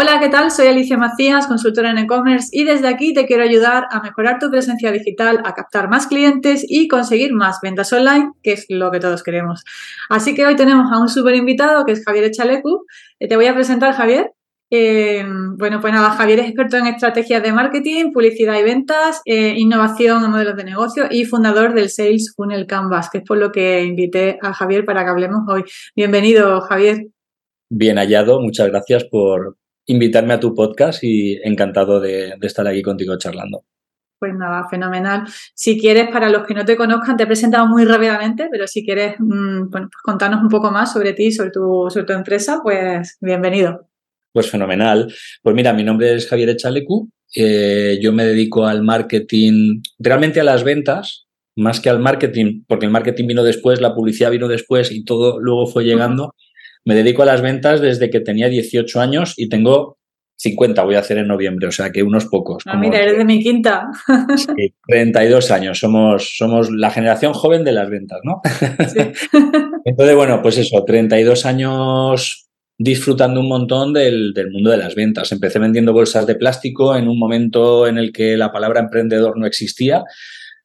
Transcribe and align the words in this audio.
Hola, 0.00 0.20
¿qué 0.20 0.28
tal? 0.28 0.52
Soy 0.52 0.68
Alicia 0.68 0.96
Macías, 0.96 1.48
consultora 1.48 1.90
en 1.90 1.98
e-commerce 1.98 2.50
y 2.52 2.62
desde 2.62 2.86
aquí 2.86 3.12
te 3.12 3.26
quiero 3.26 3.42
ayudar 3.42 3.88
a 3.90 4.00
mejorar 4.00 4.38
tu 4.38 4.48
presencia 4.48 4.92
digital, 4.92 5.40
a 5.44 5.54
captar 5.54 5.88
más 5.90 6.06
clientes 6.06 6.64
y 6.68 6.86
conseguir 6.86 7.34
más 7.34 7.58
ventas 7.60 7.92
online, 7.92 8.30
que 8.44 8.52
es 8.52 8.66
lo 8.68 8.92
que 8.92 9.00
todos 9.00 9.24
queremos. 9.24 9.64
Así 10.08 10.36
que 10.36 10.46
hoy 10.46 10.54
tenemos 10.54 10.86
a 10.92 11.00
un 11.00 11.08
súper 11.08 11.34
invitado 11.34 11.84
que 11.84 11.90
es 11.90 12.04
Javier 12.04 12.26
Echalecu. 12.26 12.86
Eh, 13.18 13.26
te 13.26 13.34
voy 13.34 13.46
a 13.46 13.54
presentar, 13.54 13.92
Javier. 13.92 14.30
Eh, 14.70 15.26
bueno, 15.56 15.80
pues 15.80 15.92
nada, 15.92 16.10
Javier 16.10 16.38
es 16.38 16.46
experto 16.46 16.76
en 16.76 16.86
estrategias 16.86 17.42
de 17.42 17.52
marketing, 17.52 18.12
publicidad 18.12 18.56
y 18.56 18.62
ventas, 18.62 19.20
eh, 19.24 19.54
innovación 19.56 20.24
en 20.24 20.30
modelos 20.30 20.54
de 20.54 20.62
negocio 20.62 21.06
y 21.10 21.24
fundador 21.24 21.74
del 21.74 21.90
Sales 21.90 22.34
Funnel 22.36 22.68
Canvas, 22.68 23.10
que 23.10 23.18
es 23.18 23.24
por 23.24 23.38
lo 23.38 23.50
que 23.50 23.82
invité 23.82 24.38
a 24.42 24.52
Javier 24.52 24.84
para 24.84 25.02
que 25.02 25.10
hablemos 25.10 25.40
hoy. 25.48 25.64
Bienvenido, 25.96 26.60
Javier. 26.60 27.08
Bien 27.68 27.96
hallado, 27.96 28.40
muchas 28.40 28.68
gracias 28.68 29.02
por, 29.02 29.56
invitarme 29.88 30.34
a 30.34 30.40
tu 30.40 30.54
podcast 30.54 31.02
y 31.02 31.38
encantado 31.42 31.98
de, 32.00 32.34
estar 32.42 32.66
aquí 32.66 32.82
contigo 32.82 33.18
charlando. 33.18 33.64
Pues 34.18 34.34
nada, 34.34 34.68
fenomenal. 34.68 35.24
Si 35.54 35.78
quieres, 35.78 36.08
para 36.08 36.28
los 36.28 36.46
que 36.46 36.54
no 36.54 36.64
te 36.64 36.76
conozcan, 36.76 37.16
te 37.16 37.22
he 37.22 37.26
presentado 37.26 37.66
muy 37.66 37.84
rápidamente, 37.84 38.48
pero 38.50 38.66
si 38.66 38.84
quieres 38.84 39.14
mm, 39.18 39.70
pues 39.70 39.84
contarnos 40.02 40.42
un 40.42 40.48
poco 40.48 40.70
más 40.70 40.92
sobre 40.92 41.12
ti, 41.12 41.30
sobre 41.30 41.50
tu, 41.50 41.88
sobre 41.88 42.06
tu 42.06 42.12
empresa, 42.12 42.60
pues 42.62 43.16
bienvenido. 43.20 43.88
Pues 44.32 44.50
fenomenal. 44.50 45.12
Pues 45.42 45.54
mira, 45.54 45.72
mi 45.72 45.84
nombre 45.84 46.14
es 46.14 46.28
Javier 46.28 46.50
Echalecu. 46.50 47.08
Eh, 47.34 47.98
yo 48.02 48.12
me 48.12 48.24
dedico 48.24 48.66
al 48.66 48.82
marketing, 48.82 49.82
realmente 49.98 50.40
a 50.40 50.44
las 50.44 50.64
ventas, 50.64 51.28
más 51.56 51.80
que 51.80 51.90
al 51.90 52.00
marketing, 52.00 52.64
porque 52.66 52.86
el 52.86 52.92
marketing 52.92 53.26
vino 53.26 53.42
después, 53.44 53.80
la 53.80 53.94
publicidad 53.94 54.30
vino 54.30 54.48
después 54.48 54.90
y 54.90 55.04
todo 55.04 55.40
luego 55.40 55.66
fue 55.66 55.84
llegando. 55.84 56.34
Me 56.88 56.94
dedico 56.94 57.22
a 57.22 57.26
las 57.26 57.42
ventas 57.42 57.82
desde 57.82 58.08
que 58.08 58.20
tenía 58.20 58.48
18 58.48 58.98
años 58.98 59.34
y 59.36 59.50
tengo 59.50 59.98
50, 60.36 60.82
voy 60.84 60.94
a 60.94 61.00
hacer 61.00 61.18
en 61.18 61.28
noviembre, 61.28 61.66
o 61.66 61.70
sea 61.70 61.90
que 61.90 62.02
unos 62.02 62.24
pocos. 62.24 62.62
Ah, 62.64 62.78
mira, 62.78 62.98
eres 62.98 63.18
de 63.18 63.26
mi 63.26 63.42
quinta. 63.42 63.90
Sí, 64.36 64.74
32 64.86 65.50
años, 65.50 65.78
somos, 65.78 66.36
somos 66.38 66.70
la 66.70 66.90
generación 66.90 67.34
joven 67.34 67.62
de 67.62 67.72
las 67.72 67.90
ventas, 67.90 68.20
¿no? 68.24 68.40
Sí. 68.88 69.00
Entonces, 69.84 70.16
bueno, 70.16 70.40
pues 70.40 70.56
eso, 70.56 70.82
32 70.82 71.44
años 71.44 72.48
disfrutando 72.78 73.40
un 73.40 73.48
montón 73.48 73.92
del, 73.92 74.32
del, 74.32 74.50
mundo 74.50 74.70
de 74.70 74.78
las 74.78 74.94
ventas. 74.94 75.30
Empecé 75.30 75.58
vendiendo 75.58 75.92
bolsas 75.92 76.26
de 76.26 76.36
plástico 76.36 76.96
en 76.96 77.06
un 77.06 77.18
momento 77.18 77.86
en 77.86 77.98
el 77.98 78.12
que 78.12 78.38
la 78.38 78.50
palabra 78.50 78.80
emprendedor 78.80 79.38
no 79.38 79.44
existía. 79.44 80.04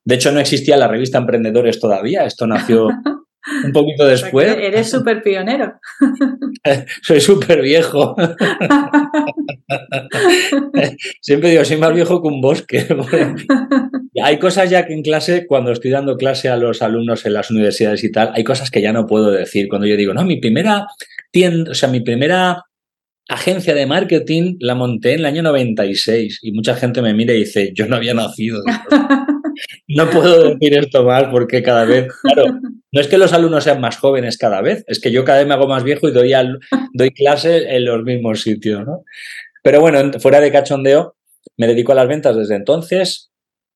De 0.06 0.16
hecho, 0.16 0.32
no 0.32 0.40
existía 0.40 0.78
la 0.78 0.88
revista 0.88 1.18
Emprendedores 1.18 1.82
todavía. 1.82 2.24
Esto 2.24 2.48
nació 2.48 2.88
un 3.66 3.72
poquito 3.72 4.06
después. 4.06 4.56
eres 4.58 4.90
súper 4.90 5.22
pionero. 5.22 5.80
soy 7.02 7.20
súper 7.20 7.62
viejo. 7.62 8.16
Siempre 11.22 11.50
digo, 11.50 11.66
soy 11.66 11.78
más 11.78 11.94
viejo 11.94 12.22
que 12.22 12.28
un 12.28 12.42
bosque. 12.42 12.88
hay 14.24 14.40
cosas 14.40 14.70
ya 14.70 14.86
que 14.86 14.94
en 14.94 15.02
clase, 15.02 15.46
cuando 15.46 15.72
estoy 15.72 15.92
dando 15.92 16.18
clase 16.18 16.50
a 16.50 16.58
los 16.58 16.82
alumnos 16.82 17.26
en 17.26 17.34
las 17.34 17.52
universidades 17.52 18.04
y 18.04 18.12
tal, 18.12 18.32
hay 18.34 18.44
cosas 18.44 18.72
que 18.72 18.82
ya 18.82 18.94
no 18.94 19.06
puedo 19.06 19.32
decir. 19.32 19.68
Cuando 19.68 19.88
yo 19.88 19.98
digo, 19.98 20.14
no, 20.14 20.24
mi 20.24 20.40
primera 20.40 20.88
tienda, 21.32 21.72
o 21.72 21.76
sea, 21.76 21.90
mi 21.90 22.02
primera 22.02 22.64
agencia 23.30 23.74
de 23.74 23.86
marketing 23.86 24.58
la 24.60 24.76
monté 24.76 25.14
en 25.14 25.20
el 25.20 25.26
año 25.26 25.44
96 25.44 26.40
y 26.44 26.52
mucha 26.52 26.76
gente 26.76 27.02
me 27.02 27.14
mira 27.14 27.34
y 27.34 27.40
dice, 27.40 27.72
yo 27.74 27.88
no 27.88 27.96
había 27.96 28.14
nacido. 28.14 28.62
no 29.88 30.10
puedo 30.10 30.50
decir 30.50 30.78
esto 30.78 31.04
más 31.04 31.26
porque 31.26 31.62
cada 31.64 31.86
vez, 31.86 32.08
claro, 32.22 32.60
no 32.92 33.02
es 33.02 33.08
que 33.08 33.18
los 33.18 33.34
alumnos 33.34 33.64
sean 33.64 33.82
más 33.82 33.98
jóvenes 33.98 34.38
cada 34.38 34.62
vez, 34.62 34.84
es 34.88 35.00
que 35.00 35.12
yo 35.12 35.24
cada 35.24 35.40
vez 35.40 35.48
me 35.48 35.54
hago 35.54 35.68
más 35.68 35.84
viejo 35.84 36.08
y 36.08 36.12
doy, 36.12 36.34
al, 36.34 36.60
doy 36.94 37.12
clase 37.12 37.76
en 37.76 37.86
los 37.86 38.04
mismos 38.04 38.42
sitios, 38.42 38.86
¿no? 38.86 39.04
Pero 39.64 39.80
bueno, 39.80 40.20
fuera 40.20 40.42
de 40.42 40.52
cachondeo, 40.52 41.16
me 41.58 41.68
dedico 41.68 41.92
a 41.92 41.96
las 41.96 42.08
ventas 42.08 42.36
desde 42.36 42.56
entonces, 42.56 43.32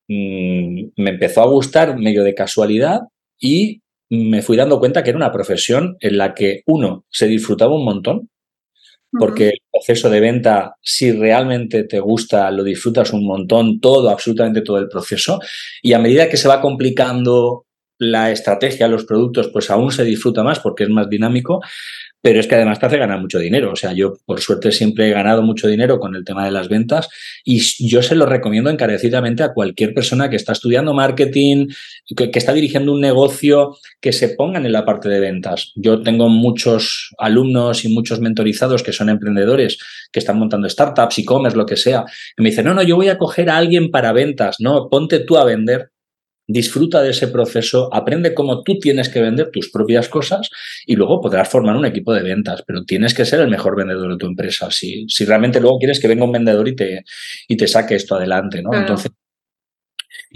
mm, 0.08 0.90
me 0.98 1.10
empezó 1.12 1.42
a 1.42 1.48
gustar 1.48 1.98
medio 1.98 2.24
de 2.24 2.36
casualidad 2.36 3.02
y 3.40 3.82
me 4.10 4.42
fui 4.42 4.56
dando 4.58 4.80
cuenta 4.80 5.04
que 5.04 5.10
era 5.10 5.18
una 5.18 5.32
profesión 5.32 5.98
en 6.00 6.18
la 6.18 6.34
que 6.34 6.62
uno 6.66 7.06
se 7.10 7.28
disfrutaba 7.28 7.76
un 7.76 7.86
montón, 7.86 8.30
porque 9.12 9.50
el 9.50 9.60
proceso 9.72 10.10
de 10.10 10.20
venta, 10.20 10.76
si 10.82 11.12
realmente 11.12 11.84
te 11.84 12.00
gusta, 12.00 12.52
lo 12.52 12.64
disfrutas 12.64 13.14
un 13.14 13.26
montón, 13.26 13.80
todo, 13.80 14.10
absolutamente 14.10 14.62
todo 14.62 14.78
el 14.78 14.90
proceso, 14.90 15.40
y 15.82 15.94
a 15.94 16.00
medida 16.00 16.30
que 16.30 16.38
se 16.38 16.48
va 16.48 16.62
complicando 16.62 17.66
la 18.00 18.32
estrategia, 18.32 18.88
los 18.88 19.06
productos, 19.06 19.50
pues 19.52 19.70
aún 19.72 19.92
se 19.92 20.04
disfruta 20.04 20.44
más 20.44 20.60
porque 20.60 20.84
es 20.84 20.90
más 20.90 21.10
dinámico, 21.10 21.62
pero 22.22 22.40
es 22.40 22.48
que 22.48 22.56
además 22.56 22.80
te 22.80 22.86
hace 22.86 22.98
ganar 22.98 23.20
mucho 23.22 23.40
dinero. 23.40 23.72
O 23.72 23.76
sea, 23.76 23.94
yo 23.94 24.16
por 24.26 24.42
suerte 24.42 24.72
siempre 24.72 25.08
he 25.08 25.12
ganado 25.12 25.44
mucho 25.44 25.68
dinero 25.68 26.00
con 26.00 26.16
el 26.16 26.26
tema 26.26 26.46
de 26.46 26.52
las 26.52 26.68
ventas 26.68 27.10
y 27.44 27.62
yo 27.88 28.02
se 28.02 28.16
lo 28.16 28.26
recomiendo 28.26 28.70
encarecidamente 28.70 29.44
a 29.44 29.54
cualquier 29.54 29.94
persona 29.94 30.30
que 30.30 30.36
está 30.36 30.54
estudiando 30.54 30.94
marketing, 30.94 31.68
que, 32.16 32.32
está 32.34 32.54
dirigiendo 32.54 32.92
un 32.92 33.02
negocio, 33.02 33.78
que 34.02 34.12
se 34.12 34.30
pongan 34.30 34.66
en 34.66 34.72
la 34.72 34.86
parte 34.86 35.10
de 35.10 35.20
ventas. 35.20 35.72
Yo 35.76 36.02
tengo 36.02 36.30
muchos 36.30 37.14
alumnos 37.18 37.86
y 37.86 37.90
muchos 37.90 38.20
mentorizados 38.20 38.84
que 38.84 38.94
son 38.94 39.10
emprendedores, 39.10 39.78
que 40.12 40.20
están 40.20 40.40
montando 40.40 40.70
startups, 40.70 41.20
e-commerce, 41.20 41.58
lo 41.58 41.66
que 41.66 41.78
sea. 41.78 42.06
Y 42.38 42.42
me 42.42 42.50
dicen, 42.50 42.66
no, 42.66 42.74
no, 42.74 42.84
yo 42.84 42.96
voy 42.96 43.10
a 43.10 43.18
coger 43.18 43.50
a 43.50 43.58
alguien 43.58 43.92
para 43.92 44.12
ventas. 44.12 44.58
No, 44.60 44.90
ponte 44.90 45.20
tú 45.20 45.38
a 45.38 45.46
vender 45.46 45.92
disfruta 46.48 47.02
de 47.02 47.12
ese 47.12 47.28
proceso, 47.28 47.94
aprende 47.94 48.34
cómo 48.34 48.64
tú 48.64 48.80
tienes 48.80 49.10
que 49.10 49.22
vender 49.22 49.52
tus 49.52 49.70
propias 49.70 50.08
cosas 50.08 50.50
y 50.86 50.96
luego 50.96 51.22
podrás 51.22 51.50
formar 51.50 51.76
un 51.76 51.86
equipo 51.86 52.14
de 52.14 52.24
ventas, 52.24 52.64
pero 52.66 52.84
tienes 52.84 53.14
que 53.14 53.26
ser 53.26 53.42
el 53.42 53.50
mejor 53.50 53.76
vendedor 53.76 54.12
de 54.12 54.18
tu 54.18 54.26
empresa. 54.26 54.72
Si, 54.72 55.06
si 55.10 55.26
realmente 55.26 55.60
luego 55.60 55.78
quieres 55.78 56.00
que 56.00 56.08
venga 56.08 56.24
un 56.24 56.32
vendedor 56.32 56.68
y 56.68 56.76
te, 56.76 57.04
y 57.48 57.58
te 57.58 57.68
saque 57.68 57.96
esto 57.96 58.16
adelante, 58.16 58.62
¿no? 58.62 58.74
Entonces, 58.74 59.12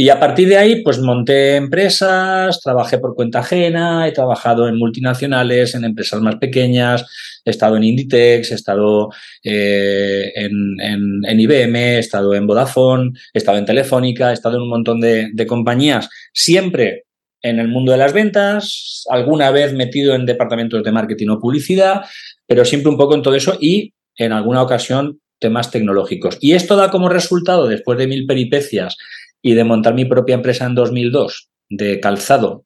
y 0.01 0.09
a 0.09 0.19
partir 0.19 0.47
de 0.47 0.57
ahí, 0.57 0.81
pues 0.81 0.97
monté 0.97 1.57
empresas, 1.57 2.59
trabajé 2.59 2.97
por 2.97 3.13
cuenta 3.13 3.41
ajena, 3.41 4.07
he 4.07 4.12
trabajado 4.12 4.67
en 4.67 4.75
multinacionales, 4.75 5.75
en 5.75 5.84
empresas 5.84 6.19
más 6.22 6.38
pequeñas, 6.38 7.06
he 7.45 7.51
estado 7.51 7.78
en 7.78 7.84
Inditex, 7.84 8.50
he 8.50 8.56
estado 8.56 9.09
eh, 9.44 10.31
en, 10.34 11.39
IBM, 11.39 11.75
he 11.75 12.00
estado 12.00 12.34
en 12.34 12.47
Vodafone, 12.47 13.12
he 13.31 13.38
estado 13.38 13.59
en 13.59 13.66
Telefónica, 13.66 14.31
he 14.31 14.34
estado 14.34 14.56
en 14.56 14.63
un 14.63 14.69
montón 14.69 15.01
de 15.01 15.45
compañías, 15.47 16.09
siempre 16.33 17.03
en 17.44 17.59
el 17.59 17.68
mundo 17.68 17.91
de 17.91 18.00
las 18.00 18.12
ventas, 18.12 19.06
alguna 19.07 19.51
vez 19.51 19.72
metido 19.72 20.16
en 20.16 20.25
departamentos 20.25 20.83
de 20.83 20.91
marketing 20.91 21.29
o 21.29 21.39
publicidad, 21.39 22.06
pero 22.47 22.66
siempre 22.66 22.89
un 22.89 22.97
poco 22.97 23.13
en 23.13 23.22
todo 23.22 23.35
eso 23.35 23.56
y 23.62 23.94
en 24.16 24.31
alguna 24.31 24.63
ocasión 24.63 25.19
temas 25.38 25.69
tecnológicos. 25.69 26.39
Y 26.41 26.53
esto 26.53 26.75
da 26.75 26.89
como 26.89 27.07
resultado, 27.07 27.68
después 27.68 28.00
de 28.00 28.07
mil 28.07 28.25
peripecias 28.25 28.97
y 29.41 29.53
de 29.53 29.63
montar 29.63 29.94
mi 29.94 30.06
propia 30.06 30.35
empresa 30.35 30.66
en 30.66 30.75
2002 30.75 31.50
de 31.69 32.00
calzado, 32.00 32.66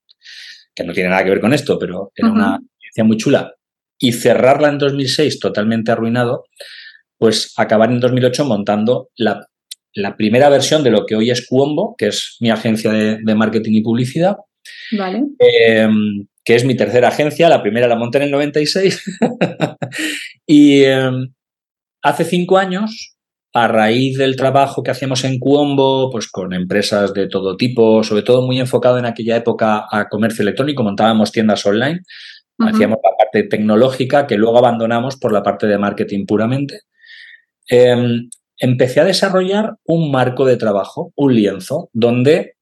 que 0.73 0.83
no 0.83 0.93
tiene 0.93 1.09
nada 1.09 1.23
que 1.23 1.29
ver 1.29 1.39
con 1.39 1.53
esto, 1.53 1.79
pero 1.79 2.11
era 2.15 2.31
una 2.31 2.55
experiencia 2.55 3.03
muy 3.03 3.17
chula, 3.17 3.53
y 3.99 4.11
cerrarla 4.11 4.69
en 4.69 4.77
2006 4.77 5.39
totalmente 5.39 5.91
arruinado, 5.91 6.45
pues 7.17 7.53
acabar 7.57 7.91
en 7.91 7.99
2008 7.99 8.45
montando 8.45 9.09
la, 9.15 9.47
primera 10.17 10.49
versión 10.49 10.83
de 10.83 10.91
lo 10.91 11.05
que 11.05 11.15
hoy 11.15 11.31
es 11.31 11.47
Cuombo, 11.47 11.95
que 11.97 12.07
es 12.07 12.35
mi 12.41 12.49
agencia 12.49 12.91
de, 12.91 13.35
marketing 13.35 13.73
y 13.75 13.81
publicidad. 13.81 14.35
Vale. 14.91 15.23
Em, 15.39 16.27
que 16.43 16.55
es 16.55 16.65
mi 16.65 16.75
tercera 16.75 17.07
agencia, 17.07 17.47
la 17.47 17.61
primera 17.61 17.87
la 17.87 17.95
monté 17.95 18.17
en 18.17 18.25
el 18.25 18.31
96. 18.31 19.01
y 20.45 20.83
em, 20.83 21.33
hace 22.01 22.25
cinco 22.25 22.57
años 22.57 23.14
a 23.55 23.69
raíz 23.69 24.17
del 24.17 24.35
trabajo 24.35 24.83
que 24.83 24.91
hacíamos 24.91 25.23
en 25.23 25.39
Cuombo, 25.39 26.09
pues 26.11 26.27
con 26.27 26.51
empresas 26.51 27.13
de 27.13 27.29
todo 27.29 27.55
tipo, 27.55 28.03
sobre 28.03 28.21
todo 28.21 28.45
muy 28.45 28.59
enfocado 28.59 28.97
en 28.97 29.05
aquella 29.05 29.37
época 29.37 29.85
a 29.89 30.09
comercio 30.09 30.43
electrónico, 30.43 30.83
montábamos 30.83 31.31
tiendas 31.31 31.65
online, 31.65 32.01
hacíamos 32.59 32.97
la 33.01 33.11
parte 33.17 33.43
tecnológica 33.43 34.27
que 34.27 34.35
luego 34.35 34.57
abandonamos 34.57 35.15
por 35.15 35.31
la 35.31 35.41
parte 35.41 35.67
de 35.67 35.77
marketing 35.77 36.25
puramente. 36.25 36.81
Em, 37.69 38.29
empecé 38.57 38.99
a 38.99 39.05
desarrollar 39.05 39.75
un 39.85 40.11
marco 40.11 40.45
de 40.45 40.57
trabajo, 40.57 41.13
un 41.15 41.33
lienzo, 41.33 41.89
donde 41.93 42.55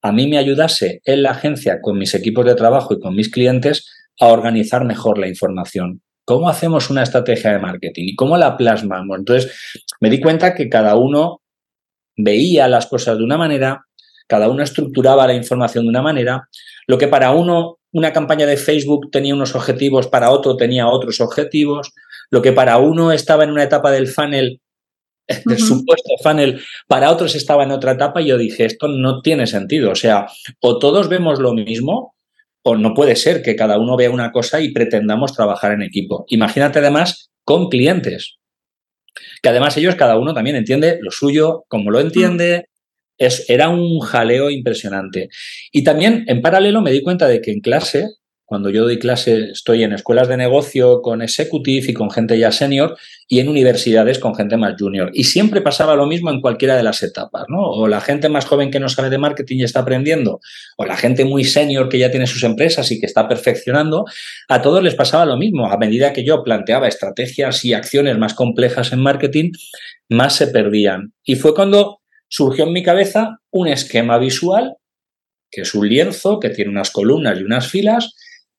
a 0.00 0.12
mí 0.12 0.28
me 0.28 0.38
ayudase 0.38 1.02
en 1.04 1.24
la 1.24 1.32
agencia 1.32 1.82
con 1.82 1.98
mis 1.98 2.14
equipos 2.14 2.46
de 2.46 2.54
trabajo 2.54 2.94
y 2.94 3.00
con 3.00 3.14
mis 3.14 3.30
clientes 3.30 3.86
a 4.18 4.28
organizar 4.28 4.86
mejor 4.86 5.18
la 5.18 5.28
información. 5.28 6.00
¿Cómo 6.24 6.48
hacemos 6.48 6.90
una 6.90 7.02
estrategia 7.02 7.52
de 7.52 7.58
marketing 7.58 8.04
y 8.08 8.16
cómo 8.16 8.36
la 8.36 8.56
plasmamos? 8.56 9.18
Entonces, 9.18 9.52
me 10.00 10.08
di 10.10 10.20
cuenta 10.20 10.54
que 10.54 10.68
cada 10.68 10.96
uno 10.96 11.42
veía 12.16 12.68
las 12.68 12.86
cosas 12.86 13.18
de 13.18 13.24
una 13.24 13.36
manera, 13.36 13.86
cada 14.28 14.48
uno 14.48 14.62
estructuraba 14.62 15.26
la 15.26 15.34
información 15.34 15.84
de 15.84 15.90
una 15.90 16.02
manera, 16.02 16.48
lo 16.86 16.98
que 16.98 17.08
para 17.08 17.32
uno 17.32 17.78
una 17.92 18.12
campaña 18.12 18.46
de 18.46 18.56
Facebook 18.56 19.10
tenía 19.10 19.34
unos 19.34 19.54
objetivos, 19.54 20.08
para 20.08 20.30
otro 20.30 20.56
tenía 20.56 20.88
otros 20.88 21.20
objetivos, 21.20 21.92
lo 22.30 22.40
que 22.40 22.52
para 22.52 22.78
uno 22.78 23.12
estaba 23.12 23.44
en 23.44 23.50
una 23.50 23.64
etapa 23.64 23.90
del 23.90 24.08
funnel, 24.08 24.60
del 25.28 25.58
supuesto 25.58 26.10
funnel, 26.22 26.60
para 26.88 27.10
otros 27.10 27.34
estaba 27.34 27.64
en 27.64 27.70
otra 27.70 27.92
etapa 27.92 28.22
y 28.22 28.28
yo 28.28 28.38
dije, 28.38 28.64
esto 28.64 28.88
no 28.88 29.20
tiene 29.20 29.46
sentido, 29.46 29.90
o 29.90 29.94
sea, 29.94 30.26
o 30.60 30.78
todos 30.78 31.08
vemos 31.08 31.38
lo 31.38 31.52
mismo 31.52 32.14
o 32.62 32.76
no 32.76 32.94
puede 32.94 33.16
ser 33.16 33.42
que 33.42 33.56
cada 33.56 33.78
uno 33.78 33.96
vea 33.96 34.10
una 34.10 34.30
cosa 34.32 34.60
y 34.60 34.72
pretendamos 34.72 35.34
trabajar 35.34 35.72
en 35.72 35.82
equipo. 35.82 36.24
Imagínate 36.28 36.78
además 36.78 37.30
con 37.44 37.68
clientes. 37.68 38.38
que 39.42 39.48
además 39.48 39.76
ellos 39.76 39.96
cada 39.96 40.18
uno 40.18 40.32
también 40.34 40.56
entiende 40.56 40.98
lo 41.02 41.10
suyo, 41.10 41.64
como 41.68 41.90
lo 41.90 42.00
entiende. 42.00 42.66
Es, 43.18 43.48
era 43.50 43.68
un 43.68 44.00
jaleo 44.00 44.50
impresionante. 44.50 45.28
Y 45.70 45.84
también 45.84 46.24
en 46.28 46.40
paralelo 46.40 46.80
me 46.80 46.92
di 46.92 47.02
cuenta 47.02 47.28
de 47.28 47.40
que 47.40 47.52
en 47.52 47.60
clase 47.60 48.08
cuando 48.52 48.68
yo 48.68 48.82
doy 48.82 48.98
clase, 48.98 49.52
estoy 49.52 49.82
en 49.82 49.94
escuelas 49.94 50.28
de 50.28 50.36
negocio 50.36 51.00
con 51.00 51.22
executive 51.22 51.86
y 51.88 51.94
con 51.94 52.10
gente 52.10 52.38
ya 52.38 52.52
senior 52.52 52.98
y 53.26 53.40
en 53.40 53.48
universidades 53.48 54.18
con 54.18 54.34
gente 54.34 54.58
más 54.58 54.74
junior. 54.78 55.10
Y 55.14 55.24
siempre 55.24 55.62
pasaba 55.62 55.96
lo 55.96 56.04
mismo 56.04 56.30
en 56.30 56.42
cualquiera 56.42 56.76
de 56.76 56.82
las 56.82 57.02
etapas, 57.02 57.44
¿no? 57.48 57.62
O 57.62 57.88
la 57.88 58.02
gente 58.02 58.28
más 58.28 58.44
joven 58.44 58.70
que 58.70 58.78
no 58.78 58.90
sabe 58.90 59.08
de 59.08 59.16
marketing 59.16 59.60
y 59.60 59.62
está 59.62 59.80
aprendiendo, 59.80 60.38
o 60.76 60.84
la 60.84 60.98
gente 60.98 61.24
muy 61.24 61.44
senior 61.44 61.88
que 61.88 61.98
ya 61.98 62.10
tiene 62.10 62.26
sus 62.26 62.42
empresas 62.42 62.92
y 62.92 63.00
que 63.00 63.06
está 63.06 63.26
perfeccionando, 63.26 64.04
a 64.50 64.60
todos 64.60 64.82
les 64.82 64.96
pasaba 64.96 65.24
lo 65.24 65.38
mismo. 65.38 65.72
A 65.72 65.78
medida 65.78 66.12
que 66.12 66.22
yo 66.22 66.44
planteaba 66.44 66.88
estrategias 66.88 67.64
y 67.64 67.72
acciones 67.72 68.18
más 68.18 68.34
complejas 68.34 68.92
en 68.92 69.00
marketing, 69.00 69.52
más 70.10 70.36
se 70.36 70.48
perdían. 70.48 71.14
Y 71.24 71.36
fue 71.36 71.54
cuando 71.54 72.00
surgió 72.28 72.66
en 72.66 72.74
mi 72.74 72.82
cabeza 72.82 73.38
un 73.50 73.68
esquema 73.68 74.18
visual, 74.18 74.76
que 75.50 75.62
es 75.62 75.74
un 75.74 75.88
lienzo 75.88 76.38
que 76.38 76.50
tiene 76.50 76.70
unas 76.70 76.90
columnas 76.90 77.40
y 77.40 77.44
unas 77.44 77.66
filas, 77.66 78.14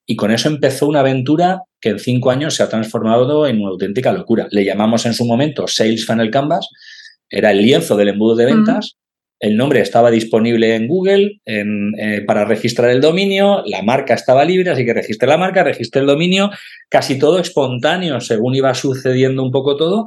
y 0.06 0.16
con 0.16 0.32
eso 0.32 0.50
empezó 0.50 0.88
una 0.88 1.00
aventura 1.00 1.62
que 1.80 1.90
en 1.90 2.00
cinco 2.00 2.32
años 2.32 2.56
se 2.56 2.64
ha 2.64 2.70
transformado 2.70 3.48
en 3.48 3.62
una 3.62 3.72
auténtica 3.72 4.12
locura. 4.12 4.48
Le 4.52 4.66
llamamos 4.66 5.06
en 5.06 5.14
su 5.14 5.26
momento 5.26 5.68
Sales 5.68 6.06
Funnel 6.06 6.32
Canvas, 6.32 6.70
era 7.30 7.52
el 7.52 7.62
lienzo 7.62 7.96
del 7.96 8.10
embudo 8.10 8.36
de 8.36 8.46
ventas. 8.46 8.98
El 9.40 9.58
nombre 9.58 9.82
estaba 9.82 10.12
disponible 10.12 10.76
en 10.76 10.88
Google 10.88 11.42
eh, 11.46 12.22
para 12.26 12.46
registrar 12.46 12.90
el 12.92 13.02
dominio, 13.02 13.64
la 13.66 13.82
marca 13.82 14.14
estaba 14.14 14.46
libre, 14.46 14.70
así 14.70 14.86
que 14.86 14.94
registré 14.94 15.28
la 15.28 15.38
marca, 15.38 15.64
registré 15.64 16.02
el 16.02 16.08
dominio, 16.08 16.52
casi 16.90 17.20
todo 17.20 17.40
espontáneo 17.40 18.22
según 18.22 18.56
iba 18.56 18.74
sucediendo 18.74 19.44
un 19.44 19.52
poco 19.52 19.76
todo. 19.76 20.06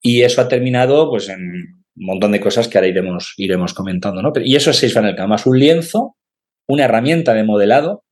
Y 0.00 0.22
eso 0.22 0.40
ha 0.40 0.48
terminado 0.48 1.10
pues, 1.10 1.28
en 1.28 1.40
un 1.40 2.06
montón 2.06 2.32
de 2.32 2.40
cosas 2.40 2.68
que 2.68 2.78
ahora 2.78 2.88
iremos, 2.88 3.34
iremos 3.36 3.74
comentando. 3.74 4.22
¿no? 4.22 4.32
Y 4.44 4.54
eso 4.54 4.70
es 4.70 4.76
Sales 4.76 4.94
Funnel 4.94 5.16
Canvas, 5.16 5.46
un 5.46 5.58
lienzo, 5.58 6.16
una 6.68 6.84
herramienta 6.84 7.34
de 7.34 7.44
modelado 7.44 8.04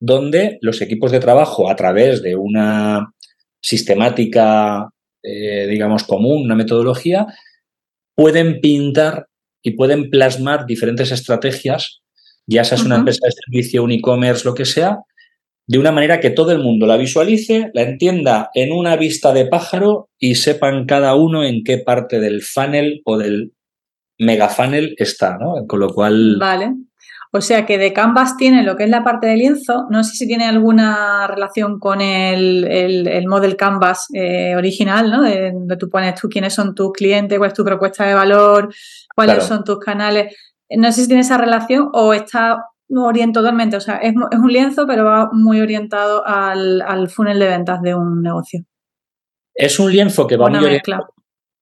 donde 0.00 0.58
los 0.62 0.80
equipos 0.80 1.12
de 1.12 1.20
trabajo, 1.20 1.70
a 1.70 1.76
través 1.76 2.22
de 2.22 2.34
una 2.34 3.12
sistemática, 3.62 4.88
eh, 5.22 5.66
digamos, 5.68 6.04
común, 6.04 6.44
una 6.44 6.54
metodología, 6.54 7.26
pueden 8.16 8.60
pintar 8.60 9.26
y 9.62 9.72
pueden 9.72 10.10
plasmar 10.10 10.66
diferentes 10.66 11.12
estrategias, 11.12 12.00
ya 12.46 12.64
sea 12.64 12.82
una 12.82 12.96
empresa 12.96 13.26
de 13.26 13.32
servicio, 13.32 13.84
un 13.84 13.92
e-commerce, 13.92 14.44
lo 14.44 14.54
que 14.54 14.64
sea, 14.64 14.98
de 15.66 15.78
una 15.78 15.92
manera 15.92 16.18
que 16.18 16.30
todo 16.30 16.50
el 16.50 16.58
mundo 16.58 16.86
la 16.86 16.96
visualice, 16.96 17.70
la 17.74 17.82
entienda 17.82 18.50
en 18.54 18.72
una 18.72 18.96
vista 18.96 19.32
de 19.32 19.46
pájaro 19.46 20.08
y 20.18 20.34
sepan 20.34 20.86
cada 20.86 21.14
uno 21.14 21.44
en 21.44 21.62
qué 21.62 21.78
parte 21.78 22.18
del 22.18 22.42
funnel 22.42 23.02
o 23.04 23.18
del 23.18 23.52
mega 24.18 24.48
funnel 24.48 24.94
está, 24.98 25.38
¿no? 25.38 25.66
Con 25.68 25.80
lo 25.80 25.90
cual... 25.90 26.38
Vale. 26.40 26.72
O 27.32 27.40
sea 27.40 27.64
que 27.64 27.78
de 27.78 27.92
Canvas 27.92 28.36
tiene 28.36 28.64
lo 28.64 28.76
que 28.76 28.84
es 28.84 28.90
la 28.90 29.04
parte 29.04 29.28
de 29.28 29.36
lienzo. 29.36 29.86
No 29.88 30.02
sé 30.02 30.16
si 30.16 30.26
tiene 30.26 30.46
alguna 30.46 31.28
relación 31.28 31.78
con 31.78 32.00
el, 32.00 32.66
el, 32.66 33.26
model 33.28 33.56
Canvas 33.56 34.08
eh, 34.12 34.56
original, 34.56 35.10
¿no? 35.10 35.22
De, 35.22 35.52
donde 35.52 35.76
tú 35.76 35.88
pones 35.88 36.20
tú 36.20 36.28
quiénes 36.28 36.54
son 36.54 36.74
tus 36.74 36.92
clientes, 36.92 37.38
cuál 37.38 37.50
es 37.50 37.56
tu 37.56 37.64
propuesta 37.64 38.04
de 38.04 38.14
valor, 38.14 38.74
cuáles 39.14 39.44
son 39.44 39.62
tus 39.62 39.78
canales. 39.78 40.36
No 40.70 40.90
sé 40.90 41.02
si 41.02 41.06
tiene 41.06 41.20
esa 41.20 41.38
relación 41.38 41.88
o 41.92 42.12
está 42.12 42.64
orientado 42.88 43.44
totalmente. 43.44 43.76
O 43.76 43.80
sea, 43.80 43.98
es, 43.98 44.12
un 44.16 44.52
lienzo, 44.52 44.84
pero 44.88 45.04
va 45.04 45.30
muy 45.32 45.60
orientado 45.60 46.26
al, 46.26 46.82
al, 46.82 47.08
funnel 47.08 47.38
de 47.38 47.46
ventas 47.46 47.80
de 47.80 47.94
un 47.94 48.22
negocio. 48.22 48.64
Es 49.54 49.78
un 49.78 49.92
lienzo 49.92 50.26
que 50.26 50.36
va 50.36 50.48
muy 50.48 50.64
orientado 50.64 51.14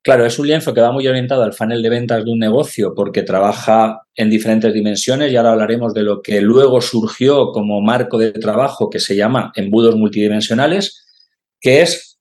Claro, 0.03 0.25
es 0.25 0.39
un 0.39 0.47
lienzo 0.47 0.73
que 0.73 0.81
va 0.81 0.93
muy 0.93 1.07
orientado 1.07 1.43
al 1.43 1.53
funnel 1.53 1.83
de 1.83 1.91
ventas 1.91 2.25
de 2.25 2.31
un 2.31 2.39
negocio 2.39 2.95
porque 2.95 3.23
trabaja 3.23 4.03
en 4.15 4.31
diferentes 4.31 4.73
dimensiones 4.73 5.31
y 5.31 5.37
ahora 5.37 5.53
hablaremos 5.53 5.93
de 5.93 6.03
lo 6.03 6.23
que 6.23 6.41
luego 6.41 6.81
surgió 6.81 7.51
como 7.53 7.81
marco 7.81 8.17
de 8.17 8.33
trabajo 8.33 8.91
que 8.91 9.01
se 9.01 9.17
llama 9.17 9.53
embudos 9.57 9.97
multidimensionales, 9.97 11.05
que 11.61 11.83
es 11.83 12.19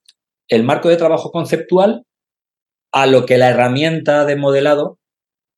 el 0.47 0.63
marco 0.63 0.89
de 0.89 0.97
trabajo 0.97 1.31
conceptual 1.31 2.03
a 2.91 3.05
lo 3.05 3.25
que 3.25 3.37
la 3.37 3.49
herramienta 3.49 4.25
de 4.25 4.35
modelado 4.35 4.99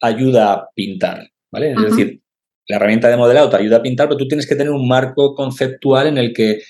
ayuda 0.01 0.53
a 0.53 0.69
pintar, 0.75 1.29
¿vale? 1.51 1.71
Es 1.71 1.81
decir, 1.81 2.21
la 2.67 2.75
herramienta 2.75 3.09
de 3.09 3.17
modelado 3.17 3.49
te 3.49 3.57
ayuda 3.57 3.77
a 3.77 3.81
pintar, 3.81 4.07
pero 4.07 4.17
tú 4.17 4.27
tienes 4.27 4.47
que 4.47 4.55
tener 4.55 4.71
un 4.71 4.87
marco 4.87 5.35
conceptual 5.35 6.07
en 6.07 6.17
el 6.17 6.33
que 6.33 6.61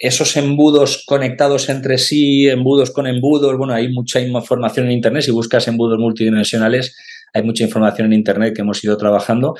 esos 0.00 0.34
embudos 0.38 1.04
conectados 1.06 1.68
entre 1.68 1.98
sí, 1.98 2.48
embudos 2.48 2.90
con 2.90 3.06
embudos, 3.06 3.56
bueno, 3.58 3.74
hay 3.74 3.92
mucha 3.92 4.18
información 4.18 4.86
en 4.86 4.92
Internet, 4.92 5.24
si 5.24 5.30
buscas 5.30 5.68
embudos 5.68 5.98
multidimensionales, 5.98 6.96
hay 7.34 7.42
mucha 7.42 7.64
información 7.64 8.06
en 8.06 8.14
Internet 8.14 8.54
que 8.54 8.62
hemos 8.62 8.82
ido 8.82 8.96
trabajando, 8.96 9.54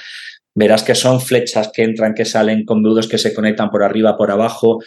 verás 0.55 0.83
que 0.83 0.95
son 0.95 1.21
flechas 1.21 1.71
que 1.75 1.83
entran, 1.83 2.15
que 2.15 2.25
salen, 2.25 2.65
con 2.65 2.79
embudos 2.79 3.07
que 3.07 3.19
se 3.19 3.35
conectan 3.35 3.71
por 3.71 3.83
arriba, 3.83 4.17
por 4.17 4.31
abajo, 4.31 4.83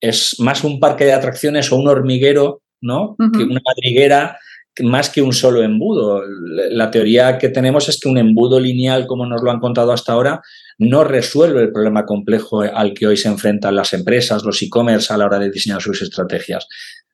es 0.00 0.38
más 0.38 0.62
un 0.62 0.78
parque 0.78 1.04
de 1.04 1.12
atracciones 1.12 1.72
o 1.72 1.76
un 1.76 1.88
hormiguero, 1.88 2.62
¿no? 2.80 3.16
Que 3.18 3.42
una 3.42 3.60
madriguera 3.64 4.38
más 4.82 5.10
que 5.10 5.22
un 5.22 5.32
solo 5.32 5.62
embudo. 5.62 6.22
La 6.70 6.90
teoría 6.90 7.38
que 7.38 7.48
tenemos 7.48 7.88
es 7.88 8.00
que 8.00 8.08
un 8.08 8.18
embudo 8.18 8.58
lineal, 8.58 9.06
como 9.06 9.26
nos 9.26 9.42
lo 9.42 9.50
han 9.50 9.60
contado 9.60 9.92
hasta 9.92 10.12
ahora, 10.12 10.42
no 10.78 11.04
resuelve 11.04 11.62
el 11.62 11.72
problema 11.72 12.04
complejo 12.04 12.60
al 12.62 12.94
que 12.94 13.06
hoy 13.06 13.16
se 13.16 13.28
enfrentan 13.28 13.76
las 13.76 13.92
empresas, 13.92 14.44
los 14.44 14.60
e-commerce 14.62 15.12
a 15.12 15.16
la 15.16 15.26
hora 15.26 15.38
de 15.38 15.50
diseñar 15.50 15.80
sus 15.80 16.02
estrategias. 16.02 16.66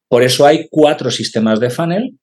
Por 0.08 0.22
eso 0.22 0.46
hay 0.46 0.66
cuatro 0.70 1.10
sistemas 1.10 1.60
de 1.60 1.70
funnel 1.70 2.16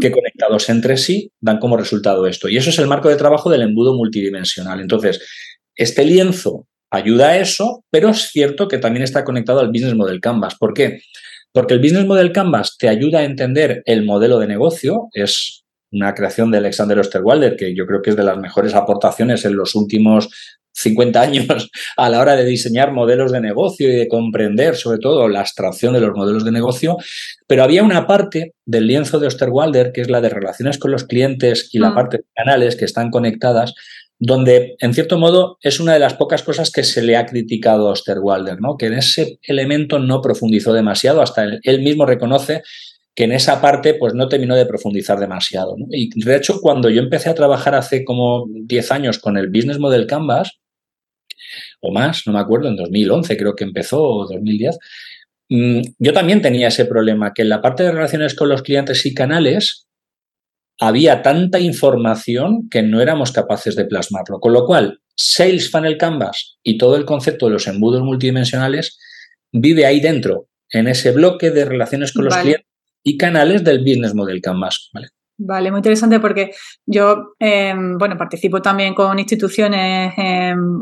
que 0.00 0.10
conectados 0.10 0.68
entre 0.70 0.96
sí 0.96 1.30
dan 1.40 1.58
como 1.58 1.76
resultado 1.76 2.26
esto. 2.26 2.48
Y 2.48 2.56
eso 2.56 2.70
es 2.70 2.78
el 2.78 2.88
marco 2.88 3.08
de 3.08 3.16
trabajo 3.16 3.48
del 3.48 3.62
embudo 3.62 3.94
multidimensional. 3.94 4.80
Entonces, 4.80 5.20
este 5.76 6.04
lienzo 6.04 6.66
ayuda 6.90 7.30
a 7.30 7.38
eso, 7.38 7.84
pero 7.90 8.08
es 8.08 8.30
cierto 8.30 8.66
que 8.66 8.78
también 8.78 9.04
está 9.04 9.24
conectado 9.24 9.60
al 9.60 9.68
Business 9.68 9.94
Model 9.94 10.20
Canvas. 10.20 10.56
¿Por 10.56 10.74
qué? 10.74 11.00
Porque 11.52 11.74
el 11.74 11.80
Business 11.80 12.06
Model 12.06 12.32
Canvas 12.32 12.76
te 12.78 12.88
ayuda 12.88 13.20
a 13.20 13.24
entender 13.24 13.82
el 13.86 14.04
modelo 14.04 14.38
de 14.38 14.46
negocio, 14.46 15.08
es 15.12 15.64
una 15.90 16.14
creación 16.14 16.50
de 16.50 16.58
Alexander 16.58 16.98
Osterwalder, 16.98 17.56
que 17.56 17.74
yo 17.74 17.86
creo 17.86 18.02
que 18.02 18.10
es 18.10 18.16
de 18.16 18.24
las 18.24 18.38
mejores 18.38 18.74
aportaciones 18.74 19.44
en 19.44 19.56
los 19.56 19.74
últimos 19.74 20.28
50 20.78 21.20
años 21.20 21.70
a 21.96 22.08
la 22.08 22.20
hora 22.20 22.36
de 22.36 22.44
diseñar 22.44 22.92
modelos 22.92 23.32
de 23.32 23.40
negocio 23.40 23.90
y 23.90 23.96
de 23.96 24.08
comprender 24.08 24.76
sobre 24.76 24.98
todo 24.98 25.28
la 25.28 25.40
abstracción 25.40 25.94
de 25.94 26.00
los 26.00 26.14
modelos 26.14 26.44
de 26.44 26.52
negocio, 26.52 26.96
pero 27.46 27.64
había 27.64 27.82
una 27.82 28.06
parte 28.06 28.54
del 28.64 28.86
lienzo 28.86 29.18
de 29.18 29.26
Osterwalder, 29.26 29.92
que 29.92 30.02
es 30.02 30.10
la 30.10 30.20
de 30.20 30.28
relaciones 30.28 30.78
con 30.78 30.90
los 30.90 31.04
clientes 31.04 31.70
y 31.72 31.78
la 31.78 31.90
mm. 31.90 31.94
parte 31.94 32.16
de 32.18 32.24
canales 32.34 32.76
que 32.76 32.84
están 32.84 33.10
conectadas, 33.10 33.74
donde 34.18 34.76
en 34.80 34.94
cierto 34.94 35.18
modo 35.18 35.58
es 35.62 35.78
una 35.78 35.92
de 35.92 36.00
las 36.00 36.14
pocas 36.14 36.42
cosas 36.42 36.70
que 36.70 36.82
se 36.82 37.02
le 37.02 37.16
ha 37.16 37.26
criticado 37.26 37.88
a 37.88 37.92
Osterwalder, 37.92 38.60
¿no? 38.60 38.76
que 38.76 38.86
en 38.86 38.94
ese 38.94 39.38
elemento 39.42 39.98
no 39.98 40.20
profundizó 40.20 40.72
demasiado, 40.72 41.22
hasta 41.22 41.44
él, 41.62 41.82
mismo 41.82 42.04
reconoce 42.04 42.62
que 43.14 43.24
en 43.24 43.32
esa 43.32 43.60
parte 43.60 43.94
pues 43.94 44.14
no 44.14 44.28
terminó 44.28 44.56
de 44.56 44.66
profundizar 44.66 45.18
demasiado. 45.18 45.76
Y 45.90 46.10
de 46.24 46.36
hecho, 46.36 46.60
cuando 46.60 46.88
yo 46.90 47.00
empecé 47.00 47.28
a 47.28 47.34
trabajar 47.34 47.74
hace 47.74 48.04
como 48.04 48.46
10 48.48 48.92
años 48.92 49.18
con 49.18 49.36
el 49.36 49.48
Business 49.48 49.78
Model 49.78 50.06
Canvas, 50.06 50.58
o 51.80 51.92
más, 51.92 52.26
no 52.26 52.32
me 52.32 52.40
acuerdo, 52.40 52.68
en 52.68 52.76
2011 52.76 53.36
creo 53.36 53.54
que 53.54 53.64
empezó, 53.64 54.02
o 54.02 54.26
2010, 54.26 54.78
mm, 55.48 55.80
yo 55.98 56.12
también 56.12 56.42
tenía 56.42 56.68
ese 56.68 56.84
problema, 56.84 57.32
que 57.34 57.42
en 57.42 57.48
la 57.48 57.60
parte 57.60 57.82
de 57.82 57.92
relaciones 57.92 58.34
con 58.34 58.48
los 58.48 58.62
clientes 58.62 59.04
y 59.06 59.14
canales 59.14 59.87
había 60.80 61.22
tanta 61.22 61.58
información 61.58 62.68
que 62.70 62.82
no 62.82 63.00
éramos 63.00 63.32
capaces 63.32 63.74
de 63.76 63.84
plasmarlo. 63.84 64.40
Con 64.40 64.52
lo 64.52 64.64
cual, 64.64 65.00
Sales 65.14 65.70
Funnel 65.70 65.98
Canvas 65.98 66.58
y 66.62 66.78
todo 66.78 66.96
el 66.96 67.04
concepto 67.04 67.46
de 67.46 67.52
los 67.52 67.66
embudos 67.66 68.02
multidimensionales 68.02 68.98
vive 69.50 69.86
ahí 69.86 70.00
dentro, 70.00 70.48
en 70.70 70.86
ese 70.86 71.10
bloque 71.10 71.50
de 71.50 71.64
relaciones 71.64 72.12
con 72.12 72.24
los 72.24 72.36
clientes 72.36 72.66
y 73.02 73.16
canales 73.16 73.64
del 73.64 73.80
Business 73.80 74.14
Model 74.14 74.40
Canvas. 74.40 74.90
¿vale? 74.92 75.08
Vale, 75.40 75.70
muy 75.70 75.78
interesante 75.78 76.18
porque 76.18 76.50
yo, 76.84 77.34
em, 77.38 77.96
bueno, 77.96 78.16
participo 78.16 78.60
también 78.60 78.92
con 78.92 79.16
instituciones 79.20 80.12
em, 80.16 80.80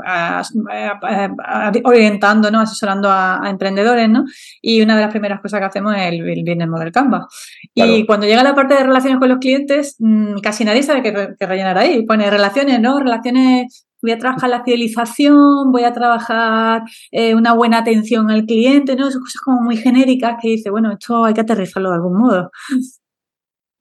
orientando, 1.84 2.50
¿no? 2.50 2.60
Asesorando 2.60 3.10
a, 3.10 3.42
emprendedores, 3.50 4.08
¿no? 4.08 4.24
Y 4.62 4.80
una 4.80 4.96
de 4.96 5.02
las 5.02 5.10
primeras 5.10 5.42
cosas 5.42 5.60
que 5.60 5.66
hacemos 5.66 5.94
es 5.94 6.04
el, 6.04 6.22
Business 6.22 6.68
Model 6.68 6.90
Canvas. 6.90 7.26
Y 7.74 8.06
cuando 8.06 8.26
llega 8.26 8.42
la 8.42 8.54
parte 8.54 8.74
de 8.74 8.84
relaciones 8.84 9.18
con 9.18 9.28
los 9.28 9.38
clientes, 9.38 9.96
mm, 9.98 10.38
casi 10.42 10.64
nadie 10.64 10.82
sabe 10.82 11.02
qué, 11.02 11.46
rellenar 11.46 11.76
ahí. 11.76 12.06
Pone 12.06 12.30
relaciones, 12.30 12.80
¿no? 12.80 12.98
Relaciones 12.98 13.86
voy 14.02 14.12
a 14.12 14.18
trabajar 14.18 14.48
la 14.50 14.64
fidelización, 14.64 15.70
voy 15.72 15.84
a 15.84 15.92
trabajar 15.92 16.82
eh, 17.10 17.34
una 17.34 17.52
buena 17.54 17.78
atención 17.78 18.30
al 18.30 18.46
cliente, 18.46 18.96
¿no? 18.96 19.08
Esas 19.08 19.20
cosas 19.20 19.40
como 19.42 19.60
muy 19.60 19.76
genéricas 19.76 20.36
que 20.40 20.48
dice, 20.48 20.70
bueno, 20.70 20.92
esto 20.92 21.24
hay 21.24 21.34
que 21.34 21.40
aterrizarlo 21.42 21.90
de 21.90 21.96
algún 21.96 22.18
modo. 22.18 22.50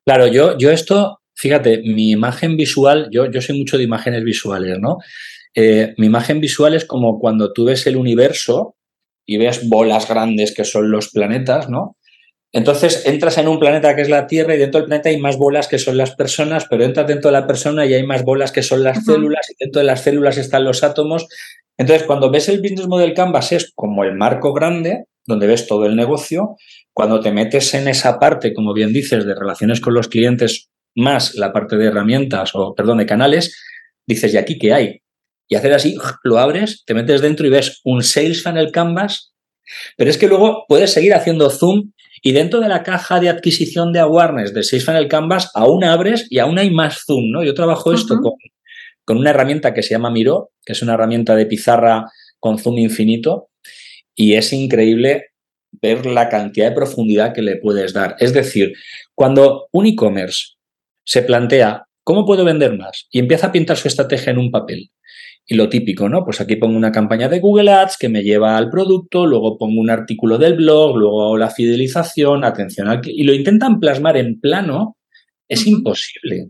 Claro, 0.06 0.28
yo, 0.28 0.58
yo 0.58 0.70
esto, 0.72 1.20
fíjate, 1.34 1.82
mi 1.82 2.12
imagen 2.12 2.58
visual, 2.58 3.10
yo, 3.12 3.26
yo 3.30 3.42
soy 3.42 3.58
mucho 3.58 3.78
de 3.78 3.84
imágenes 3.84 4.24
visuales, 4.24 4.78
¿no? 4.80 5.00
Eh, 5.56 5.96
mi 5.98 6.06
imagen 6.06 6.40
visual 6.40 6.76
es 6.76 6.86
como 6.86 7.20
cuando 7.20 7.54
tú 7.54 7.66
ves 7.66 7.88
el 7.88 7.98
universo 7.98 8.76
y 9.26 9.38
ves 9.38 9.68
bolas 9.68 10.08
grandes 10.08 10.54
que 10.54 10.64
son 10.64 10.92
los 10.92 11.10
planetas, 11.10 11.70
¿no? 11.70 11.98
Entonces 12.52 13.06
entras 13.06 13.38
en 13.40 13.48
un 13.48 13.60
planeta 13.60 13.96
que 13.96 14.02
es 14.04 14.10
la 14.10 14.28
Tierra 14.28 14.56
y 14.56 14.60
dentro 14.60 14.80
del 14.80 14.88
planeta 14.88 15.10
hay 15.10 15.20
más 15.20 15.38
bolas 15.38 15.68
que 15.68 15.80
son 15.80 15.98
las 15.98 16.16
personas, 16.16 16.68
pero 16.70 16.86
entras 16.86 17.08
dentro 17.08 17.30
de 17.30 17.40
la 17.40 17.48
persona 17.48 17.86
y 17.86 17.94
hay 17.94 18.06
más 18.06 18.24
bolas 18.24 18.52
que 18.52 18.62
son 18.62 18.84
las 18.84 19.04
células 19.04 19.50
y 19.50 19.56
dentro 19.60 19.80
de 19.80 19.88
las 19.88 20.04
células 20.04 20.38
están 20.38 20.64
los 20.64 20.84
átomos. 20.84 21.28
Entonces 21.78 22.06
cuando 22.06 22.30
ves 22.30 22.48
el 22.48 22.62
Business 22.62 22.88
Model 22.88 23.14
Canvas 23.14 23.52
es 23.52 23.72
como 23.76 24.04
el 24.04 24.14
marco 24.14 24.54
grande 24.54 25.06
donde 25.26 25.48
ves 25.48 25.68
todo 25.68 25.86
el 25.86 25.96
negocio. 25.96 26.56
Cuando 26.94 27.20
te 27.20 27.32
metes 27.32 27.74
en 27.74 27.88
esa 27.88 28.20
parte, 28.20 28.54
como 28.54 28.74
bien 28.74 28.94
dices, 28.94 29.26
de 29.26 29.36
relaciones 29.36 29.82
con 29.82 29.94
los 29.94 30.08
clientes 30.08 30.70
más 30.96 31.36
la 31.36 31.52
parte 31.52 31.76
de 31.76 31.88
herramientas 31.88 32.52
o, 32.54 32.74
perdón, 32.74 33.00
de 33.00 33.06
canales, 33.06 33.58
dices, 34.08 34.34
¿y 34.34 34.38
aquí 34.38 34.58
qué 34.58 34.74
hay? 34.74 35.02
Y 35.48 35.56
hacer 35.56 35.74
así, 35.74 35.96
lo 36.24 36.40
abres, 36.40 36.84
te 36.86 36.94
metes 36.94 37.22
dentro 37.22 37.46
y 37.46 37.50
ves 37.50 37.82
un 37.84 38.02
Sales 38.02 38.42
Funnel 38.42 38.72
Canvas, 38.72 39.34
pero 39.98 40.10
es 40.10 40.18
que 40.18 40.28
luego 40.28 40.66
puedes 40.68 40.92
seguir 40.92 41.14
haciendo 41.14 41.50
zoom 41.50 41.92
y 42.22 42.32
dentro 42.32 42.62
de 42.62 42.70
la 42.70 42.82
caja 42.82 43.20
de 43.20 43.30
adquisición 43.30 43.92
de 43.92 44.00
awareness 44.00 44.54
de 44.54 44.64
Sales 44.64 44.86
Funnel 44.86 45.08
Canvas 45.08 45.52
aún 45.54 45.84
abres 45.84 46.28
y 46.30 46.40
aún 46.40 46.58
hay 46.58 46.72
más 46.72 47.04
zoom, 47.06 47.32
¿no? 47.32 47.44
Yo 47.44 47.54
trabajo 47.54 47.94
esto 47.94 48.20
con, 48.22 48.34
con 49.04 49.18
una 49.18 49.32
herramienta 49.32 49.74
que 49.74 49.84
se 49.84 49.92
llama 49.92 50.10
Miro, 50.10 50.52
que 50.66 50.74
es 50.74 50.82
una 50.82 50.94
herramienta 50.94 51.36
de 51.36 51.46
pizarra 51.46 52.06
con 52.40 52.58
zoom 52.58 52.78
infinito 52.80 53.50
y 54.16 54.34
es 54.34 54.54
increíble 54.54 55.28
ver 55.82 56.06
la 56.06 56.30
cantidad 56.30 56.70
de 56.70 56.76
profundidad 56.76 57.34
que 57.34 57.42
le 57.42 57.58
puedes 57.58 57.94
dar. 57.94 58.16
Es 58.20 58.34
decir, 58.34 58.74
cuando 59.14 59.68
un 59.72 59.86
e-commerce 59.86 60.56
se 61.04 61.22
plantea, 61.22 61.84
¿cómo 62.04 62.26
puedo 62.26 62.46
vender 62.46 62.78
más? 62.78 63.08
Y 63.12 63.20
empieza 63.20 63.48
a 63.48 63.52
pintar 63.52 63.78
su 63.78 63.88
estrategia 63.88 64.32
en 64.32 64.40
un 64.40 64.52
papel. 64.52 64.90
Y 65.48 65.56
lo 65.56 65.70
típico, 65.70 66.10
¿no? 66.10 66.24
Pues 66.24 66.42
aquí 66.42 66.56
pongo 66.56 66.76
una 66.76 66.92
campaña 66.92 67.30
de 67.30 67.40
Google 67.40 67.72
Ads 67.72 67.98
que 68.00 68.10
me 68.10 68.24
lleva 68.24 68.58
al 68.58 68.72
producto, 68.72 69.28
luego 69.28 69.60
pongo 69.60 69.80
un 69.80 69.92
artículo 69.92 70.40
del 70.40 70.56
blog, 70.56 70.98
luego 70.98 71.38
la 71.38 71.52
fidelización, 71.52 72.44
atención 72.44 72.88
al 72.88 73.02
y 73.06 73.24
lo 73.24 73.34
intentan 73.34 73.80
plasmar 73.80 74.18
en 74.18 74.40
plano, 74.40 74.98
es 75.48 75.68
imposible. 75.68 76.48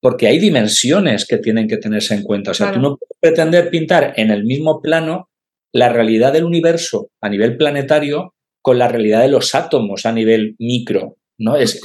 Porque 0.00 0.26
hay 0.26 0.38
dimensiones 0.38 1.26
que 1.26 1.36
tienen 1.36 1.68
que 1.68 1.76
tenerse 1.76 2.14
en 2.14 2.22
cuenta. 2.22 2.52
O 2.52 2.54
sea, 2.54 2.72
tú 2.72 2.80
no 2.80 2.96
puedes 2.96 3.18
pretender 3.20 3.68
pintar 3.68 4.14
en 4.16 4.30
el 4.30 4.44
mismo 4.44 4.80
plano 4.80 5.27
la 5.72 5.88
realidad 5.88 6.32
del 6.32 6.44
universo 6.44 7.10
a 7.20 7.28
nivel 7.28 7.56
planetario 7.56 8.34
con 8.62 8.78
la 8.78 8.88
realidad 8.88 9.22
de 9.22 9.28
los 9.28 9.54
átomos 9.54 10.06
a 10.06 10.12
nivel 10.12 10.56
micro. 10.58 11.16
¿no? 11.38 11.56
Es, 11.56 11.80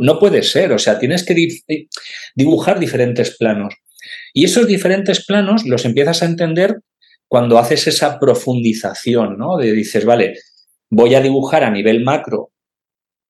no 0.00 0.18
puede 0.18 0.42
ser, 0.42 0.72
o 0.72 0.78
sea, 0.78 0.98
tienes 0.98 1.24
que 1.24 1.50
dibujar 2.34 2.78
diferentes 2.80 3.36
planos. 3.36 3.74
Y 4.34 4.44
esos 4.44 4.66
diferentes 4.66 5.24
planos 5.24 5.64
los 5.66 5.84
empiezas 5.84 6.22
a 6.22 6.26
entender 6.26 6.80
cuando 7.28 7.58
haces 7.58 7.86
esa 7.86 8.18
profundización, 8.18 9.36
¿no? 9.38 9.58
De 9.58 9.72
dices, 9.72 10.04
vale, 10.04 10.38
voy 10.90 11.14
a 11.14 11.20
dibujar 11.20 11.62
a 11.62 11.70
nivel 11.70 12.02
macro 12.02 12.50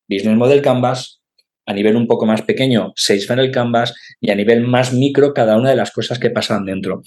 Business 0.08 0.36
Model 0.36 0.62
Canvas, 0.62 1.20
a 1.66 1.74
nivel 1.74 1.96
un 1.96 2.06
poco 2.06 2.24
más 2.24 2.42
pequeño 2.42 2.92
Sales 2.96 3.26
Funnel 3.26 3.50
Canvas 3.50 3.94
y 4.20 4.30
a 4.30 4.34
nivel 4.34 4.66
más 4.66 4.94
micro 4.94 5.34
cada 5.34 5.56
una 5.56 5.70
de 5.70 5.76
las 5.76 5.90
cosas 5.90 6.18
que 6.18 6.30
pasan 6.30 6.64
dentro. 6.64 7.02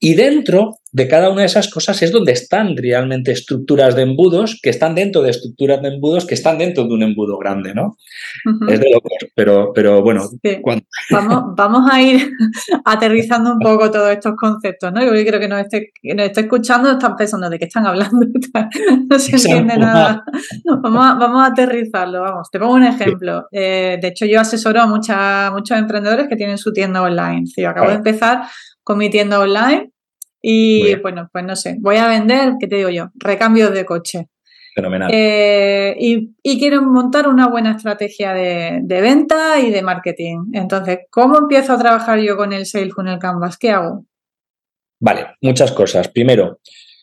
Y 0.00 0.14
dentro 0.14 0.76
de 0.90 1.06
cada 1.06 1.30
una 1.30 1.40
de 1.40 1.46
esas 1.46 1.70
cosas 1.70 2.00
es 2.02 2.12
donde 2.12 2.32
están 2.32 2.76
realmente 2.76 3.32
estructuras 3.32 3.94
de 3.94 4.02
embudos 4.02 4.58
que 4.62 4.70
están 4.70 4.94
dentro 4.94 5.22
de 5.22 5.30
estructuras 5.30 5.82
de 5.82 5.88
embudos 5.88 6.26
que 6.26 6.34
están 6.34 6.56
dentro 6.56 6.84
de 6.84 6.94
un 6.94 7.02
embudo 7.02 7.36
grande, 7.36 7.74
¿no? 7.74 7.96
Es 8.68 8.80
de 8.80 8.90
locos, 8.90 9.12
pero, 9.34 9.72
pero 9.74 10.02
bueno. 10.02 10.28
Vamos, 11.10 11.44
vamos 11.56 11.90
a 11.90 12.00
ir 12.00 12.30
aterrizando 12.84 13.52
un 13.52 13.58
poco 13.58 13.90
todos 13.90 14.10
estos 14.10 14.34
conceptos, 14.36 14.92
¿no? 14.92 15.04
Yo 15.04 15.10
creo 15.10 15.38
que 15.38 15.48
nos 15.48 15.60
esté, 15.60 15.92
nos 16.14 16.26
esté 16.26 16.40
escuchando, 16.42 16.92
están 16.92 17.16
pensando 17.16 17.50
de 17.50 17.58
qué 17.58 17.66
están 17.66 17.86
hablando, 17.86 18.26
no 19.10 19.18
se 19.18 19.36
entiende 19.36 19.76
nada. 19.76 20.24
Vamos 20.64 21.04
a, 21.04 21.14
vamos 21.14 21.42
a 21.42 21.46
aterrizarlo, 21.48 22.22
vamos. 22.22 22.50
Te 22.50 22.58
pongo 22.58 22.74
un 22.74 22.84
ejemplo. 22.84 23.46
Eh, 23.52 23.98
de 24.00 24.08
hecho, 24.08 24.24
yo 24.24 24.40
asesoro 24.40 24.80
a 24.80 24.86
mucha, 24.86 25.50
muchos 25.50 25.76
emprendedores 25.76 26.28
que 26.28 26.36
tienen 26.36 26.56
su 26.56 26.72
tienda 26.72 27.02
online. 27.02 27.46
Sí, 27.46 27.64
acabo 27.64 27.90
de 27.90 27.96
empezar 27.96 28.42
con 28.82 28.96
mi 28.96 29.10
tienda 29.10 29.38
online 29.38 29.92
y 30.40 30.94
bueno, 30.96 31.28
pues 31.32 31.44
no 31.44 31.56
sé, 31.56 31.76
voy 31.80 31.96
a 31.96 32.08
vender, 32.08 32.54
¿qué 32.60 32.66
te 32.66 32.76
digo 32.76 32.90
yo? 32.90 33.10
Recambios 33.16 33.72
de 33.72 33.84
coche. 33.84 34.28
Fenomenal. 34.74 35.10
Eh, 35.12 35.96
y, 35.98 36.58
quiero 36.60 36.82
montar 36.82 37.26
una 37.26 37.48
buena 37.48 37.72
estrategia 37.72 38.32
de, 38.32 38.80
venta 38.80 39.58
y 39.58 39.70
de 39.70 39.82
marketing. 39.82 40.50
Entonces, 40.52 41.00
¿cómo 41.10 41.36
empiezo 41.36 41.72
a 41.72 41.78
trabajar 41.78 42.20
yo 42.20 42.36
con 42.36 42.52
el 42.52 42.64
Sales 42.64 42.94
el 42.96 43.18
Canvas? 43.18 43.58
¿Qué 43.58 43.70
hago? 43.70 44.04
Vale, 45.00 45.26
muchas 45.42 45.72
cosas. 45.72 46.06
Primero, 46.06 46.60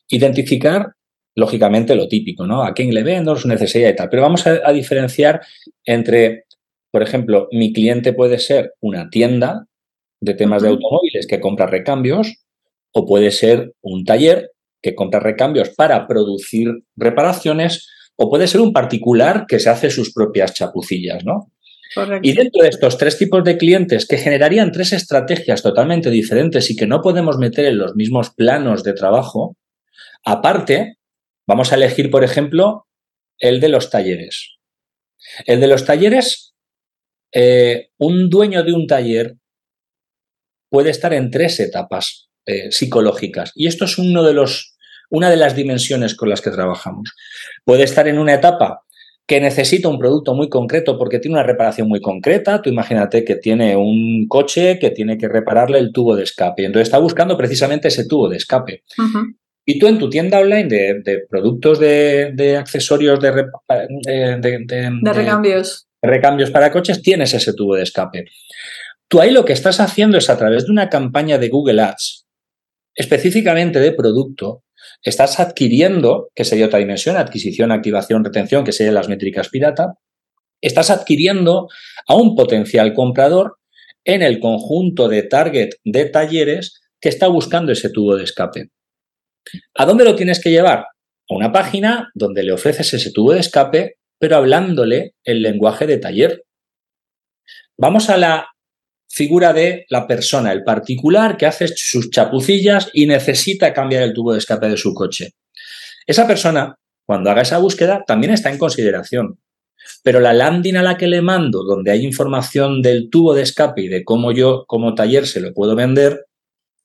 identificar, 0.07 0.93
lógicamente, 1.35 1.95
lo 1.95 2.07
típico, 2.07 2.47
¿no? 2.47 2.63
A 2.63 2.73
quién 2.73 2.93
le 2.93 3.03
vendo, 3.03 3.35
su 3.35 3.49
necesidad 3.49 3.89
y 3.89 3.95
tal. 3.95 4.07
Pero 4.09 4.21
vamos 4.21 4.47
a 4.47 4.71
diferenciar 4.71 5.41
entre, 5.83 6.45
por 6.91 7.03
ejemplo, 7.03 7.49
mi 7.51 7.73
cliente 7.73 8.13
puede 8.13 8.39
ser 8.39 8.73
una 8.79 9.09
tienda 9.09 9.67
de 10.21 10.33
temas 10.33 10.61
de 10.61 10.69
automóviles 10.69 11.27
que 11.27 11.41
compra 11.41 11.67
recambios 11.67 12.44
o 12.97 13.05
puede 13.05 13.31
ser 13.31 13.73
un 13.81 14.05
taller 14.05 14.51
que 14.81 14.95
compra 14.95 15.19
recambios 15.19 15.69
para 15.71 16.07
producir 16.07 16.69
reparaciones 16.95 17.89
o 18.15 18.29
puede 18.29 18.47
ser 18.47 18.61
un 18.61 18.71
particular 18.71 19.45
que 19.47 19.59
se 19.59 19.69
hace 19.69 19.89
sus 19.89 20.13
propias 20.13 20.53
chapucillas, 20.53 21.25
¿no? 21.25 21.51
Y 22.21 22.33
dentro 22.33 22.63
de 22.63 22.69
estos 22.69 22.97
tres 22.97 23.17
tipos 23.17 23.43
de 23.43 23.57
clientes 23.57 24.07
que 24.07 24.17
generarían 24.17 24.71
tres 24.71 24.93
estrategias 24.93 25.61
totalmente 25.61 26.09
diferentes 26.09 26.69
y 26.71 26.75
que 26.75 26.87
no 26.87 27.01
podemos 27.01 27.37
meter 27.37 27.65
en 27.65 27.77
los 27.77 27.95
mismos 27.95 28.31
planos 28.31 28.83
de 28.83 28.93
trabajo, 28.93 29.57
aparte, 30.23 30.97
vamos 31.45 31.71
a 31.71 31.75
elegir, 31.75 32.09
por 32.09 32.23
ejemplo, 32.23 32.87
el 33.39 33.59
de 33.59 33.69
los 33.69 33.89
talleres. 33.89 34.55
El 35.45 35.59
de 35.59 35.67
los 35.67 35.85
talleres, 35.85 36.53
eh, 37.33 37.89
un 37.97 38.29
dueño 38.29 38.63
de 38.63 38.73
un 38.73 38.87
taller 38.87 39.35
puede 40.69 40.89
estar 40.89 41.13
en 41.13 41.29
tres 41.29 41.59
etapas 41.59 42.25
eh, 42.45 42.71
psicológicas. 42.71 43.51
Y 43.55 43.67
esto 43.67 43.85
es 43.85 43.97
uno 43.97 44.23
de 44.23 44.33
los, 44.33 44.75
una 45.09 45.29
de 45.29 45.37
las 45.37 45.55
dimensiones 45.55 46.15
con 46.15 46.29
las 46.29 46.41
que 46.41 46.51
trabajamos. 46.51 47.13
Puede 47.63 47.83
estar 47.83 48.07
en 48.07 48.19
una 48.19 48.33
etapa 48.33 48.81
que 49.27 49.41
necesita 49.41 49.89
un 49.89 49.97
producto 49.97 50.35
muy 50.35 50.49
concreto 50.49 50.97
porque 50.97 51.19
tiene 51.19 51.37
una 51.37 51.43
reparación 51.43 51.87
muy 51.87 51.99
concreta. 51.99 52.61
Tú 52.61 52.69
imagínate 52.69 53.23
que 53.25 53.35
tiene 53.35 53.75
un 53.75 54.27
coche 54.27 54.77
que 54.79 54.91
tiene 54.91 55.17
que 55.17 55.27
repararle 55.27 55.79
el 55.79 55.91
tubo 55.91 56.15
de 56.15 56.23
escape. 56.23 56.65
Entonces 56.65 56.87
está 56.87 56.99
buscando 56.99 57.35
precisamente 57.35 57.87
ese 57.87 58.05
tubo 58.07 58.29
de 58.29 58.37
escape. 58.37 58.83
Y 59.65 59.79
tú 59.79 59.87
en 59.87 59.97
tu 59.97 60.09
tienda 60.09 60.39
online 60.39 60.67
de, 60.67 61.25
productos 61.27 61.79
de, 61.79 62.55
accesorios 62.59 63.19
de, 63.19 63.31
de, 64.07 64.91
recambios. 65.03 65.87
recambios 65.99 66.51
para 66.51 66.71
coches 66.71 67.01
tienes 67.01 67.33
ese 67.33 67.53
tubo 67.53 67.75
de 67.75 67.81
escape. 67.81 68.25
Tú 69.07 69.19
ahí 69.19 69.31
lo 69.31 69.43
que 69.43 69.53
estás 69.53 69.79
haciendo 69.79 70.17
es 70.17 70.29
a 70.29 70.37
través 70.37 70.65
de 70.65 70.71
una 70.71 70.89
campaña 70.89 71.39
de 71.39 71.49
Google 71.49 71.81
Ads, 71.81 72.24
específicamente 72.95 73.79
de 73.79 73.91
producto, 73.91 74.63
estás 75.03 75.39
adquiriendo, 75.39 76.29
que 76.33 76.45
sería 76.45 76.65
otra 76.65 76.79
dimensión, 76.79 77.17
adquisición, 77.17 77.71
activación, 77.71 78.23
retención, 78.23 78.63
que 78.63 78.71
serían 78.71 78.95
las 78.95 79.09
métricas 79.09 79.49
pirata, 79.49 79.95
estás 80.61 80.89
adquiriendo 80.89 81.67
a 82.07 82.15
un 82.15 82.35
potencial 82.35 82.93
comprador 82.93 83.57
en 84.03 84.21
el 84.21 84.39
conjunto 84.39 85.07
de 85.07 85.23
target 85.23 85.69
de 85.83 86.05
talleres 86.05 86.81
que 86.99 87.09
está 87.09 87.27
buscando 87.27 87.71
ese 87.71 87.89
tubo 87.89 88.15
de 88.15 88.23
escape. 88.23 88.69
¿A 89.75 89.85
dónde 89.85 90.05
lo 90.05 90.15
tienes 90.15 90.41
que 90.41 90.51
llevar? 90.51 90.79
A 90.79 91.35
una 91.35 91.51
página 91.51 92.09
donde 92.13 92.43
le 92.43 92.53
ofreces 92.53 92.93
ese 92.93 93.11
tubo 93.11 93.33
de 93.33 93.39
escape, 93.39 93.97
pero 94.19 94.37
hablándole 94.37 95.15
el 95.23 95.41
lenguaje 95.41 95.85
de 95.85 95.97
taller. 95.97 96.45
Vamos 97.77 98.09
a 98.09 98.17
la 98.17 98.47
figura 99.15 99.53
de 99.53 99.85
la 99.89 100.07
persona, 100.07 100.51
el 100.51 100.65
particular 100.65 101.37
que 101.37 101.45
hace 101.45 101.69
sus 101.69 102.09
chapucillas 102.09 102.89
y 102.93 103.05
necesita 103.05 103.71
cambiar 103.71 104.03
el 104.03 104.13
tubo 104.13 104.33
de 104.33 104.39
escape 104.39 104.67
de 104.67 104.75
su 104.75 104.93
coche. 104.93 105.31
Esa 106.05 106.27
persona, 106.27 106.75
cuando 107.05 107.31
haga 107.31 107.43
esa 107.43 107.59
búsqueda, 107.59 108.03
también 108.05 108.33
está 108.33 108.51
en 108.51 108.57
consideración. 108.57 109.39
Pero 110.03 110.19
la 110.19 110.33
landing 110.33 110.75
a 110.75 110.83
la 110.83 110.97
que 110.97 111.07
le 111.07 111.21
mando, 111.21 111.63
donde 111.63 111.91
hay 111.91 112.05
información 112.05 112.81
del 112.81 113.09
tubo 113.09 113.33
de 113.33 113.43
escape 113.43 113.83
y 113.83 113.87
de 113.87 114.03
cómo 114.03 114.33
yo 114.33 114.65
como 114.67 114.95
taller 114.95 115.25
se 115.27 115.39
lo 115.39 115.53
puedo 115.53 115.77
vender, 115.77 116.25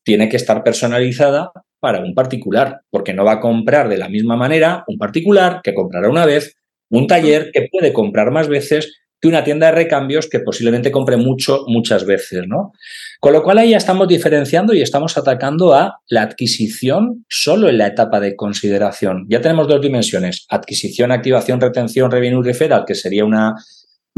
tiene 0.05 0.29
que 0.29 0.37
estar 0.37 0.63
personalizada 0.63 1.51
para 1.81 1.99
un 1.99 2.15
particular, 2.15 2.83
porque 2.91 3.13
no 3.13 3.25
va 3.25 3.33
a 3.33 3.41
comprar 3.41 3.89
de 3.89 3.99
la 3.99 4.09
misma 4.09 4.37
manera 4.37 4.85
un 4.87 4.99
particular 4.99 5.63
que 5.65 5.75
comprará 5.75 6.09
una 6.09 6.27
vez, 6.27 6.55
un 6.91 7.09
taller 7.09 7.51
que 7.53 7.69
puede 7.73 7.93
comprar 7.93 8.31
más 8.31 8.47
veces 8.47 9.00
que 9.21 9.29
una 9.29 9.45
tienda 9.45 9.67
de 9.67 9.73
recambios 9.73 10.29
que 10.29 10.41
posiblemente 10.41 10.91
compre 10.91 11.17
mucho 11.17 11.65
muchas 11.67 12.07
veces, 12.07 12.45
¿no? 12.47 12.73
Con 13.21 13.35
lo 13.35 13.43
cual 13.43 13.59
ahí 13.59 13.71
ya 13.71 13.77
estamos 13.77 14.09
diferenciando 14.09 14.73
y 14.73 14.81
estamos 14.81 15.19
atacando 15.19 15.75
a 15.75 16.01
la 16.09 16.23
adquisición 16.23 17.27
solo 17.29 17.69
en 17.69 17.79
la 17.79 17.89
etapa 17.89 18.19
de 18.19 18.35
consideración. 18.35 19.27
Ya 19.29 19.43
tenemos 19.43 19.69
dos 19.69 19.81
dimensiones, 19.83 20.47
adquisición, 20.49 21.13
activación, 21.13 21.61
retención, 21.61 22.11
revenue 22.11 22.43
referral, 22.43 22.85
que 22.87 22.95
sería 22.95 23.27
una, 23.27 23.57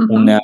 una, 0.08 0.40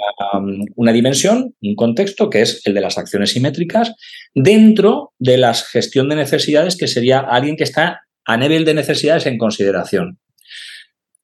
una, 0.75 0.93
dimensión, 0.93 1.55
un 1.63 1.77
contexto, 1.77 2.29
que 2.29 2.43
es 2.43 2.61
el 2.65 2.75
de 2.75 2.81
las 2.81 2.99
acciones 2.99 3.31
simétricas, 3.31 3.95
dentro 4.35 5.13
de 5.21 5.39
la 5.39 5.55
gestión 5.55 6.09
de 6.09 6.17
necesidades, 6.17 6.77
que 6.77 6.89
sería 6.89 7.21
alguien 7.21 7.57
que 7.57 7.65
está 7.65 8.01
a 8.25 8.37
nivel 8.37 8.65
de 8.65 8.75
necesidades 8.75 9.27
en 9.27 9.39
consideración. 9.39 10.19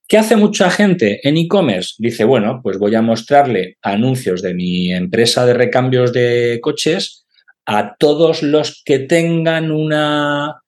¿Qué 0.07 0.17
hace 0.17 0.35
mucha 0.35 0.69
gente 0.69 1.27
en 1.27 1.37
e-commerce? 1.37 1.95
Dice, 1.97 2.25
bueno, 2.25 2.59
pues 2.61 2.77
voy 2.77 2.93
a 2.93 3.01
mostrarle 3.01 3.77
anuncios 3.81 4.41
de 4.43 4.53
mi 4.53 4.93
empresa 4.93 5.45
de 5.45 5.55
recambios 5.55 6.13
de 6.13 6.59
coches 6.61 7.25
a 7.65 7.95
todos 7.97 8.43
los 8.43 8.83
que 8.85 8.99
tengan 8.99 9.71
una 9.71 10.61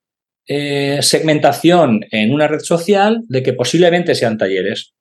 eh, 0.48 1.00
segmentación 1.02 2.06
en 2.10 2.34
una 2.34 2.48
red 2.48 2.62
social 2.62 3.22
de 3.28 3.44
que 3.44 3.54
posiblemente 3.54 4.16
sean 4.16 4.40
talleres. 4.40 4.94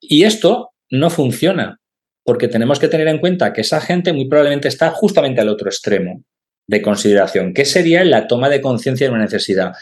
Y 0.00 0.24
esto 0.24 0.70
no 0.88 1.10
funciona, 1.10 1.80
porque 2.24 2.48
tenemos 2.48 2.78
que 2.78 2.88
tener 2.88 3.08
en 3.08 3.18
cuenta 3.18 3.52
que 3.52 3.60
esa 3.60 3.82
gente 3.82 4.14
muy 4.14 4.26
probablemente 4.26 4.68
está 4.68 4.90
justamente 4.90 5.42
al 5.42 5.50
otro 5.50 5.68
extremo 5.68 6.24
de 6.66 6.80
consideración, 6.80 7.52
que 7.52 7.66
sería 7.66 8.04
la 8.04 8.26
toma 8.26 8.48
de 8.48 8.62
conciencia 8.62 9.06
de 9.06 9.12
una 9.12 9.24
necesidad. 9.24 9.72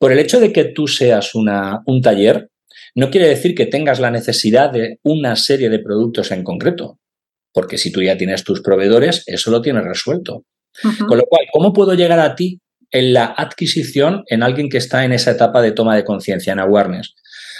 Por 0.00 0.12
el 0.12 0.18
hecho 0.18 0.40
de 0.40 0.50
que 0.50 0.64
tú 0.64 0.88
seas 0.88 1.34
una, 1.34 1.82
un 1.84 2.00
taller, 2.00 2.48
no 2.94 3.10
quiere 3.10 3.28
decir 3.28 3.54
que 3.54 3.66
tengas 3.66 4.00
la 4.00 4.10
necesidad 4.10 4.70
de 4.70 4.98
una 5.02 5.36
serie 5.36 5.68
de 5.68 5.78
productos 5.78 6.30
en 6.30 6.42
concreto, 6.42 6.98
porque 7.52 7.76
si 7.76 7.92
tú 7.92 8.02
ya 8.02 8.16
tienes 8.16 8.42
tus 8.42 8.62
proveedores, 8.62 9.22
eso 9.26 9.50
lo 9.50 9.60
tienes 9.60 9.84
resuelto. 9.84 10.44
Con 11.06 11.18
lo 11.18 11.24
cual, 11.24 11.44
¿cómo 11.52 11.74
puedo 11.74 11.92
llegar 11.92 12.18
a 12.18 12.34
ti 12.34 12.60
en 12.90 13.12
la 13.12 13.26
adquisición 13.26 14.24
en 14.28 14.42
alguien 14.42 14.70
que 14.70 14.78
está 14.78 15.04
en 15.04 15.12
esa 15.12 15.32
etapa 15.32 15.60
de 15.60 15.72
toma 15.72 15.94
de 15.94 16.04
conciencia, 16.04 16.54
en 16.54 16.60
awareness? 16.60 17.14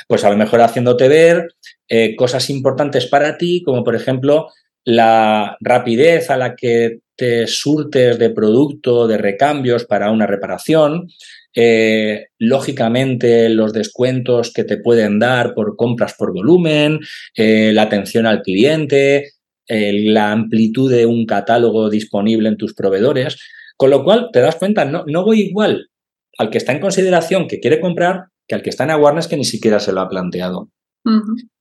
Pues 0.09 0.25
a 0.25 0.30
lo 0.30 0.38
mejor 0.38 0.62
haciéndote 0.62 1.09
ver 1.09 1.49
eh, 1.90 2.16
cosas 2.16 2.49
importantes 2.49 3.06
para 3.06 3.37
ti, 3.37 3.62
como 3.62 3.85
por 3.85 3.94
ejemplo 3.94 4.49
la 4.85 5.59
rapidez 5.61 6.30
a 6.30 6.38
la 6.38 6.54
que 6.54 7.00
te 7.16 7.47
surtes 7.47 8.18
de 8.18 8.30
producto, 8.30 9.06
de 9.06 9.18
recambios 9.18 9.85
para 9.85 10.11
una 10.11 10.26
reparación, 10.26 11.09
eh, 11.54 12.26
lógicamente 12.38 13.49
los 13.49 13.73
descuentos 13.73 14.52
que 14.52 14.64
te 14.64 14.76
pueden 14.76 15.19
dar 15.19 15.54
por 15.54 15.76
compras 15.76 16.14
por 16.19 16.33
volumen, 16.33 17.00
eh, 17.37 17.73
la 17.73 17.83
atención 17.83 18.26
al 18.26 18.42
cliente, 18.42 19.33
la 19.73 20.33
amplitud 20.33 20.90
de 20.90 21.07
un 21.07 21.26
catálogo 21.26 21.90
disponible 21.90 22.49
en 22.49 22.57
tus 22.57 22.75
proveedores, 22.75 23.38
con 23.76 23.90
lo 23.90 24.02
cual 24.02 24.30
te 24.33 24.40
das 24.40 24.57
cuenta, 24.57 24.85
no, 24.85 25.04
no 25.07 25.25
voy 25.25 25.42
igual 25.42 25.90
al 26.38 26.50
que 26.50 26.59
está 26.59 26.73
en 26.73 26.80
consideración 26.80 27.47
que 27.47 27.61
quiere 27.61 27.80
comprar 27.80 28.25
que 28.50 28.57
al 28.57 28.62
que 28.62 28.71
está 28.71 28.85
en 28.85 28.90
awareness 28.90 29.28
que 29.28 29.37
ni 29.37 29.45
siquiera 29.45 29.78
se 29.78 29.92
lo 29.92 30.00
ha 30.00 30.09
planteado. 30.09 30.71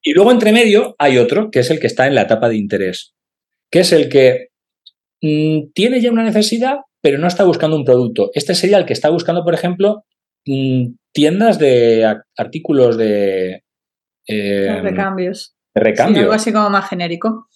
Y 0.01 0.13
luego 0.13 0.31
entre 0.31 0.51
medio 0.51 0.95
hay 0.97 1.17
otro, 1.17 1.51
que 1.51 1.59
es 1.59 1.69
el 1.69 1.79
que 1.79 1.87
está 1.87 2.07
en 2.07 2.15
la 2.15 2.23
etapa 2.23 2.49
de 2.49 2.57
interés, 2.57 3.13
que 3.71 3.81
es 3.81 3.91
el 3.91 4.09
que 4.09 4.47
mm, 5.21 5.71
tiene 5.73 6.01
ya 6.01 6.11
una 6.11 6.23
necesidad, 6.23 6.77
pero 7.01 7.17
no 7.17 7.27
está 7.27 7.43
buscando 7.43 7.75
un 7.75 7.85
producto. 7.85 8.31
Este 8.33 8.55
sería 8.55 8.77
el 8.77 8.85
que 8.85 8.93
está 8.93 9.09
buscando, 9.09 9.43
por 9.43 9.53
ejemplo, 9.53 10.03
mm, 10.45 10.87
tiendas 11.11 11.59
de 11.59 12.21
artículos 12.37 12.97
de... 12.97 13.63
Eh, 14.27 14.79
recambios. 14.81 15.55
De 15.73 15.81
recambio. 15.81 16.21
algo 16.21 16.33
así 16.33 16.51
como 16.51 16.69
más 16.69 16.89
genérico. 16.89 17.47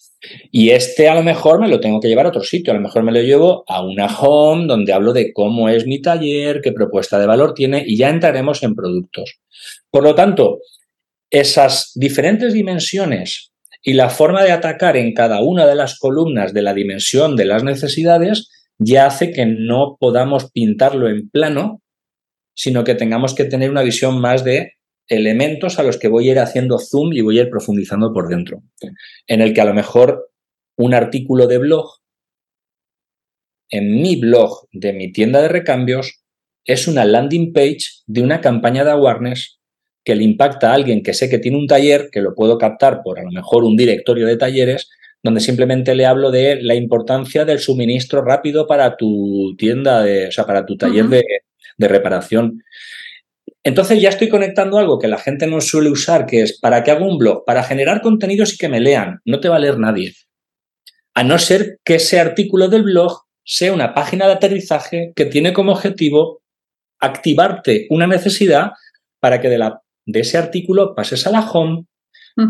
Y 0.51 0.69
este 0.69 1.09
a 1.09 1.15
lo 1.15 1.23
mejor 1.23 1.59
me 1.59 1.67
lo 1.67 1.79
tengo 1.79 2.00
que 2.00 2.07
llevar 2.07 2.25
a 2.25 2.29
otro 2.29 2.43
sitio, 2.43 2.71
a 2.71 2.75
lo 2.75 2.81
mejor 2.81 3.03
me 3.03 3.12
lo 3.12 3.21
llevo 3.21 3.65
a 3.67 3.83
una 3.83 4.07
home 4.07 4.67
donde 4.67 4.93
hablo 4.93 5.12
de 5.12 5.33
cómo 5.33 5.67
es 5.67 5.85
mi 5.85 6.01
taller, 6.01 6.62
qué 6.62 6.71
propuesta 6.71 7.19
de 7.19 7.27
valor 7.27 7.53
tiene 7.53 7.83
y 7.85 7.97
ya 7.97 8.09
entraremos 8.09 8.63
en 8.63 8.75
productos. 8.75 9.39
Por 9.91 10.03
lo 10.03 10.15
tanto, 10.15 10.59
esas 11.29 11.91
diferentes 11.95 12.53
dimensiones 12.53 13.51
y 13.81 13.93
la 13.93 14.09
forma 14.09 14.43
de 14.43 14.51
atacar 14.51 14.95
en 14.95 15.13
cada 15.13 15.41
una 15.41 15.67
de 15.67 15.75
las 15.75 15.99
columnas 15.99 16.53
de 16.53 16.62
la 16.62 16.73
dimensión 16.73 17.36
de 17.36 17.45
las 17.45 17.63
necesidades 17.63 18.49
ya 18.84 19.06
hace 19.06 19.32
que 19.32 19.46
no 19.46 19.98
podamos 20.00 20.52
pintarlo 20.52 21.10
en 21.10 21.30
plano, 21.30 21.82
sino 22.56 22.84
que 22.84 22.96
tengamos 22.96 23.34
que 23.34 23.46
tener 23.46 23.69
una 23.69 23.82
visión 23.84 24.19
más 24.19 24.43
de 24.43 24.74
elementos 25.08 25.80
a 25.80 25.84
los 25.84 25.98
que 25.98 26.08
voy 26.08 26.30
a 26.30 26.32
ir 26.32 26.39
haciendo 26.39 26.80
zoom 26.80 27.13
y 27.13 27.22
voy 27.22 27.39
a 27.39 27.43
ir 27.43 27.50
profundizando 27.50 28.13
por 28.13 28.30
dentro. 28.30 28.63
En 29.28 29.41
el 29.41 29.54
que 29.54 29.62
a 29.62 29.65
lo 29.65 29.74
mejor 29.74 30.30
un 30.78 30.93
artículo 30.93 31.48
de 31.48 31.58
blog 31.58 32.04
en 33.69 34.02
mi 34.02 34.15
blog 34.15 34.67
de 34.72 34.93
mi 34.93 35.12
tienda 35.12 35.41
de 35.41 35.48
recambios 35.48 36.24
es 36.65 36.88
una 36.88 37.06
landing 37.06 37.52
page 37.54 38.04
de 38.06 38.22
una 38.22 38.39
campaña 38.39 38.84
de 38.84 38.91
awareness 38.91 39.60
que 40.06 40.15
le 40.15 40.24
impacta 40.24 40.72
a 40.72 40.76
alguien 40.76 41.02
que 41.02 41.13
sé 41.13 41.30
que 41.30 41.39
tiene 41.39 41.58
un 41.58 41.67
taller, 41.67 42.10
que 42.12 42.22
lo 42.22 42.36
puedo 42.36 42.58
captar 42.58 43.02
por 43.04 43.19
a 43.19 43.24
lo 43.24 43.32
mejor 43.32 43.63
un 43.63 43.76
directorio 43.76 44.28
de 44.28 44.38
talleres, 44.38 44.89
donde 45.23 45.39
simplemente 45.39 45.95
le 45.95 46.05
hablo 46.05 46.29
de 46.29 46.62
la 46.62 46.75
importancia 46.75 47.45
del 47.45 47.59
suministro 47.59 48.21
rápido 48.21 48.67
para 48.67 48.97
tu 48.97 49.55
tienda, 49.57 50.03
de, 50.03 50.27
o 50.27 50.31
sea, 50.31 50.45
para 50.45 50.65
tu 50.65 50.75
taller 50.75 51.07
de, 51.07 51.23
de 51.77 51.88
reparación. 51.88 52.62
Entonces 53.63 54.01
ya 54.01 54.09
estoy 54.09 54.27
conectando 54.27 54.77
algo 54.77 54.99
que 54.99 55.07
la 55.07 55.17
gente 55.17 55.47
no 55.47 55.62
suele 55.62 55.89
usar, 55.89 56.25
que 56.25 56.41
es 56.41 56.59
para 56.59 56.83
que 56.83 56.91
hago 56.91 57.07
un 57.07 57.17
blog, 57.17 57.45
para 57.45 57.63
generar 57.63 58.01
contenidos 58.01 58.53
y 58.53 58.57
que 58.57 58.67
me 58.67 58.81
lean. 58.81 59.21
No 59.23 59.39
te 59.39 59.47
va 59.47 59.55
a 59.55 59.59
leer 59.59 59.79
nadie. 59.79 60.13
A 61.13 61.23
no 61.23 61.39
ser 61.39 61.79
que 61.86 61.95
ese 61.95 62.19
artículo 62.19 62.67
del 62.67 62.83
blog 62.83 63.21
sea 63.45 63.73
una 63.73 63.93
página 63.93 64.25
de 64.25 64.33
aterrizaje 64.33 65.13
que 65.15 65.25
tiene 65.25 65.53
como 65.53 65.71
objetivo 65.71 66.41
activarte 66.99 67.88
una 67.89 68.07
necesidad 68.07 68.71
para 69.19 69.39
que 69.39 69.49
de, 69.49 69.57
la, 69.57 69.81
de 70.05 70.19
ese 70.19 70.38
artículo 70.38 70.95
pases 70.95 71.25
a 71.27 71.31
la 71.31 71.49
home, 71.49 71.86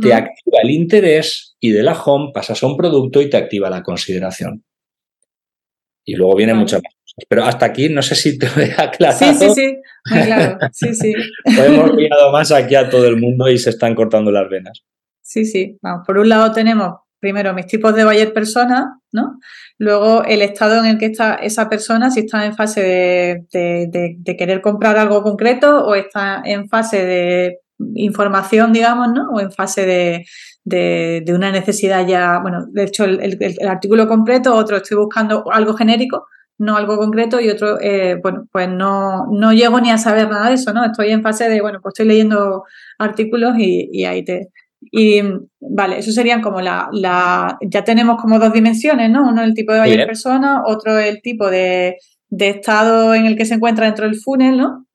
te 0.01 0.13
activa 0.13 0.59
el 0.63 0.71
interés 0.71 1.52
y 1.63 1.71
de 1.71 1.81
la 1.81 1.93
home 1.93 2.31
pasas 2.33 2.61
a 2.61 2.67
un 2.67 2.75
producto 2.75 3.21
y 3.21 3.29
te 3.29 3.37
activa 3.37 3.69
la 3.69 3.81
consideración. 3.81 4.65
Y 6.03 6.15
luego 6.15 6.35
vienen 6.35 6.57
muchas 6.57 6.81
más 6.83 6.93
pero 7.29 7.43
hasta 7.43 7.67
aquí 7.67 7.89
no 7.89 8.01
sé 8.01 8.15
si 8.15 8.37
te 8.37 8.47
he 8.47 8.73
aclarado. 8.77 9.19
Sí, 9.19 9.33
sí, 9.33 9.49
sí, 9.53 9.77
muy 10.09 10.23
claro. 10.23 10.57
Sí, 10.73 10.95
sí. 10.95 11.13
hemos 11.45 11.93
mirado 11.93 12.31
más 12.31 12.51
aquí 12.51 12.75
a 12.75 12.89
todo 12.89 13.07
el 13.07 13.17
mundo 13.17 13.47
y 13.49 13.57
se 13.57 13.69
están 13.69 13.93
cortando 13.95 14.31
las 14.31 14.49
venas. 14.49 14.83
Sí, 15.21 15.45
sí. 15.45 15.77
Vamos, 15.81 16.05
por 16.05 16.17
un 16.17 16.27
lado 16.27 16.51
tenemos 16.51 16.95
primero 17.19 17.53
mis 17.53 17.67
tipos 17.67 17.95
de 17.95 18.03
buyer 18.03 18.33
persona, 18.33 18.99
¿no? 19.11 19.39
Luego 19.77 20.25
el 20.25 20.41
estado 20.41 20.79
en 20.79 20.87
el 20.87 20.97
que 20.97 21.05
está 21.05 21.35
esa 21.35 21.69
persona, 21.69 22.11
si 22.11 22.21
está 22.21 22.45
en 22.45 22.55
fase 22.55 22.81
de, 22.81 24.17
de, 24.17 24.35
querer 24.35 24.59
comprar 24.59 24.97
algo 24.97 25.23
concreto 25.23 25.85
o 25.85 25.95
está 25.95 26.41
en 26.43 26.67
fase 26.67 27.05
de 27.05 27.59
información, 27.93 28.73
digamos, 28.73 29.13
¿no? 29.13 29.29
O 29.29 29.39
en 29.39 29.51
fase 29.51 29.85
de, 29.85 30.25
de, 30.65 31.25
una 31.33 31.51
necesidad 31.51 32.07
ya, 32.07 32.39
bueno, 32.39 32.65
de 32.71 32.83
hecho 32.83 33.05
el, 33.05 33.37
el, 33.39 33.67
artículo 33.67 34.07
completo, 34.07 34.55
otro 34.55 34.77
estoy 34.77 34.97
buscando 34.97 35.43
algo 35.51 35.73
genérico, 35.73 36.27
no 36.57 36.77
algo 36.77 36.97
concreto 36.97 37.41
y 37.41 37.49
otro, 37.49 37.79
eh, 37.81 38.19
bueno, 38.21 38.47
pues 38.51 38.69
no, 38.69 39.27
no 39.31 39.53
llego 39.53 39.79
ni 39.81 39.91
a 39.91 39.97
saber 39.97 40.29
nada 40.29 40.49
de 40.49 40.55
eso, 40.55 40.73
¿no? 40.73 40.85
Estoy 40.85 41.11
en 41.11 41.23
fase 41.23 41.49
de, 41.49 41.61
bueno, 41.61 41.79
pues 41.81 41.93
estoy 41.93 42.07
leyendo 42.07 42.63
artículos 42.97 43.55
y, 43.57 44.05
ahí 44.05 44.23
te... 44.23 44.49
Y 44.91 45.21
vale, 45.61 45.99
eso 45.99 46.11
serían 46.11 46.41
como 46.41 46.59
la, 46.59 46.89
la, 46.91 47.57
ya 47.61 47.85
tenemos 47.85 48.21
como 48.21 48.37
dos 48.37 48.51
dimensiones, 48.51 49.09
¿no? 49.09 49.29
Uno 49.29 49.41
el 49.41 49.53
tipo 49.53 49.71
de 49.71 49.79
buyer 49.79 50.05
persona, 50.05 50.61
otro 50.65 50.99
el 50.99 51.21
tipo 51.21 51.49
de, 51.49 51.95
de, 52.27 52.49
estado 52.49 53.15
en 53.15 53.25
el 53.25 53.37
que 53.37 53.45
se 53.45 53.53
encuentra 53.53 53.85
dentro 53.85 54.05
del 54.05 54.19
funnel, 54.19 54.57
¿no? 54.57 54.85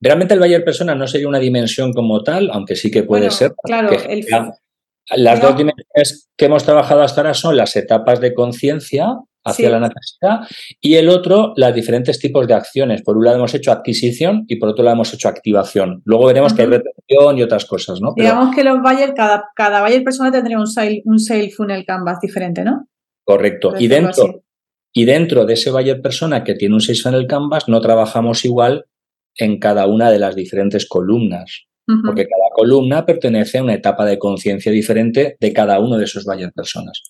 Realmente 0.00 0.32
el 0.32 0.40
buyer 0.40 0.64
persona 0.64 0.94
no 0.94 1.06
sería 1.06 1.28
una 1.28 1.38
dimensión 1.38 1.92
como 1.92 2.22
tal, 2.22 2.50
aunque 2.52 2.74
sí 2.74 2.90
que 2.90 3.02
puede 3.02 3.30
ser. 3.30 3.52
Claro, 3.64 3.90
el, 3.90 4.26
las 5.16 5.40
dos 5.40 5.56
dimensiones 5.56 6.28
que 6.36 6.46
hemos 6.46 6.64
trabajado 6.64 7.02
hasta 7.02 7.20
ahora 7.20 7.34
son 7.34 7.56
las 7.56 7.76
etapas 7.76 8.20
de 8.20 8.34
conciencia 8.34 9.16
hacia 9.44 9.70
la 9.70 9.80
necesidad 9.80 10.40
y 10.80 10.96
el 10.96 11.08
otro, 11.08 11.54
los 11.56 11.74
diferentes 11.74 12.18
tipos 12.18 12.46
de 12.46 12.54
acciones. 12.54 13.02
Por 13.02 13.16
un 13.16 13.24
lado 13.24 13.38
hemos 13.38 13.54
hecho 13.54 13.72
adquisición 13.72 14.44
y 14.46 14.56
por 14.56 14.68
otro 14.68 14.84
lado 14.84 14.96
hemos 14.96 15.12
hecho 15.14 15.28
activación. 15.28 16.02
Luego 16.04 16.26
veremos 16.26 16.52
que 16.52 16.62
hay 16.62 16.68
retención 16.68 17.38
y 17.38 17.42
otras 17.42 17.64
cosas, 17.64 18.00
¿no? 18.00 18.12
Digamos 18.16 18.54
que 18.54 18.64
los 18.64 18.80
buyer, 18.82 19.14
cada, 19.14 19.48
cada 19.54 19.80
buyer 19.80 20.04
persona 20.04 20.30
tendría 20.30 20.58
un 20.58 20.66
sale, 20.66 21.02
un 21.04 21.18
sale 21.18 21.50
funnel 21.50 21.84
canvas 21.86 22.20
diferente, 22.20 22.62
¿no? 22.62 22.88
Correcto. 23.24 23.74
Y 23.78 23.88
dentro, 23.88 24.42
y 24.92 25.04
dentro 25.04 25.44
de 25.44 25.54
ese 25.54 25.70
buyer 25.70 26.00
persona 26.02 26.44
que 26.44 26.54
tiene 26.54 26.74
un 26.74 26.80
sales 26.80 27.02
funnel 27.02 27.26
canvas, 27.26 27.68
no 27.68 27.80
trabajamos 27.80 28.44
igual 28.44 28.86
en 29.36 29.58
cada 29.58 29.86
una 29.86 30.10
de 30.10 30.18
las 30.18 30.34
diferentes 30.34 30.86
columnas 30.86 31.67
porque 32.04 32.26
cada 32.26 32.50
columna 32.54 33.06
pertenece 33.06 33.58
a 33.58 33.62
una 33.62 33.74
etapa 33.74 34.04
de 34.04 34.18
conciencia 34.18 34.70
diferente 34.70 35.36
de 35.40 35.52
cada 35.54 35.80
uno 35.80 35.96
de 35.96 36.04
esos 36.04 36.24
varias 36.24 36.52
personas. 36.52 37.02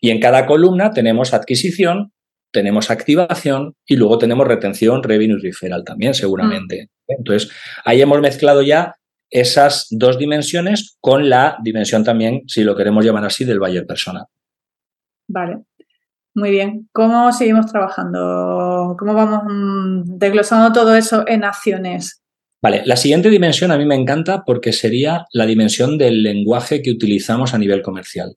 Y 0.00 0.10
en 0.10 0.20
cada 0.20 0.46
columna 0.46 0.90
tenemos 0.90 1.34
adquisición, 1.34 2.12
tenemos 2.50 2.90
activación 2.90 3.74
y 3.86 3.96
luego 3.96 4.18
tenemos 4.18 4.46
retención, 4.46 5.02
revenue 5.02 5.38
referral 5.38 5.84
también, 5.84 6.14
seguramente. 6.14 6.88
Mm. 7.08 7.12
Entonces, 7.18 7.50
ahí 7.84 8.00
hemos 8.00 8.20
mezclado 8.20 8.62
ya 8.62 8.96
esas 9.30 9.86
dos 9.90 10.18
dimensiones 10.18 10.96
con 11.00 11.28
la 11.28 11.58
dimensión 11.62 12.04
también, 12.04 12.42
si 12.46 12.64
lo 12.64 12.74
queremos 12.74 13.04
llamar 13.04 13.24
así, 13.24 13.44
del 13.44 13.58
buyer 13.58 13.86
persona. 13.86 14.26
Vale. 15.28 15.58
Muy 16.34 16.50
bien. 16.50 16.88
¿Cómo 16.92 17.32
seguimos 17.32 17.66
trabajando? 17.66 18.96
¿Cómo 18.98 19.14
vamos 19.14 19.42
mm, 19.46 20.18
desglosando 20.18 20.72
todo 20.72 20.94
eso 20.94 21.24
en 21.26 21.44
acciones? 21.44 22.21
Vale, 22.62 22.82
la 22.86 22.94
siguiente 22.94 23.28
dimensión 23.28 23.72
a 23.72 23.76
mí 23.76 23.84
me 23.84 23.96
encanta 23.96 24.44
porque 24.46 24.72
sería 24.72 25.26
la 25.32 25.46
dimensión 25.46 25.98
del 25.98 26.22
lenguaje 26.22 26.80
que 26.80 26.92
utilizamos 26.92 27.54
a 27.54 27.58
nivel 27.58 27.82
comercial. 27.82 28.36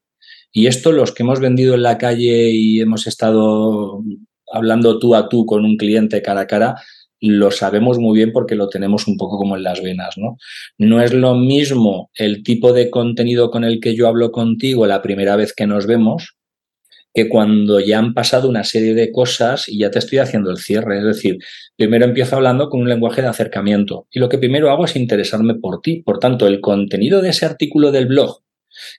Y 0.51 0.65
esto 0.65 0.91
los 0.91 1.11
que 1.11 1.21
hemos 1.21 1.39
vendido 1.39 1.75
en 1.75 1.83
la 1.83 1.99
calle 1.99 2.49
y 2.49 2.79
hemos 2.79 3.05
estado 3.05 4.01
hablando 4.51 4.97
tú 4.97 5.13
a 5.13 5.29
tú 5.29 5.45
con 5.45 5.63
un 5.63 5.77
cliente 5.77 6.23
cara 6.23 6.41
a 6.41 6.47
cara, 6.47 6.75
lo 7.21 7.51
sabemos 7.51 7.99
muy 7.99 8.17
bien 8.17 8.31
porque 8.31 8.55
lo 8.55 8.67
tenemos 8.67 9.07
un 9.07 9.15
poco 9.15 9.37
como 9.37 9.57
en 9.57 9.63
las 9.63 9.83
venas, 9.83 10.17
¿no? 10.17 10.37
No 10.79 11.01
es 11.01 11.13
lo 11.13 11.35
mismo 11.35 12.09
el 12.15 12.41
tipo 12.41 12.73
de 12.73 12.89
contenido 12.89 13.51
con 13.51 13.63
el 13.63 13.79
que 13.79 13.95
yo 13.95 14.07
hablo 14.07 14.31
contigo 14.31 14.87
la 14.87 15.03
primera 15.03 15.35
vez 15.35 15.53
que 15.53 15.67
nos 15.67 15.85
vemos 15.85 16.35
que 17.15 17.29
cuando 17.29 17.79
ya 17.79 17.97
han 17.97 18.13
pasado 18.13 18.49
una 18.49 18.65
serie 18.65 18.93
de 18.93 19.09
cosas 19.09 19.69
y 19.69 19.79
ya 19.79 19.89
te 19.89 19.99
estoy 19.99 20.17
haciendo 20.17 20.51
el 20.51 20.57
cierre. 20.57 20.97
Es 20.97 21.05
decir, 21.05 21.37
primero 21.77 22.03
empiezo 22.03 22.35
hablando 22.35 22.69
con 22.69 22.81
un 22.81 22.89
lenguaje 22.89 23.21
de 23.21 23.29
acercamiento 23.29 24.05
y 24.11 24.19
lo 24.19 24.27
que 24.27 24.37
primero 24.37 24.69
hago 24.69 24.83
es 24.83 24.97
interesarme 24.97 25.55
por 25.55 25.81
ti. 25.81 26.03
Por 26.05 26.19
tanto, 26.19 26.45
el 26.45 26.59
contenido 26.59 27.21
de 27.21 27.29
ese 27.29 27.45
artículo 27.45 27.93
del 27.93 28.07
blog 28.07 28.41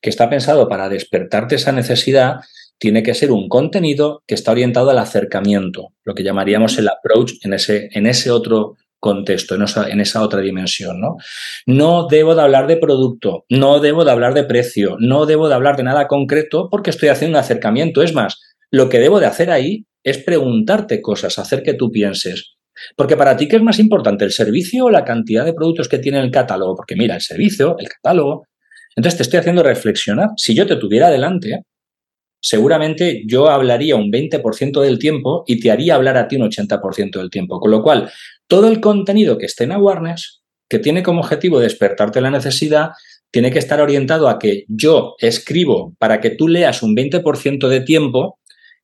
que 0.01 0.09
está 0.09 0.31
pensado 0.31 0.67
para 0.67 0.89
despertarte 0.89 1.57
esa 1.57 1.73
necesidad 1.73 2.37
tiene 2.79 3.03
que 3.03 3.13
ser 3.13 3.31
un 3.33 3.51
contenido 3.51 4.23
que 4.27 4.35
está 4.35 4.53
orientado 4.53 4.91
al 4.91 4.99
acercamiento, 4.99 5.93
lo 6.03 6.15
que 6.15 6.23
llamaríamos 6.23 6.79
el 6.79 6.89
approach 6.89 7.33
en 7.43 7.53
ese, 7.53 7.91
en 7.93 8.07
ese 8.07 8.31
otro 8.31 8.77
contexto, 8.99 9.55
en 9.55 9.63
esa, 9.63 9.89
en 9.89 10.01
esa, 10.01 10.23
otra 10.23 10.41
dimensión. 10.41 11.01
¿no? 11.01 11.17
no 11.67 12.07
debo 12.09 12.35
de 12.35 12.43
hablar 12.43 12.67
de 12.67 12.77
producto, 12.77 13.45
no 13.49 13.81
debo 13.81 14.05
de 14.05 14.11
hablar 14.11 14.35
de 14.35 14.45
precio, 14.45 14.97
no 14.99 15.27
debo 15.27 15.49
de 15.49 15.55
hablar 15.55 15.77
de 15.77 15.85
nada 15.85 16.07
concreto 16.07 16.69
porque 16.71 16.91
estoy 16.91 17.09
haciendo 17.09 17.39
un 17.39 17.41
acercamiento. 17.43 18.03
Es 18.03 18.15
más, 18.15 18.41
lo 18.71 18.89
que 18.89 18.99
debo 18.99 19.21
de 19.21 19.27
hacer 19.27 19.51
ahí 19.51 19.87
es 20.03 20.19
preguntarte 20.19 21.03
cosas, 21.03 21.39
hacer 21.39 21.63
que 21.63 21.75
tú 21.75 21.91
pienses. 21.91 22.57
Porque 22.95 23.17
para 23.17 23.37
ti, 23.37 23.49
¿qué 23.49 23.57
es 23.57 23.63
más 23.63 23.79
importante, 23.79 24.25
el 24.25 24.33
servicio 24.33 24.85
o 24.85 24.91
la 24.91 25.05
cantidad 25.05 25.45
de 25.45 25.55
productos 25.55 25.89
que 25.89 25.99
tiene 25.99 26.21
el 26.21 26.31
catálogo? 26.31 26.75
Porque 26.77 26.95
mira, 26.95 27.15
el 27.15 27.23
servicio, 27.23 27.77
el 27.79 27.89
catálogo. 27.89 28.47
Entonces 28.95 29.17
te 29.19 29.23
estoy 29.25 29.41
haciendo 29.41 29.63
reflexionar. 29.63 30.31
Si 30.37 30.55
yo 30.55 30.67
te 30.67 30.77
tuviera 30.77 31.11
delante, 31.11 31.63
seguramente 32.47 33.25
yo 33.27 33.49
hablaría 33.49 33.97
un 33.97 34.13
20% 34.13 34.81
del 34.81 35.01
tiempo 35.01 35.43
y 35.49 35.59
te 35.59 35.73
haría 35.73 35.97
hablar 35.97 36.17
a 36.17 36.29
ti 36.29 36.37
un 36.37 36.49
80% 36.49 37.19
del 37.19 37.29
tiempo. 37.29 37.59
Con 37.59 37.73
lo 37.73 37.83
cual, 37.83 38.09
todo 38.47 38.69
el 38.69 38.81
contenido 38.81 39.37
que 39.37 39.47
esté 39.47 39.65
en 39.65 39.73
Awareness, 39.73 40.43
que 40.69 40.79
tiene 40.79 41.03
como 41.03 41.23
objetivo 41.23 41.59
despertarte 41.59 42.21
la 42.21 42.31
necesidad, 42.31 42.91
tiene 43.33 43.51
que 43.51 43.59
estar 43.59 43.81
orientado 43.81 44.29
a 44.29 44.39
que 44.39 44.63
yo 44.69 45.17
escribo 45.19 45.95
para 45.99 46.21
que 46.21 46.31
tú 46.31 46.47
leas 46.47 46.85
un 46.85 46.95
20% 46.95 47.67
de 47.67 47.81
tiempo 47.81 48.39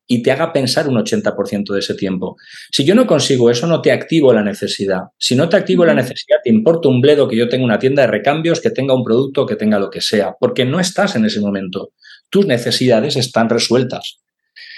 y 0.07 0.21
te 0.21 0.33
haga 0.33 0.51
pensar 0.51 0.89
un 0.89 0.95
80% 0.95 1.71
de 1.71 1.79
ese 1.79 1.95
tiempo. 1.95 2.35
Si 2.69 2.83
yo 2.83 2.95
no 2.95 3.07
consigo 3.07 3.49
eso, 3.49 3.65
no 3.65 3.81
te 3.81 3.93
activo 3.93 4.33
la 4.33 4.43
necesidad. 4.43 5.03
Si 5.17 5.37
no 5.37 5.47
te 5.47 5.55
activo 5.55 5.85
la 5.85 5.93
necesidad, 5.93 6.39
te 6.43 6.49
importa 6.49 6.89
un 6.89 6.99
bledo 6.99 7.29
que 7.29 7.37
yo 7.37 7.47
tenga 7.47 7.63
una 7.63 7.79
tienda 7.79 8.01
de 8.01 8.09
recambios, 8.09 8.59
que 8.59 8.71
tenga 8.71 8.93
un 8.93 9.05
producto, 9.05 9.45
que 9.45 9.55
tenga 9.55 9.79
lo 9.79 9.89
que 9.89 10.01
sea, 10.01 10.35
porque 10.37 10.65
no 10.65 10.81
estás 10.81 11.15
en 11.15 11.23
ese 11.23 11.39
momento 11.39 11.93
tus 12.33 12.47
necesidades 12.47 13.15
están 13.15 13.47
resueltas. 13.47 14.17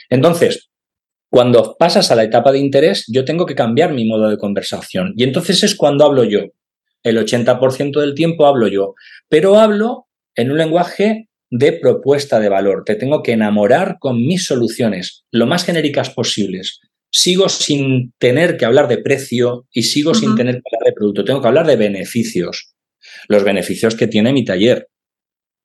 Entonces, 0.09 0.69
cuando 1.29 1.77
pasas 1.79 2.11
a 2.11 2.15
la 2.15 2.25
etapa 2.25 2.51
de 2.51 2.59
interés, 2.59 3.05
yo 3.07 3.23
tengo 3.23 3.45
que 3.45 3.55
cambiar 3.55 3.93
mi 3.93 4.05
modo 4.05 4.29
de 4.29 4.37
conversación. 4.37 5.13
Y 5.15 5.23
entonces 5.23 5.63
es 5.63 5.73
cuando 5.73 6.03
hablo 6.03 6.25
yo. 6.25 6.41
El 7.01 7.17
80% 7.17 8.01
del 8.01 8.13
tiempo 8.13 8.45
hablo 8.45 8.67
yo. 8.67 8.93
Pero 9.29 9.57
hablo 9.57 10.07
en 10.35 10.51
un 10.51 10.57
lenguaje 10.57 11.29
de 11.49 11.71
propuesta 11.71 12.41
de 12.41 12.49
valor. 12.49 12.83
Te 12.85 12.95
tengo 12.95 13.23
que 13.23 13.31
enamorar 13.31 13.99
con 13.99 14.17
mis 14.17 14.45
soluciones, 14.45 15.23
lo 15.31 15.45
más 15.45 15.63
genéricas 15.63 16.09
posibles. 16.09 16.81
Sigo 17.09 17.47
sin 17.47 18.11
tener 18.17 18.57
que 18.57 18.65
hablar 18.65 18.89
de 18.89 18.97
precio 18.97 19.65
y 19.71 19.83
sigo 19.83 20.13
sin 20.13 20.35
tener 20.35 20.55
que 20.55 20.75
hablar 20.75 20.87
de 20.87 20.93
producto. 20.93 21.23
Tengo 21.23 21.41
que 21.41 21.47
hablar 21.47 21.67
de 21.67 21.77
beneficios. 21.77 22.73
Los 23.29 23.45
beneficios 23.45 23.95
que 23.95 24.07
tiene 24.07 24.33
mi 24.33 24.43
taller. 24.43 24.89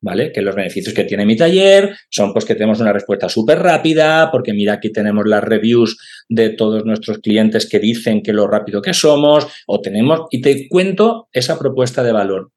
¿Vale? 0.01 0.33
Que 0.33 0.43
los 0.43 0.55
beneficios 0.55 0.95
que 0.95 1.05
tiene 1.05 1.27
mi 1.27 1.37
taller 1.37 1.97
son 2.09 2.33
pues 2.33 2.45
que 2.45 2.55
tenemos 2.55 2.81
una 2.81 2.93
respuesta 2.93 3.29
súper 3.29 3.59
rápida, 3.59 4.31
porque 4.31 4.53
mira 4.53 4.75
aquí 4.75 4.91
tenemos 4.91 5.27
las 5.27 5.45
reviews 5.45 5.99
de 6.29 6.51
todos 6.51 6.85
nuestros 6.85 7.19
clientes 7.19 7.69
que 7.69 7.79
dicen 7.79 8.23
que 8.23 8.33
lo 8.33 8.47
rápido 8.47 8.81
que 8.83 8.95
somos, 8.95 9.47
o 9.67 9.81
tenemos, 9.81 10.23
y 10.31 10.41
te 10.41 10.69
cuento 10.69 11.29
esa 11.33 11.59
propuesta 11.59 12.03
de 12.03 12.13
valor. 12.13 12.51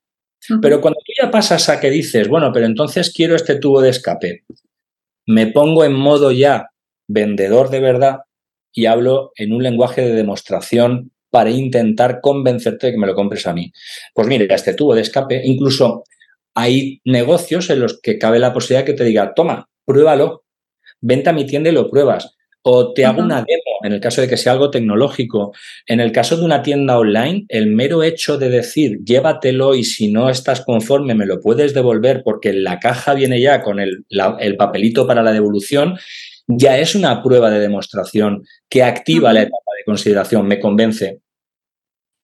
Pero 0.61 0.81
cuando 0.81 0.99
tú 1.05 1.13
ya 1.21 1.31
pasas 1.31 1.69
a 1.69 1.79
que 1.79 1.89
dices, 1.89 2.27
bueno, 2.27 2.51
pero 2.53 2.65
entonces 2.65 3.13
quiero 3.15 3.35
este 3.35 3.55
tubo 3.55 3.81
de 3.81 3.89
escape, 3.89 4.43
me 5.25 5.47
pongo 5.47 5.85
en 5.85 5.93
modo 5.93 6.31
ya 6.31 6.69
vendedor 7.07 7.69
de 7.69 7.79
verdad 7.79 8.17
y 8.73 8.87
hablo 8.87 9.31
en 9.35 9.53
un 9.53 9.63
lenguaje 9.63 10.01
de 10.01 10.13
demostración 10.13 11.11
para 11.29 11.49
intentar 11.49 12.19
convencerte 12.21 12.87
de 12.87 12.93
que 12.93 12.99
me 12.99 13.07
lo 13.07 13.15
compres 13.15 13.47
a 13.47 13.53
mí. 13.53 13.71
Pues 14.13 14.27
mira, 14.27 14.53
este 14.53 14.73
tubo 14.73 14.93
de 14.93 15.01
escape, 15.01 15.41
incluso 15.43 16.03
hay 16.55 17.01
negocios 17.05 17.69
en 17.69 17.79
los 17.79 17.99
que 18.01 18.17
cabe 18.17 18.39
la 18.39 18.53
posibilidad 18.53 18.85
que 18.85 18.93
te 18.93 19.03
diga, 19.03 19.33
toma, 19.33 19.69
pruébalo, 19.85 20.43
vente 21.01 21.29
a 21.29 21.33
mi 21.33 21.45
tienda 21.45 21.69
y 21.69 21.73
lo 21.73 21.89
pruebas. 21.89 22.35
O 22.65 22.93
te 22.93 23.05
hago 23.05 23.21
una 23.21 23.43
demo, 23.43 23.79
en 23.83 23.91
el 23.91 23.99
caso 23.99 24.21
de 24.21 24.29
que 24.29 24.37
sea 24.37 24.53
algo 24.53 24.71
tecnológico. 24.71 25.51
En 25.85 25.99
el 25.99 26.13
caso 26.13 26.37
de 26.37 26.45
una 26.45 26.61
tienda 26.61 26.97
online, 26.97 27.45
el 27.49 27.67
mero 27.67 28.03
hecho 28.03 28.37
de 28.37 28.47
decir, 28.47 28.99
llévatelo 29.03 29.75
y 29.75 29.83
si 29.83 30.09
no 30.09 30.29
estás 30.29 30.61
conforme 30.61 31.13
me 31.13 31.25
lo 31.25 31.41
puedes 31.41 31.73
devolver 31.73 32.21
porque 32.23 32.53
la 32.53 32.79
caja 32.79 33.15
viene 33.15 33.41
ya 33.41 33.61
con 33.61 33.81
el, 33.81 34.05
el 34.39 34.55
papelito 34.55 35.05
para 35.05 35.23
la 35.23 35.33
devolución, 35.33 35.97
ya 36.47 36.77
es 36.77 36.95
una 36.95 37.21
prueba 37.21 37.49
de 37.49 37.59
demostración 37.59 38.45
que 38.69 38.83
activa 38.83 39.33
la 39.33 39.41
etapa 39.41 39.71
de 39.77 39.83
consideración, 39.85 40.47
me 40.47 40.59
convence. 40.59 41.19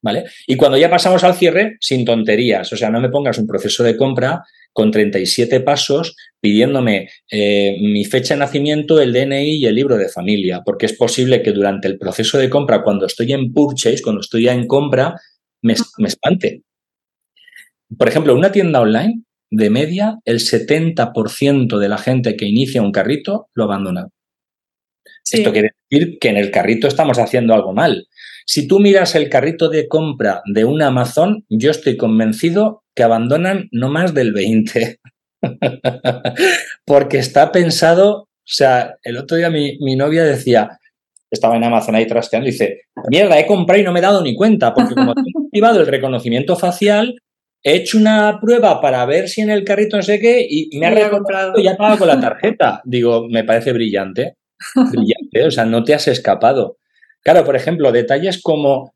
¿Vale? 0.01 0.25
Y 0.47 0.55
cuando 0.55 0.77
ya 0.77 0.89
pasamos 0.89 1.23
al 1.23 1.35
cierre, 1.35 1.77
sin 1.79 2.05
tonterías, 2.05 2.71
o 2.71 2.77
sea, 2.77 2.89
no 2.89 3.01
me 3.01 3.09
pongas 3.09 3.37
un 3.37 3.47
proceso 3.47 3.83
de 3.83 3.97
compra 3.97 4.43
con 4.73 4.91
37 4.91 5.59
pasos 5.61 6.15
pidiéndome 6.39 7.09
eh, 7.29 7.75
mi 7.81 8.05
fecha 8.05 8.33
de 8.33 8.39
nacimiento, 8.39 9.01
el 9.01 9.13
DNI 9.13 9.57
y 9.57 9.65
el 9.65 9.75
libro 9.75 9.97
de 9.97 10.09
familia, 10.09 10.61
porque 10.63 10.85
es 10.85 10.93
posible 10.93 11.41
que 11.41 11.51
durante 11.51 11.87
el 11.87 11.97
proceso 11.97 12.37
de 12.37 12.49
compra, 12.49 12.83
cuando 12.83 13.05
estoy 13.05 13.33
en 13.33 13.51
purchase, 13.51 14.01
cuando 14.01 14.21
estoy 14.21 14.43
ya 14.43 14.53
en 14.53 14.67
compra, 14.67 15.15
me, 15.61 15.75
espante. 16.05 16.63
Por 17.97 18.07
ejemplo, 18.07 18.35
una 18.35 18.51
tienda 18.51 18.81
online, 18.81 19.23
de 19.51 19.69
media, 19.69 20.19
el 20.25 20.39
70% 20.39 21.77
de 21.77 21.89
la 21.89 21.97
gente 21.97 22.35
que 22.35 22.45
inicia 22.45 22.81
un 22.81 22.91
carrito 22.91 23.49
lo 23.53 23.63
abandona. 23.65 24.07
Esto 25.31 25.51
quiere 25.51 25.71
decir 25.89 26.17
que 26.19 26.29
en 26.29 26.37
el 26.37 26.51
carrito 26.51 26.87
estamos 26.87 27.19
haciendo 27.19 27.53
algo 27.53 27.73
mal. 27.73 28.07
Si 28.49 28.67
tú 28.67 28.79
miras 28.79 29.13
el 29.13 29.29
carrito 29.29 29.69
de 29.69 29.87
compra 29.87 30.41
de 30.51 30.65
un 30.65 30.81
Amazon, 30.81 31.45
yo 31.49 31.69
estoy 31.69 31.97
convencido 31.97 32.81
que 32.95 33.03
abandonan 33.03 33.69
no 33.71 33.89
más 33.89 34.15
del 34.15 34.33
20. 34.33 34.99
Porque 36.83 37.19
está 37.19 37.51
pensado, 37.51 38.21
o 38.21 38.27
sea, 38.43 38.95
el 39.03 39.17
otro 39.17 39.37
día 39.37 39.51
mi, 39.51 39.77
novia 39.95 40.23
decía, 40.23 40.79
estaba 41.29 41.57
en 41.57 41.63
Amazon 41.63 41.93
ahí 41.93 42.07
trasteando, 42.07 42.49
y 42.49 42.51
dice, 42.53 42.81
mierda, 43.11 43.37
he 43.37 43.45
comprado 43.45 43.81
y 43.81 43.85
no 43.85 43.91
me 43.91 43.99
he 43.99 44.01
dado 44.01 44.23
ni 44.23 44.35
cuenta, 44.35 44.73
porque 44.73 44.95
como 44.95 45.13
tengo 45.13 45.41
activado 45.45 45.81
el 45.81 45.85
reconocimiento 45.85 46.55
facial, 46.55 47.21
he 47.63 47.75
hecho 47.75 47.99
una 47.99 48.39
prueba 48.41 48.81
para 48.81 49.05
ver 49.05 49.29
si 49.29 49.41
en 49.41 49.51
el 49.51 49.63
carrito 49.63 49.95
no 49.95 50.01
sé 50.01 50.19
qué 50.19 50.43
y, 50.49 50.75
me 50.79 50.87
ha 50.87 50.89
recomprado 50.89 51.53
y 51.55 51.65
ya 51.65 51.77
pagado 51.77 51.99
con 51.99 52.07
la 52.07 52.19
tarjeta. 52.19 52.81
Digo, 52.83 53.27
me 53.29 53.43
parece 53.43 53.73
brillante, 53.73 54.37
brillante, 54.75 55.45
o 55.45 55.51
sea, 55.51 55.65
no 55.65 55.83
te 55.83 55.93
has 55.93 56.07
escapado. 56.07 56.78
Claro, 57.29 57.45
por 57.45 57.55
ejemplo, 57.55 57.91
detalles 57.91 58.41
como 58.41 58.95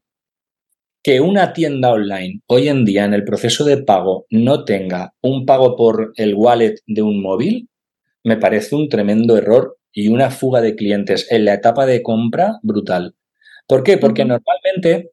que 1.03 1.21
una 1.21 1.53
tienda 1.53 1.91
online 1.91 2.41
hoy 2.47 2.67
en 2.67 2.83
día 2.83 3.05
en 3.05 3.13
el 3.13 3.23
proceso 3.23 3.63
de 3.63 3.77
pago 3.77 4.25
no 4.31 4.65
tenga 4.65 5.13
un 5.21 5.45
pago 5.45 5.75
por 5.75 6.13
el 6.15 6.33
wallet 6.33 6.77
de 6.87 7.03
un 7.03 7.21
móvil, 7.21 7.69
me 8.23 8.37
parece 8.37 8.75
un 8.75 8.89
tremendo 8.89 9.37
error 9.37 9.77
y 9.91 10.07
una 10.07 10.31
fuga 10.31 10.61
de 10.61 10.75
clientes 10.75 11.27
en 11.29 11.45
la 11.45 11.53
etapa 11.53 11.85
de 11.85 12.01
compra 12.01 12.57
brutal. 12.63 13.13
¿Por 13.67 13.83
qué? 13.83 13.99
Porque 13.99 14.25
normalmente, 14.25 15.11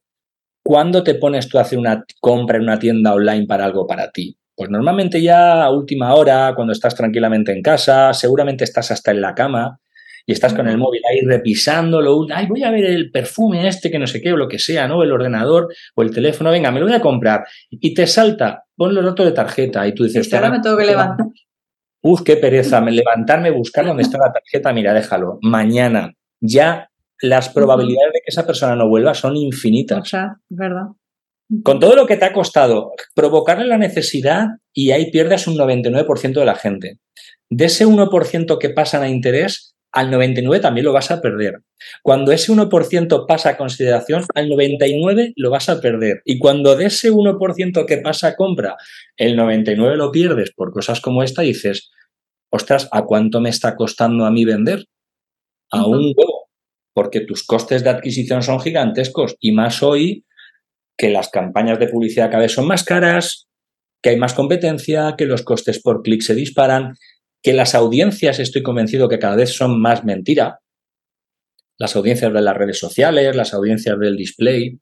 cuando 0.63 1.03
te 1.03 1.13
pones 1.13 1.47
tú 1.47 1.59
a 1.59 1.61
hacer 1.61 1.77
una 1.77 2.03
compra 2.21 2.57
en 2.57 2.63
una 2.63 2.79
tienda 2.79 3.13
online 3.13 3.45
para 3.45 3.65
algo 3.65 3.85
para 3.85 4.09
ti? 4.09 4.35
Pues 4.55 4.71
normalmente 4.71 5.21
ya 5.21 5.63
a 5.63 5.69
última 5.69 6.15
hora, 6.15 6.53
cuando 6.55 6.73
estás 6.73 6.95
tranquilamente 6.95 7.51
en 7.51 7.61
casa, 7.61 8.15
seguramente 8.15 8.63
estás 8.63 8.89
hasta 8.89 9.11
en 9.11 9.21
la 9.21 9.35
cama 9.35 9.80
y 10.25 10.33
estás 10.33 10.53
con 10.53 10.67
el 10.67 10.77
móvil 10.77 11.01
ahí 11.09 11.21
repisándolo, 11.21 12.25
ay, 12.33 12.47
voy 12.47 12.63
a 12.63 12.71
ver 12.71 12.85
el 12.85 13.11
perfume 13.11 13.67
este 13.67 13.89
que 13.89 13.99
no 13.99 14.07
sé 14.07 14.21
qué 14.21 14.33
o 14.33 14.37
lo 14.37 14.47
que 14.47 14.59
sea, 14.59 14.87
¿no? 14.87 15.03
El 15.03 15.11
ordenador 15.11 15.73
o 15.95 16.01
el 16.01 16.11
teléfono, 16.11 16.51
venga, 16.51 16.71
me 16.71 16.79
lo 16.79 16.85
voy 16.85 16.95
a 16.95 17.01
comprar. 17.01 17.45
Y 17.69 17.93
te 17.93 18.07
salta, 18.07 18.65
pon 18.75 18.93
los 18.93 19.03
datos 19.05 19.25
de 19.25 19.31
tarjeta 19.31 19.87
y 19.87 19.93
tú 19.93 20.03
dices... 20.03 20.33
ahora 20.33 20.49
me 20.49 20.59
tengo 20.59 20.77
que 20.77 20.85
levantar. 20.85 21.27
Uf, 22.03 22.21
qué 22.23 22.37
pereza, 22.37 22.81
levantarme, 22.81 23.51
buscar 23.51 23.85
dónde 23.85 24.03
está 24.03 24.17
la 24.17 24.31
tarjeta, 24.33 24.73
mira, 24.73 24.93
déjalo. 24.93 25.37
Mañana 25.41 26.13
ya 26.39 26.89
las 27.21 27.49
probabilidades 27.49 28.13
de 28.13 28.19
que 28.19 28.29
esa 28.29 28.45
persona 28.45 28.75
no 28.75 28.89
vuelva 28.89 29.13
son 29.13 29.37
infinitas. 29.37 29.99
O 29.99 30.05
sea, 30.05 30.37
verdad. 30.49 30.87
Con 31.63 31.79
todo 31.79 31.95
lo 31.95 32.07
que 32.07 32.17
te 32.17 32.25
ha 32.25 32.33
costado 32.33 32.93
provocarle 33.13 33.65
la 33.65 33.77
necesidad 33.77 34.47
y 34.73 34.91
ahí 34.91 35.11
pierdes 35.11 35.47
un 35.47 35.57
99% 35.57 36.33
de 36.33 36.45
la 36.45 36.55
gente. 36.55 36.99
De 37.49 37.65
ese 37.65 37.85
1% 37.85 38.57
que 38.57 38.69
pasan 38.69 39.03
a 39.03 39.09
interés, 39.09 39.70
al 39.91 40.09
99 40.09 40.61
también 40.61 40.85
lo 40.85 40.93
vas 40.93 41.11
a 41.11 41.21
perder. 41.21 41.61
Cuando 42.01 42.31
ese 42.31 42.51
1% 42.51 43.25
pasa 43.27 43.49
a 43.49 43.57
consideración, 43.57 44.23
al 44.33 44.49
99 44.49 45.33
lo 45.35 45.49
vas 45.49 45.69
a 45.69 45.81
perder. 45.81 46.21
Y 46.25 46.39
cuando 46.39 46.75
de 46.75 46.85
ese 46.85 47.11
1% 47.11 47.85
que 47.85 47.97
pasa 47.97 48.29
a 48.29 48.35
compra, 48.35 48.77
el 49.17 49.35
99 49.35 49.97
lo 49.97 50.11
pierdes 50.11 50.51
por 50.51 50.71
cosas 50.71 51.01
como 51.01 51.23
esta, 51.23 51.41
dices, 51.41 51.91
ostras, 52.49 52.87
¿a 52.91 53.03
cuánto 53.03 53.41
me 53.41 53.49
está 53.49 53.75
costando 53.75 54.25
a 54.25 54.31
mí 54.31 54.45
vender? 54.45 54.85
A 55.71 55.85
un 55.85 56.13
huevo. 56.15 56.49
porque 56.93 57.21
tus 57.21 57.45
costes 57.45 57.85
de 57.85 57.89
adquisición 57.89 58.43
son 58.43 58.59
gigantescos 58.59 59.37
y 59.39 59.53
más 59.53 59.81
hoy 59.81 60.25
que 60.97 61.09
las 61.09 61.29
campañas 61.29 61.79
de 61.79 61.87
publicidad 61.87 62.29
cada 62.29 62.43
vez 62.43 62.51
son 62.51 62.67
más 62.67 62.83
caras, 62.83 63.47
que 64.03 64.09
hay 64.09 64.17
más 64.17 64.33
competencia, 64.33 65.15
que 65.17 65.25
los 65.25 65.43
costes 65.43 65.81
por 65.81 66.01
clic 66.01 66.21
se 66.21 66.35
disparan, 66.35 66.95
que 67.41 67.53
las 67.53 67.75
audiencias, 67.75 68.39
estoy 68.39 68.61
convencido 68.61 69.09
que 69.09 69.19
cada 69.19 69.35
vez 69.35 69.51
son 69.51 69.81
más 69.81 70.03
mentira. 70.03 70.59
Las 71.77 71.95
audiencias 71.95 72.31
de 72.31 72.41
las 72.41 72.55
redes 72.55 72.77
sociales, 72.77 73.35
las 73.35 73.53
audiencias 73.53 73.97
del 73.99 74.15
display. 74.15 74.77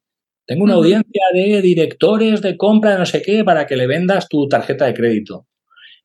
Tengo 0.46 0.64
una 0.64 0.74
audiencia 0.74 1.22
de 1.34 1.62
directores 1.62 2.42
de 2.42 2.58
compra 2.58 2.94
de 2.94 3.00
no 3.00 3.06
sé 3.06 3.22
qué 3.22 3.44
para 3.44 3.66
que 3.66 3.78
le 3.78 3.88
vendas 3.88 4.28
tu 4.28 4.48
tarjeta 4.48 4.86
de 4.86 4.94
crédito. 4.94 5.48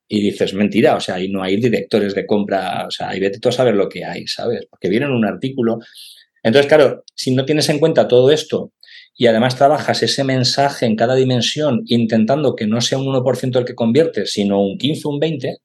Y 0.07 0.21
dices, 0.21 0.53
mentira, 0.55 0.97
o 0.97 1.01
sea, 1.01 1.17
ahí 1.17 1.29
no 1.29 1.43
hay 1.43 1.57
directores 1.57 2.15
de 2.15 2.27
compra, 2.27 2.87
o 2.87 2.91
sea, 2.91 3.09
ahí 3.09 3.21
vete 3.21 3.41
tú 3.41 3.49
a 3.49 3.53
saber 3.53 3.75
lo 3.75 3.89
que 3.89 4.05
hay, 4.05 4.27
¿sabes? 4.27 4.67
Porque 4.71 4.91
viene 4.91 5.07
en 5.07 5.13
un 5.13 5.25
artículo. 5.25 5.79
Entonces, 6.43 6.69
claro, 6.69 7.05
si 7.15 7.35
no 7.35 7.47
tienes 7.47 7.69
en 7.71 7.79
cuenta 7.79 8.07
todo 8.07 8.31
esto 8.31 8.73
y 9.17 9.27
además 9.27 9.57
trabajas 9.57 10.03
ese 10.03 10.25
mensaje 10.25 10.85
en 10.87 10.95
cada 10.95 11.15
dimensión 11.15 11.83
intentando 11.87 12.55
que 12.55 12.67
no 12.67 12.81
sea 12.83 12.99
un 12.99 13.07
1% 13.07 13.59
el 13.59 13.65
que 13.65 13.75
convierte, 13.75 14.27
sino 14.27 14.61
un 14.61 14.77
15, 14.77 15.09
un 15.09 15.19
20, 15.19 15.57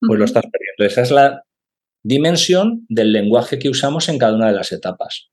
pues 0.00 0.18
lo 0.18 0.24
estás 0.24 0.44
perdiendo. 0.44 0.84
Esa 0.84 1.02
es 1.02 1.10
la 1.10 1.42
dimensión 2.02 2.86
del 2.88 3.12
lenguaje 3.12 3.58
que 3.58 3.68
usamos 3.68 4.08
en 4.08 4.18
cada 4.18 4.34
una 4.34 4.48
de 4.48 4.54
las 4.54 4.72
etapas. 4.72 5.30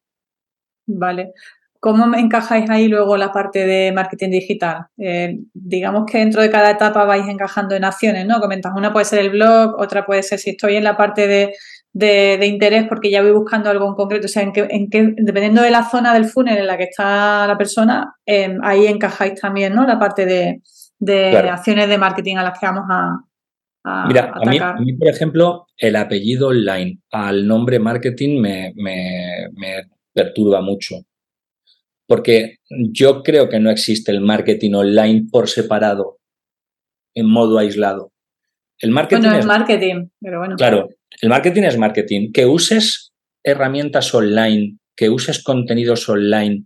Vale. 0.86 1.34
¿Cómo 1.80 2.16
encajáis 2.18 2.70
ahí 2.70 2.88
luego 2.88 3.18
la 3.18 3.32
parte 3.32 3.66
de 3.66 3.92
marketing 3.92 4.32
digital? 4.32 4.88
Eh, 4.98 5.38
digamos 5.54 6.06
que 6.10 6.18
dentro 6.18 6.42
de 6.42 6.50
cada 6.50 6.72
etapa 6.72 7.06
vais 7.06 7.28
encajando 7.28 7.76
en 7.76 7.84
acciones, 7.84 8.26
¿no? 8.26 8.40
Comentas, 8.40 8.74
una 8.76 8.92
puede 8.92 9.06
ser 9.06 9.20
el 9.20 9.30
blog, 9.30 9.80
otra 9.80 10.06
puede 10.06 10.24
ser 10.24 10.40
si 10.40 10.52
estoy 10.52 10.76
en 10.76 10.84
la 10.84 10.98
parte 10.98 11.28
de, 11.28 12.46
interés 12.46 12.88
porque 12.90 13.12
ya 13.12 13.22
voy 13.22 13.32
buscando 13.32 13.70
algo 13.70 13.88
en 13.88 13.94
concreto. 13.94 14.26
O 14.26 14.30
sea, 14.30 14.42
en 14.44 14.52
que, 14.90 15.14
dependiendo 15.18 15.62
de 15.62 15.70
la 15.70 15.88
zona 15.88 16.14
del 16.14 16.26
funnel 16.26 16.58
en 16.58 16.68
la 16.68 16.78
que 16.78 16.86
está 16.86 17.46
la 17.46 17.58
persona, 17.58 18.16
em, 18.26 18.60
ahí 18.64 18.88
encajáis 18.88 19.40
también, 19.40 19.76
¿no? 19.76 19.86
La 19.86 20.00
parte 20.00 20.26
de, 20.26 20.62
acciones 21.50 21.90
de 21.90 21.98
marketing 21.98 22.38
a 22.38 22.44
las 22.44 22.60
que 22.60 22.66
vamos 22.66 22.86
a, 22.90 23.20
Mira, 24.08 24.34
a 24.34 24.80
mí, 24.80 24.94
por 24.94 25.08
ejemplo, 25.08 25.68
el 25.78 25.96
apellido 25.96 26.50
online 26.50 27.00
al 27.12 27.48
nombre 27.48 27.80
marketing 27.80 28.42
me, 28.42 28.74
me 28.76 29.84
perturba 30.14 30.62
mucho 30.62 30.98
porque 32.08 32.60
yo 32.70 33.22
creo 33.22 33.50
que 33.50 33.60
no 33.60 33.70
existe 33.70 34.12
el 34.12 34.22
marketing 34.22 34.74
online 34.74 35.28
por 35.30 35.50
separado, 35.50 36.20
en 37.14 37.30
modo 37.30 37.60
aislado. 37.60 38.14
El 38.80 38.92
marketing 38.92 39.30
es 39.30 39.46
marketing, 39.46 40.10
pero 40.20 40.40
bueno. 40.40 40.56
Claro, 40.56 40.88
el 41.22 41.30
marketing 41.30 41.64
es 41.64 41.78
marketing. 41.78 42.32
Que 42.32 42.46
uses 42.46 43.12
herramientas 43.44 44.14
online, 44.14 44.78
que 44.96 45.10
uses 45.10 45.44
contenidos 45.44 46.08
online, 46.08 46.66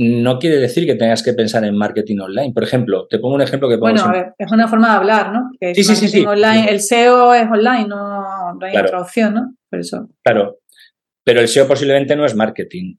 no 0.00 0.38
quiere 0.38 0.58
decir 0.58 0.86
que 0.86 0.94
tengas 0.94 1.24
que 1.24 1.32
pensar 1.32 1.64
en 1.64 1.76
marketing 1.76 2.20
online. 2.20 2.52
Por 2.52 2.62
ejemplo, 2.62 3.08
te 3.08 3.18
pongo 3.18 3.34
un 3.34 3.42
ejemplo 3.42 3.68
que 3.68 3.76
Bueno, 3.76 4.02
a 4.02 4.12
ver, 4.12 4.32
es 4.38 4.52
una 4.52 4.68
forma 4.68 4.90
de 4.90 4.96
hablar, 4.96 5.32
¿no? 5.32 5.50
sí, 5.60 5.82
sí, 5.82 6.08
sí, 6.08 6.24
Online, 6.24 6.70
El 6.70 6.80
SEO 6.80 7.34
es 7.34 7.50
online, 7.50 7.88
no, 7.88 8.56
hay 8.60 8.76
otra 8.76 9.00
opción, 9.00 9.34
¿no? 9.34 9.56
Por 9.68 9.80
eso. 9.80 10.08
Claro, 10.22 10.60
pero 11.24 11.40
el 11.40 11.48
SEO 11.48 11.66
posiblemente 11.66 12.14
no 12.14 12.24
es 12.24 12.36
marketing. 12.36 12.94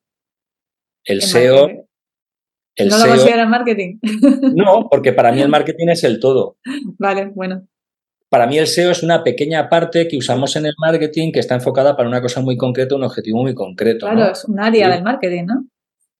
El 1.05 1.21
SEO. 1.21 1.69
¿No 1.69 2.97
lo 2.97 3.07
consideras 3.07 3.47
marketing? 3.47 3.97
No, 4.55 4.87
porque 4.89 5.13
para 5.13 5.31
mí 5.31 5.41
el 5.41 5.49
marketing 5.49 5.87
es 5.87 6.03
el 6.03 6.19
todo. 6.19 6.57
Vale, 6.99 7.31
bueno. 7.33 7.65
Para 8.29 8.45
mí 8.45 8.57
el 8.57 8.67
SEO 8.67 8.91
es 8.91 9.03
una 9.03 9.23
pequeña 9.23 9.69
parte 9.69 10.07
que 10.09 10.17
usamos 10.17 10.53
en 10.57 10.65
el 10.65 10.73
marketing 10.77 11.31
que 11.31 11.39
está 11.39 11.55
enfocada 11.55 11.95
para 11.95 12.09
una 12.09 12.21
cosa 12.21 12.41
muy 12.41 12.57
concreta, 12.57 12.95
un 12.95 13.03
objetivo 13.03 13.41
muy 13.41 13.55
concreto. 13.55 14.05
Claro, 14.05 14.33
es 14.33 14.43
un 14.43 14.59
área 14.59 14.89
del 14.89 15.01
marketing, 15.01 15.45
¿no? 15.45 15.65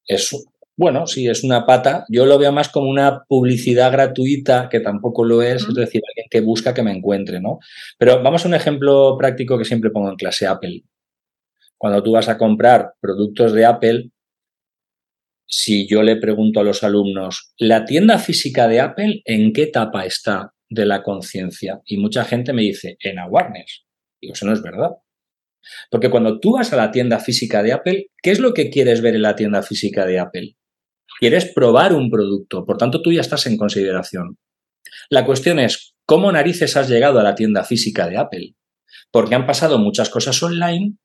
Es, 0.07 0.33
bueno, 0.79 1.05
sí, 1.07 1.27
es 1.27 1.43
una 1.43 1.65
pata. 1.65 2.05
Yo 2.07 2.25
lo 2.25 2.39
veo 2.39 2.53
más 2.53 2.69
como 2.69 2.89
una 2.89 3.25
publicidad 3.27 3.91
gratuita, 3.91 4.69
que 4.69 4.79
tampoco 4.79 5.25
lo 5.25 5.41
es, 5.41 5.67
es 5.67 5.75
decir, 5.75 6.01
alguien 6.07 6.27
que 6.31 6.39
busca 6.39 6.73
que 6.73 6.81
me 6.81 6.93
encuentre, 6.93 7.41
¿no? 7.41 7.59
Pero 7.97 8.23
vamos 8.23 8.45
a 8.45 8.47
un 8.47 8.53
ejemplo 8.53 9.17
práctico 9.17 9.57
que 9.57 9.65
siempre 9.65 9.89
pongo 9.89 10.09
en 10.09 10.15
clase 10.15 10.47
Apple. 10.47 10.83
Cuando 11.77 12.01
tú 12.01 12.13
vas 12.13 12.29
a 12.29 12.37
comprar 12.37 12.93
productos 13.01 13.51
de 13.51 13.65
Apple, 13.65 14.09
si 15.45 15.85
yo 15.85 16.01
le 16.01 16.15
pregunto 16.15 16.61
a 16.61 16.63
los 16.63 16.81
alumnos, 16.81 17.51
¿la 17.57 17.83
tienda 17.83 18.17
física 18.17 18.69
de 18.69 18.79
Apple 18.79 19.21
en 19.25 19.51
qué 19.51 19.63
etapa 19.63 20.05
está 20.05 20.53
de 20.69 20.85
la 20.85 21.03
conciencia? 21.03 21.81
Y 21.83 21.97
mucha 21.97 22.23
gente 22.23 22.53
me 22.53 22.61
dice, 22.61 22.95
en 23.01 23.19
awareness. 23.19 23.83
Digo, 24.21 24.31
eso 24.31 24.45
no 24.45 24.53
es 24.53 24.61
verdad. 24.61 24.91
Porque 25.91 26.09
cuando 26.09 26.39
tú 26.39 26.53
vas 26.53 26.71
a 26.71 26.77
la 26.77 26.89
tienda 26.91 27.19
física 27.19 27.61
de 27.63 27.73
Apple, 27.73 28.11
¿qué 28.23 28.31
es 28.31 28.39
lo 28.39 28.53
que 28.53 28.69
quieres 28.69 29.01
ver 29.01 29.15
en 29.15 29.23
la 29.23 29.35
tienda 29.35 29.61
física 29.61 30.05
de 30.05 30.19
Apple? 30.19 30.55
Quieres 31.19 31.51
probar 31.53 31.93
un 31.93 32.09
producto, 32.09 32.65
por 32.65 32.77
tanto 32.77 33.01
tú 33.01 33.11
ya 33.11 33.21
estás 33.21 33.45
en 33.45 33.57
consideración. 33.57 34.37
La 35.09 35.25
cuestión 35.25 35.59
es, 35.59 35.93
¿cómo 36.05 36.31
narices 36.31 36.77
has 36.77 36.89
llegado 36.89 37.19
a 37.19 37.23
la 37.23 37.35
tienda 37.35 37.63
física 37.63 38.07
de 38.07 38.17
Apple? 38.17 38.53
Porque 39.11 39.35
han 39.35 39.45
pasado 39.45 39.77
muchas 39.79 40.09
cosas 40.09 40.41
online 40.41 40.95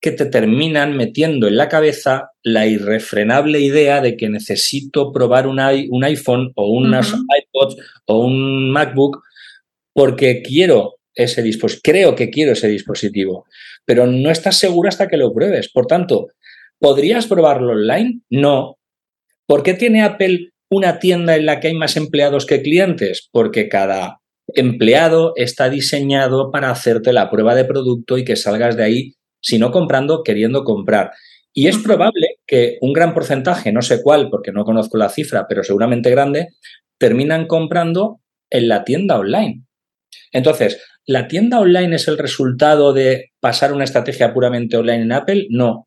que 0.00 0.12
te 0.12 0.26
terminan 0.26 0.96
metiendo 0.96 1.48
en 1.48 1.56
la 1.56 1.68
cabeza 1.68 2.30
la 2.42 2.66
irrefrenable 2.66 3.60
idea 3.60 4.00
de 4.00 4.16
que 4.16 4.28
necesito 4.28 5.12
probar 5.12 5.46
un, 5.46 5.58
un 5.90 6.04
iPhone 6.04 6.52
o 6.54 6.70
unas 6.70 7.12
iPods 7.12 7.76
o 8.06 8.20
un 8.20 8.70
MacBook 8.70 9.22
porque 9.92 10.42
quiero 10.42 10.96
ese 11.14 11.42
dispositivo, 11.42 11.82
creo 11.82 12.14
que 12.14 12.28
quiero 12.30 12.52
ese 12.52 12.68
dispositivo, 12.68 13.46
pero 13.86 14.06
no 14.06 14.30
estás 14.30 14.58
seguro 14.58 14.88
hasta 14.88 15.08
que 15.08 15.16
lo 15.16 15.32
pruebes. 15.32 15.70
Por 15.70 15.86
tanto, 15.86 16.28
¿podrías 16.78 17.26
probarlo 17.26 17.72
online? 17.72 18.20
No. 18.28 18.76
¿Por 19.46 19.62
qué 19.62 19.74
tiene 19.74 20.02
Apple 20.02 20.50
una 20.70 20.98
tienda 20.98 21.36
en 21.36 21.46
la 21.46 21.60
que 21.60 21.68
hay 21.68 21.74
más 21.74 21.96
empleados 21.96 22.46
que 22.46 22.62
clientes? 22.62 23.28
Porque 23.32 23.68
cada 23.68 24.20
empleado 24.48 25.32
está 25.36 25.68
diseñado 25.70 26.50
para 26.50 26.70
hacerte 26.70 27.12
la 27.12 27.30
prueba 27.30 27.54
de 27.54 27.64
producto 27.64 28.18
y 28.18 28.24
que 28.24 28.36
salgas 28.36 28.76
de 28.76 28.84
ahí 28.84 29.16
sino 29.46 29.70
comprando 29.70 30.24
queriendo 30.24 30.64
comprar. 30.64 31.12
Y 31.54 31.68
es 31.68 31.78
probable 31.78 32.38
que 32.46 32.78
un 32.80 32.92
gran 32.92 33.14
porcentaje, 33.14 33.72
no 33.72 33.80
sé 33.80 34.02
cuál, 34.02 34.28
porque 34.28 34.50
no 34.50 34.64
conozco 34.64 34.98
la 34.98 35.08
cifra, 35.08 35.46
pero 35.48 35.62
seguramente 35.62 36.10
grande, 36.10 36.48
terminan 36.98 37.46
comprando 37.46 38.20
en 38.50 38.68
la 38.68 38.84
tienda 38.84 39.18
online. 39.18 39.62
Entonces, 40.32 40.82
¿la 41.06 41.28
tienda 41.28 41.60
online 41.60 41.94
es 41.94 42.08
el 42.08 42.18
resultado 42.18 42.92
de 42.92 43.30
pasar 43.40 43.72
una 43.72 43.84
estrategia 43.84 44.34
puramente 44.34 44.76
online 44.76 45.02
en 45.02 45.12
Apple? 45.12 45.46
No. 45.50 45.86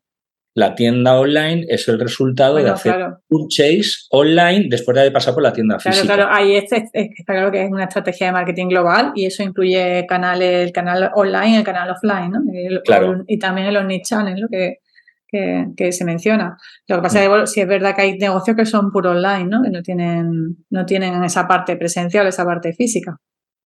La 0.54 0.74
tienda 0.74 1.18
online 1.18 1.64
es 1.68 1.86
el 1.86 2.00
resultado 2.00 2.56
de 2.56 2.68
hacer 2.68 2.96
purchase 3.28 4.06
online 4.10 4.66
después 4.68 4.94
de 4.94 5.02
haber 5.02 5.12
pasado 5.12 5.36
por 5.36 5.44
la 5.44 5.52
tienda 5.52 5.78
física. 5.78 6.04
Claro, 6.04 6.24
claro, 6.24 6.36
ahí 6.36 6.56
está 6.56 6.82
claro 7.24 7.52
que 7.52 7.62
es 7.62 7.70
una 7.70 7.84
estrategia 7.84 8.26
de 8.26 8.32
marketing 8.32 8.66
global 8.66 9.12
y 9.14 9.26
eso 9.26 9.44
incluye 9.44 10.04
canales, 10.08 10.66
el 10.66 10.72
canal 10.72 11.10
online 11.14 11.58
el 11.58 11.64
canal 11.64 11.90
offline, 11.90 12.32
¿no? 12.32 12.40
claro. 12.84 13.22
y 13.28 13.38
también 13.38 13.68
el 13.68 13.76
omnichannel, 13.76 14.40
lo 14.40 14.48
que, 14.48 14.78
que, 15.76 15.92
se 15.92 16.04
menciona. 16.04 16.56
Lo 16.88 16.96
que 16.96 17.02
pasa 17.02 17.22
es 17.22 17.28
que 17.28 17.46
si 17.46 17.60
es 17.60 17.68
verdad 17.68 17.94
que 17.94 18.02
hay 18.02 18.18
negocios 18.18 18.56
que 18.56 18.66
son 18.66 18.90
puro 18.90 19.10
online, 19.10 19.46
¿no? 19.46 19.62
Que 19.62 19.70
no 19.70 19.82
tienen, 19.82 20.56
no 20.70 20.84
tienen 20.84 21.22
esa 21.22 21.46
parte 21.46 21.76
presencial, 21.76 22.26
esa 22.26 22.44
parte 22.44 22.72
física. 22.72 23.16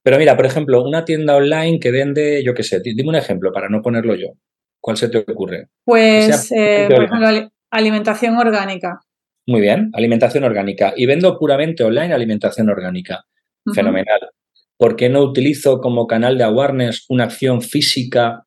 Pero 0.03 0.19
mira, 0.19 0.37
por 0.37 0.45
ejemplo, 0.45 0.83
una 0.83 1.05
tienda 1.05 1.35
online 1.35 1.79
que 1.81 1.91
vende, 1.91 2.43
yo 2.45 2.53
qué 2.53 2.63
sé, 2.63 2.81
dime 2.81 3.09
un 3.09 3.15
ejemplo 3.15 3.53
para 3.53 3.71
no 3.71 3.81
ponerlo 3.81 4.15
yo. 4.15 4.29
¿Cuál 4.85 4.99
se 4.99 5.09
te 5.09 5.17
ocurre? 5.17 5.69
Pues, 5.83 6.53
eh, 6.53 6.87
por 6.91 7.05
ejemplo, 7.05 7.51
alimentación 7.71 8.37
orgánica. 8.37 9.01
Muy 9.47 9.63
bien, 9.63 9.91
alimentación 9.95 10.45
orgánica. 10.45 10.93
Y 10.95 11.07
vendo 11.07 11.39
puramente 11.39 11.85
online 11.85 12.13
alimentación 12.13 12.69
orgánica. 12.69 13.25
Fenomenal. 13.75 14.21
¿Por 14.77 14.95
qué 14.95 15.09
no 15.09 15.23
utilizo 15.23 15.81
como 15.81 16.07
canal 16.07 16.37
de 16.37 16.45
awareness 16.45 17.07
una 17.09 17.25
acción 17.25 17.63
física 17.63 18.45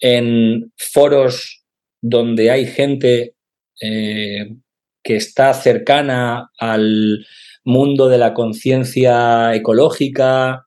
en 0.00 0.72
foros 0.78 1.66
donde 2.00 2.50
hay 2.50 2.64
gente 2.64 3.34
eh, 3.82 4.56
que 5.02 5.16
está 5.16 5.52
cercana 5.52 6.50
al 6.58 7.26
mundo 7.62 8.08
de 8.08 8.16
la 8.16 8.32
conciencia 8.32 9.54
ecológica? 9.54 10.66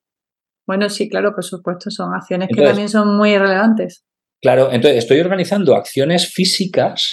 Bueno, 0.67 0.89
sí, 0.89 1.09
claro, 1.09 1.33
por 1.33 1.43
supuesto, 1.43 1.89
son 1.89 2.13
acciones 2.13 2.49
que 2.53 2.61
también 2.61 2.89
son 2.89 3.17
muy 3.17 3.35
relevantes. 3.35 4.05
Claro, 4.41 4.71
entonces 4.71 4.99
estoy 4.99 5.19
organizando 5.19 5.75
acciones 5.75 6.31
físicas 6.31 7.11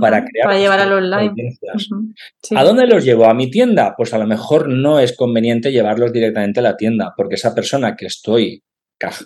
para 0.00 0.24
crear. 0.24 0.46
Para 0.46 0.58
llevar 0.58 0.80
al 0.80 0.92
online. 0.92 1.58
¿A 2.54 2.64
dónde 2.64 2.86
los 2.86 3.04
llevo? 3.04 3.26
¿A 3.26 3.34
mi 3.34 3.50
tienda? 3.50 3.94
Pues 3.96 4.12
a 4.12 4.18
lo 4.18 4.26
mejor 4.26 4.68
no 4.68 5.00
es 5.00 5.16
conveniente 5.16 5.72
llevarlos 5.72 6.12
directamente 6.12 6.60
a 6.60 6.62
la 6.62 6.76
tienda, 6.76 7.14
porque 7.16 7.36
esa 7.36 7.54
persona 7.54 7.96
que 7.96 8.06
estoy 8.06 8.62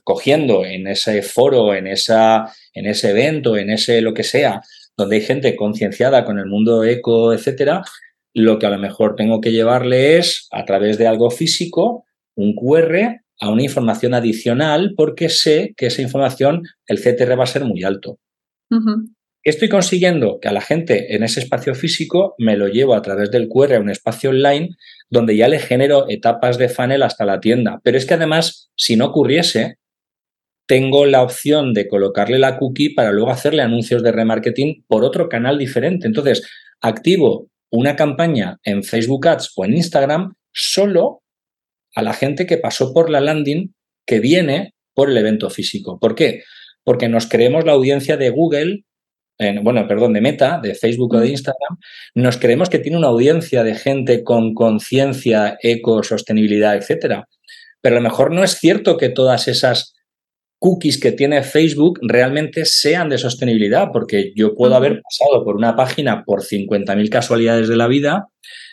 cogiendo 0.05 0.65
en 0.65 0.87
ese 0.87 1.23
foro, 1.23 1.75
en, 1.75 1.87
esa, 1.87 2.53
en 2.75 2.87
ese 2.87 3.11
evento, 3.11 3.57
en 3.57 3.71
ese 3.71 4.03
lo 4.03 4.13
que 4.15 4.23
sea, 4.23 4.61
donde 4.97 5.17
hay 5.17 5.23
gente 5.23 5.57
concienciada 5.57 6.25
con 6.25 6.39
el 6.39 6.47
mundo 6.47 6.85
eco, 6.85 7.33
etcétera, 7.33 7.83
lo 8.35 8.59
que 8.59 8.67
a 8.67 8.71
lo 8.71 8.79
mejor 8.79 9.17
tengo 9.17 9.41
que 9.41 9.53
llevarle 9.53 10.19
es, 10.19 10.47
a 10.53 10.65
través 10.65 10.99
de 10.99 11.07
algo 11.07 11.31
físico, 11.31 12.05
un 12.35 12.55
QR 12.55 13.22
a 13.43 13.51
una 13.51 13.65
información 13.65 14.15
adicional 14.15 14.95
porque 14.97 15.29
sé 15.29 15.75
que 15.77 15.87
esa 15.87 16.01
información, 16.01 16.63
el 16.87 17.01
CTR 17.01 17.37
va 17.37 17.43
a 17.43 17.49
ser 17.49 17.65
muy 17.65 17.83
alto. 17.83 18.21
¿qué 18.71 19.51
estoy 19.51 19.69
consiguiendo? 19.69 20.39
Que 20.41 20.49
a 20.49 20.53
la 20.53 20.61
gente 20.61 21.17
en 21.17 21.25
ese 21.25 21.41
espacio 21.41 21.75
físico 21.75 22.37
me 22.39 22.57
lo 22.57 22.69
llevo 22.69 22.95
a 22.95 23.03
través 23.03 23.33
del 23.33 23.49
QR 23.49 23.75
a 23.75 23.81
un 23.81 23.91
espacio 23.91 24.31
online 24.31 24.71
donde 25.11 25.37
ya 25.37 25.49
le 25.49 25.59
genero 25.59 26.09
etapas 26.09 26.57
de 26.57 26.69
funnel 26.69 27.03
hasta 27.03 27.25
la 27.25 27.41
tienda. 27.41 27.81
Pero 27.83 27.99
es 27.99 28.07
que 28.07 28.15
además, 28.15 28.71
si 28.77 28.95
no 28.95 29.07
ocurriese, 29.07 29.79
tengo 30.69 31.05
la 31.05 31.23
opción 31.23 31.75
de 31.75 31.89
colocarle 31.89 32.39
la 32.39 32.57
cookie 32.57 32.95
para 32.95 33.11
luego 33.11 33.31
hacerle 33.31 33.63
anuncios 33.63 34.05
de 34.05 34.13
remarketing 34.13 34.85
por 34.87 35.03
otro 35.03 35.29
canal 35.29 35.59
diferente. 35.59 36.07
Entonces, 36.07 36.49
activo 36.81 37.49
una 37.73 37.97
campaña 37.97 38.61
en 38.63 38.85
Facebook 38.85 39.27
Ads 39.27 39.53
o 39.57 39.65
en 39.65 39.75
Instagram 39.75 40.35
solo 40.53 41.22
a 41.95 42.03
la 42.03 42.13
gente 42.13 42.47
que 42.47 42.59
pasó 42.59 42.93
por 42.93 43.11
la 43.11 43.21
landing 43.21 43.75
que 44.07 44.21
viene 44.21 44.75
por 44.95 45.11
el 45.11 45.17
evento 45.17 45.51
físico. 45.51 45.99
¿Por 45.99 46.15
qué? 46.15 46.43
Porque 46.85 47.09
nos 47.09 47.27
creemos 47.27 47.65
la 47.65 47.73
audiencia 47.73 48.17
de 48.17 48.31
Google, 48.31 48.85
bueno, 49.63 49.89
perdón, 49.89 50.13
de 50.13 50.21
Meta, 50.21 50.61
de 50.63 50.75
Facebook 50.75 51.15
o 51.15 51.21
de 51.21 51.29
Instagram, 51.29 51.79
nos 52.15 52.37
creemos 52.37 52.69
que 52.69 52.79
tiene 52.79 52.99
una 52.99 53.09
audiencia 53.09 53.65
de 53.65 53.75
gente 53.75 54.23
con 54.23 54.55
conciencia, 54.55 55.59
eco, 55.63 56.03
sostenibilidad, 56.03 56.77
etcétera. 56.77 57.29
Pero 57.81 57.97
a 57.97 57.99
lo 57.99 58.09
mejor 58.09 58.31
no 58.31 58.45
es 58.45 58.53
cierto 58.59 58.97
que 58.97 59.09
todas 59.09 59.49
esas 59.49 59.95
cookies 60.61 61.01
que 61.01 61.11
tiene 61.11 61.43
Facebook 61.43 61.99
realmente 62.03 62.65
sean 62.65 63.09
de 63.09 63.19
sostenibilidad, 63.19 63.89
porque 63.93 64.33
yo 64.37 64.55
puedo 64.55 64.77
haber 64.77 65.03
pasado 65.03 65.45
por 65.45 65.57
una 65.57 65.75
página 65.75 66.23
por 66.25 66.45
50.000 66.45 67.09
casualidades 67.09 67.69
de 67.69 67.77
la 67.77 67.89
vida, 67.89 68.29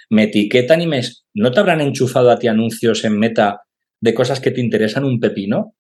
me 0.10 0.24
etiquetan 0.24 0.82
y 0.82 0.88
me... 0.88 1.02
¿No 1.34 1.52
te 1.52 1.60
habrán 1.60 1.82
enchufado 1.82 2.30
a 2.32 2.38
ti 2.38 2.48
anuncios 2.48 3.04
en 3.06 3.18
meta 3.18 3.62
de 4.02 4.14
cosas 4.14 4.40
que 4.40 4.52
te 4.52 4.62
interesan 4.62 5.06
un 5.06 5.20
pepino? 5.20 5.76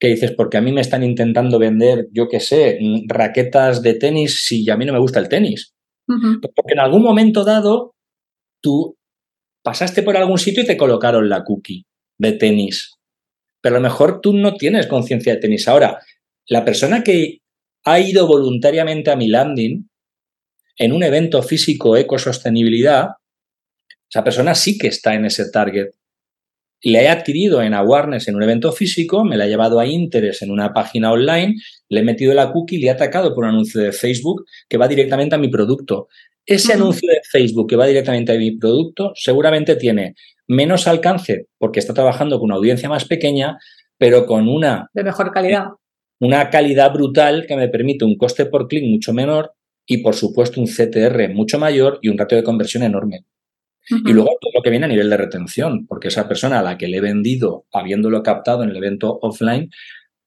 Que 0.00 0.08
dices, 0.08 0.32
porque 0.32 0.56
a 0.58 0.60
mí 0.60 0.72
me 0.72 0.80
están 0.80 1.02
intentando 1.02 1.58
vender, 1.58 2.06
yo 2.12 2.28
qué 2.28 2.40
sé, 2.40 2.78
raquetas 3.06 3.82
de 3.82 3.94
tenis 3.94 4.44
si 4.46 4.68
a 4.70 4.76
mí 4.76 4.84
no 4.84 4.92
me 4.92 5.00
gusta 5.00 5.18
el 5.18 5.28
tenis. 5.28 5.74
Porque 6.06 6.72
en 6.72 6.80
algún 6.80 7.02
momento 7.02 7.44
dado 7.44 7.94
tú 8.62 8.96
pasaste 9.62 10.02
por 10.02 10.16
algún 10.16 10.38
sitio 10.38 10.62
y 10.62 10.66
te 10.66 10.76
colocaron 10.76 11.28
la 11.28 11.44
cookie 11.44 11.84
de 12.18 12.32
tenis 12.32 12.98
pero 13.60 13.76
a 13.76 13.78
lo 13.78 13.82
mejor 13.82 14.20
tú 14.20 14.32
no 14.32 14.54
tienes 14.54 14.86
conciencia 14.86 15.34
de 15.34 15.40
tenis. 15.40 15.68
Ahora, 15.68 15.98
la 16.46 16.64
persona 16.64 17.02
que 17.02 17.38
ha 17.84 18.00
ido 18.00 18.26
voluntariamente 18.26 19.10
a 19.10 19.16
mi 19.16 19.28
landing 19.28 19.88
en 20.76 20.92
un 20.92 21.02
evento 21.02 21.42
físico 21.42 21.96
ecosostenibilidad, 21.96 23.08
esa 24.08 24.24
persona 24.24 24.54
sí 24.54 24.78
que 24.78 24.88
está 24.88 25.14
en 25.14 25.26
ese 25.26 25.50
target. 25.50 25.90
Le 26.82 27.02
he 27.02 27.08
adquirido 27.08 27.60
en 27.60 27.74
awareness 27.74 28.28
en 28.28 28.36
un 28.36 28.42
evento 28.42 28.72
físico, 28.72 29.24
me 29.24 29.36
la 29.36 29.46
he 29.46 29.48
llevado 29.48 29.80
a 29.80 29.86
interés 29.86 30.42
en 30.42 30.52
una 30.52 30.72
página 30.72 31.10
online, 31.10 31.56
le 31.88 32.00
he 32.00 32.04
metido 32.04 32.32
la 32.34 32.52
cookie 32.52 32.76
y 32.76 32.80
le 32.80 32.86
he 32.86 32.90
atacado 32.90 33.34
por 33.34 33.44
un 33.44 33.50
anuncio 33.50 33.80
de 33.80 33.92
Facebook 33.92 34.44
que 34.68 34.78
va 34.78 34.86
directamente 34.86 35.34
a 35.34 35.38
mi 35.38 35.48
producto. 35.48 36.08
Ese 36.46 36.72
anuncio 36.72 37.10
de 37.12 37.20
Facebook 37.28 37.68
que 37.68 37.76
va 37.76 37.86
directamente 37.86 38.32
a 38.32 38.38
mi 38.38 38.52
producto 38.56 39.12
seguramente 39.14 39.76
tiene 39.76 40.14
menos 40.46 40.86
alcance 40.86 41.48
porque 41.58 41.80
está 41.80 41.92
trabajando 41.92 42.38
con 42.38 42.46
una 42.46 42.54
audiencia 42.54 42.88
más 42.88 43.04
pequeña, 43.04 43.58
pero 43.98 44.24
con 44.24 44.48
una... 44.48 44.88
De 44.94 45.02
mejor 45.02 45.32
calidad. 45.32 45.66
Una 46.20 46.48
calidad 46.48 46.92
brutal 46.92 47.44
que 47.46 47.56
me 47.56 47.68
permite 47.68 48.04
un 48.04 48.16
coste 48.16 48.46
por 48.46 48.66
clic 48.66 48.84
mucho 48.84 49.12
menor 49.12 49.52
y, 49.84 49.98
por 49.98 50.14
supuesto, 50.14 50.60
un 50.60 50.66
CTR 50.66 51.34
mucho 51.34 51.58
mayor 51.58 51.98
y 52.02 52.08
un 52.08 52.16
ratio 52.16 52.38
de 52.38 52.44
conversión 52.44 52.82
enorme. 52.82 53.24
Y 53.90 54.12
luego 54.12 54.30
todo 54.40 54.52
lo 54.54 54.62
que 54.62 54.70
viene 54.70 54.86
a 54.86 54.88
nivel 54.88 55.08
de 55.10 55.16
retención, 55.16 55.86
porque 55.86 56.08
esa 56.08 56.28
persona 56.28 56.60
a 56.60 56.62
la 56.62 56.76
que 56.76 56.88
le 56.88 56.98
he 56.98 57.00
vendido, 57.00 57.64
habiéndolo 57.72 58.22
captado 58.22 58.62
en 58.62 58.70
el 58.70 58.76
evento 58.76 59.18
offline, 59.22 59.70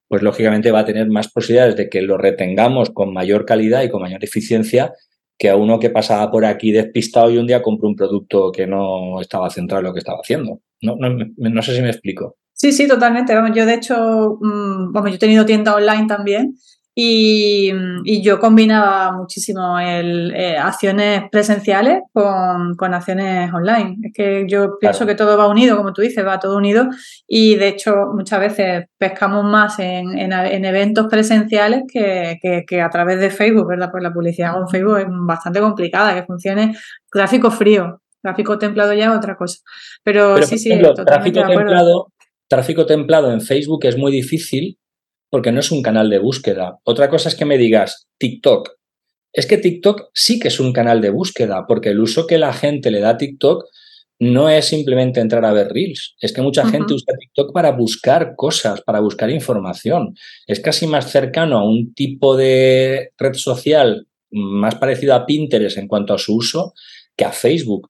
pues 0.08 0.24
lógicamente 0.24 0.72
va 0.72 0.80
a 0.80 0.86
tener 0.86 1.08
más 1.10 1.32
posibilidades 1.32 1.76
de 1.76 1.90
que 1.90 2.02
lo 2.02 2.18
retengamos 2.18 2.90
con 2.90 3.14
mayor 3.14 3.46
calidad 3.46 3.84
y 3.84 3.90
con 3.90 4.02
mayor 4.02 4.24
eficiencia 4.24 4.94
que 5.38 5.50
a 5.50 5.56
uno 5.56 5.80
que 5.80 5.90
pasaba 5.90 6.30
por 6.30 6.46
aquí 6.46 6.72
despistado 6.72 7.32
y 7.32 7.38
un 7.38 7.48
día 7.48 7.62
compró 7.62 7.88
un 7.88 7.96
producto 7.96 8.52
que 8.52 8.68
no 8.68 9.22
estaba 9.22 9.50
centrado 9.50 9.80
en 9.80 9.88
lo 9.88 9.94
que 9.94 10.00
estaba 10.00 10.20
haciendo. 10.22 10.60
No, 10.82 10.96
no, 10.98 11.62
sé 11.62 11.76
si 11.76 11.82
me 11.82 11.90
explico. 11.90 12.38
Sí, 12.54 12.72
sí, 12.72 12.88
totalmente. 12.88 13.34
Vamos, 13.34 13.56
yo 13.56 13.66
de 13.66 13.74
hecho, 13.74 14.38
mm, 14.40 14.92
vamos, 14.92 15.10
yo 15.10 15.16
he 15.16 15.20
tenido 15.20 15.46
tienda 15.46 15.76
online 15.76 16.06
también 16.08 16.56
y, 16.94 18.22
yo 18.22 18.40
combinaba 18.40 19.14
muchísimo 19.14 19.80
el, 19.80 20.34
eh, 20.36 20.58
acciones 20.58 21.24
presenciales 21.32 22.00
con, 22.12 22.94
acciones 22.94 23.52
online. 23.54 23.98
Es 24.04 24.14
que 24.14 24.46
yo 24.48 24.78
pienso 24.80 25.06
que 25.06 25.16
todo 25.16 25.38
va 25.38 25.48
unido, 25.48 25.78
como 25.78 25.94
tú 25.94 26.02
dices, 26.02 26.26
va 26.26 26.40
todo 26.40 26.58
unido 26.58 26.90
y 27.28 27.56
de 27.56 27.70
hecho 27.70 28.08
muchas 28.14 28.40
veces 28.42 28.86
pescamos 28.98 29.46
más 29.46 29.80
en, 29.80 30.32
eventos 30.66 31.08
presenciales 31.08 31.84
que, 31.92 32.82
a 32.82 32.90
través 32.90 33.20
de 33.20 33.30
Facebook, 33.30 33.70
¿verdad? 33.70 33.90
Pues 33.90 34.04
la 34.04 34.14
publicidad 34.14 34.54
con 34.54 34.68
Facebook 34.68 34.98
es 35.00 35.08
bastante 35.10 35.62
complicada, 35.62 36.14
que 36.14 36.24
funcione 36.24 36.76
tráfico 37.10 37.52
frío, 37.52 38.02
tráfico 38.22 38.58
templado 38.58 38.94
ya 38.94 39.16
otra 39.16 39.38
cosa. 39.38 39.60
Pero, 40.04 40.42
sí, 40.44 40.58
sí, 40.58 40.78
tráfico 41.06 41.46
templado, 41.48 42.12
tráfico 42.50 42.86
templado 42.86 43.32
en 43.32 43.40
Facebook 43.40 43.86
es 43.86 43.98
muy 43.98 44.12
difícil 44.12 44.78
porque 45.32 45.52
no 45.52 45.62
es 45.62 45.72
un 45.72 45.82
canal 45.82 46.10
de 46.10 46.20
búsqueda. 46.20 46.78
Otra 46.84 47.10
cosa 47.10 47.30
es 47.30 47.36
que 47.36 47.46
me 47.46 47.58
digas 47.58 48.08
TikTok. 48.20 48.70
Es 49.34 49.48
que 49.48 49.58
TikTok 49.58 50.10
sí 50.14 50.40
que 50.40 50.50
es 50.50 50.60
un 50.60 50.74
canal 50.74 51.00
de 51.02 51.10
búsqueda, 51.10 51.66
porque 51.68 51.90
el 51.90 52.02
uso 52.02 52.28
que 52.28 52.38
la 52.38 52.54
gente 52.54 52.92
le 52.92 53.00
da 53.00 53.12
a 53.12 53.18
TikTok 53.18 53.64
no 54.20 54.50
es 54.50 54.66
simplemente 54.66 55.20
entrar 55.20 55.44
a 55.46 55.54
ver 55.54 55.70
reels, 55.70 56.16
es 56.20 56.32
que 56.32 56.44
mucha 56.44 56.64
gente 56.68 56.94
usa 56.94 57.16
TikTok 57.18 57.54
para 57.54 57.72
buscar 57.72 58.34
cosas, 58.36 58.82
para 58.82 59.00
buscar 59.00 59.32
información. 59.32 60.16
Es 60.46 60.60
casi 60.60 60.86
más 60.86 61.10
cercano 61.10 61.58
a 61.58 61.68
un 61.68 61.96
tipo 61.96 62.38
de 62.38 63.14
red 63.18 63.34
social 63.34 64.08
más 64.30 64.76
parecido 64.76 65.16
a 65.16 65.26
Pinterest 65.26 65.78
en 65.78 65.88
cuanto 65.88 66.14
a 66.14 66.20
su 66.20 66.36
uso 66.36 66.74
que 67.16 67.26
a 67.26 67.32
Facebook. 67.32 67.90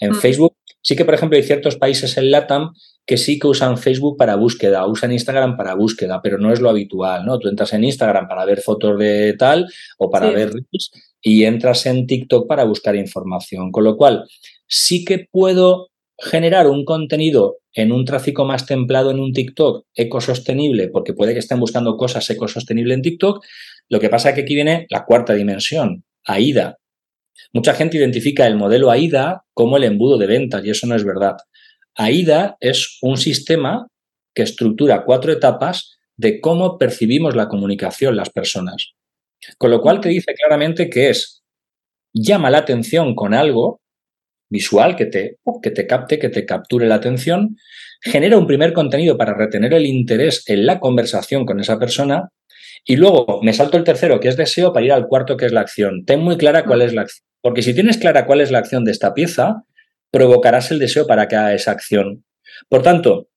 En. 0.00 0.14
Facebook 0.14 0.54
sí 0.82 0.96
que, 0.96 1.04
por 1.04 1.14
ejemplo, 1.14 1.38
hay 1.38 1.44
ciertos 1.44 1.76
países 1.76 2.16
en 2.18 2.30
LATAM 2.30 2.72
que 3.10 3.16
sí 3.16 3.40
que 3.40 3.48
usan 3.48 3.76
Facebook 3.76 4.16
para 4.16 4.36
búsqueda, 4.36 4.86
usan 4.86 5.10
Instagram 5.10 5.56
para 5.56 5.74
búsqueda, 5.74 6.20
pero 6.22 6.38
no 6.38 6.52
es 6.52 6.60
lo 6.60 6.70
habitual, 6.70 7.26
¿no? 7.26 7.40
Tú 7.40 7.48
entras 7.48 7.72
en 7.72 7.82
Instagram 7.82 8.28
para 8.28 8.44
ver 8.44 8.60
fotos 8.60 8.96
de 9.00 9.32
tal 9.32 9.66
o 9.98 10.08
para 10.08 10.30
ver 10.30 10.52
reels 10.52 10.92
y 11.20 11.42
entras 11.42 11.86
en 11.86 12.06
TikTok 12.06 12.46
para 12.46 12.62
buscar 12.62 12.94
información. 12.94 13.72
Con 13.72 13.82
lo 13.82 13.96
cual, 13.96 14.28
sí 14.68 15.04
que 15.04 15.26
puedo 15.28 15.88
generar 16.20 16.68
un 16.68 16.84
contenido 16.84 17.56
en 17.72 17.90
un 17.90 18.04
tráfico 18.04 18.44
más 18.44 18.64
templado 18.64 19.10
en 19.10 19.18
un 19.18 19.32
TikTok 19.32 19.86
ecosostenible, 19.92 20.86
porque 20.86 21.12
puede 21.12 21.32
que 21.32 21.40
estén 21.40 21.58
buscando 21.58 21.96
cosas 21.96 22.30
ecosostenibles 22.30 22.94
en 22.94 23.02
TikTok. 23.02 23.44
Lo 23.88 23.98
que 23.98 24.08
pasa 24.08 24.28
es 24.28 24.36
que 24.36 24.42
aquí 24.42 24.54
viene 24.54 24.86
la 24.88 25.04
cuarta 25.04 25.34
dimensión, 25.34 26.04
AIDA. 26.24 26.78
Mucha 27.52 27.74
gente 27.74 27.96
identifica 27.96 28.46
el 28.46 28.54
modelo 28.54 28.88
AIDA 28.88 29.42
como 29.52 29.78
el 29.78 29.82
embudo 29.82 30.16
de 30.16 30.28
ventas 30.28 30.64
y 30.64 30.70
eso 30.70 30.86
no 30.86 30.94
es 30.94 31.02
verdad. 31.02 31.38
AIDA 31.96 32.56
es 32.60 32.98
un 33.02 33.16
sistema 33.16 33.88
que 34.34 34.42
estructura 34.42 35.04
cuatro 35.04 35.32
etapas 35.32 35.98
de 36.16 36.40
cómo 36.40 36.78
percibimos 36.78 37.34
la 37.34 37.48
comunicación 37.48 38.16
las 38.16 38.30
personas. 38.30 38.92
Con 39.58 39.70
lo 39.70 39.80
cual 39.80 40.00
te 40.00 40.10
dice 40.10 40.34
claramente 40.34 40.90
que 40.90 41.10
es 41.10 41.42
llama 42.12 42.50
la 42.50 42.58
atención 42.58 43.14
con 43.14 43.34
algo 43.34 43.80
visual 44.50 44.96
que 44.96 45.06
te, 45.06 45.36
que 45.62 45.70
te 45.70 45.86
capte, 45.86 46.18
que 46.18 46.28
te 46.28 46.44
capture 46.44 46.86
la 46.86 46.96
atención, 46.96 47.56
genera 48.02 48.36
un 48.36 48.46
primer 48.46 48.72
contenido 48.72 49.16
para 49.16 49.34
retener 49.34 49.72
el 49.74 49.86
interés 49.86 50.42
en 50.46 50.66
la 50.66 50.80
conversación 50.80 51.46
con 51.46 51.60
esa 51.60 51.78
persona 51.78 52.30
y 52.84 52.96
luego 52.96 53.40
me 53.42 53.52
salto 53.52 53.76
el 53.76 53.84
tercero, 53.84 54.20
que 54.20 54.28
es 54.28 54.36
deseo, 54.36 54.72
para 54.72 54.86
ir 54.86 54.92
al 54.92 55.06
cuarto, 55.06 55.36
que 55.36 55.46
es 55.46 55.52
la 55.52 55.60
acción. 55.60 56.04
Ten 56.04 56.20
muy 56.20 56.36
clara 56.36 56.64
cuál 56.64 56.82
es 56.82 56.92
la 56.94 57.02
acción. 57.02 57.24
Porque 57.42 57.62
si 57.62 57.74
tienes 57.74 57.98
clara 57.98 58.26
cuál 58.26 58.40
es 58.40 58.50
la 58.50 58.58
acción 58.58 58.84
de 58.84 58.90
esta 58.90 59.14
pieza, 59.14 59.64
provocarás 60.10 60.70
el 60.70 60.78
deseo 60.78 61.06
para 61.06 61.28
que 61.28 61.36
haga 61.36 61.54
esa 61.54 61.70
acción. 61.70 62.24
Por 62.68 62.82
tanto, 62.82 63.28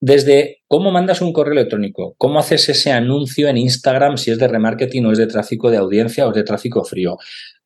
desde 0.00 0.58
cómo 0.68 0.90
mandas 0.90 1.20
un 1.20 1.32
correo 1.32 1.54
electrónico, 1.54 2.14
cómo 2.18 2.38
haces 2.38 2.68
ese 2.68 2.92
anuncio 2.92 3.48
en 3.48 3.56
Instagram 3.56 4.16
si 4.16 4.30
es 4.30 4.38
de 4.38 4.48
remarketing 4.48 5.06
o 5.06 5.12
es 5.12 5.18
de 5.18 5.26
tráfico 5.26 5.70
de 5.70 5.78
audiencia 5.78 6.26
o 6.26 6.30
es 6.30 6.36
de 6.36 6.44
tráfico 6.44 6.84
frío, 6.84 7.16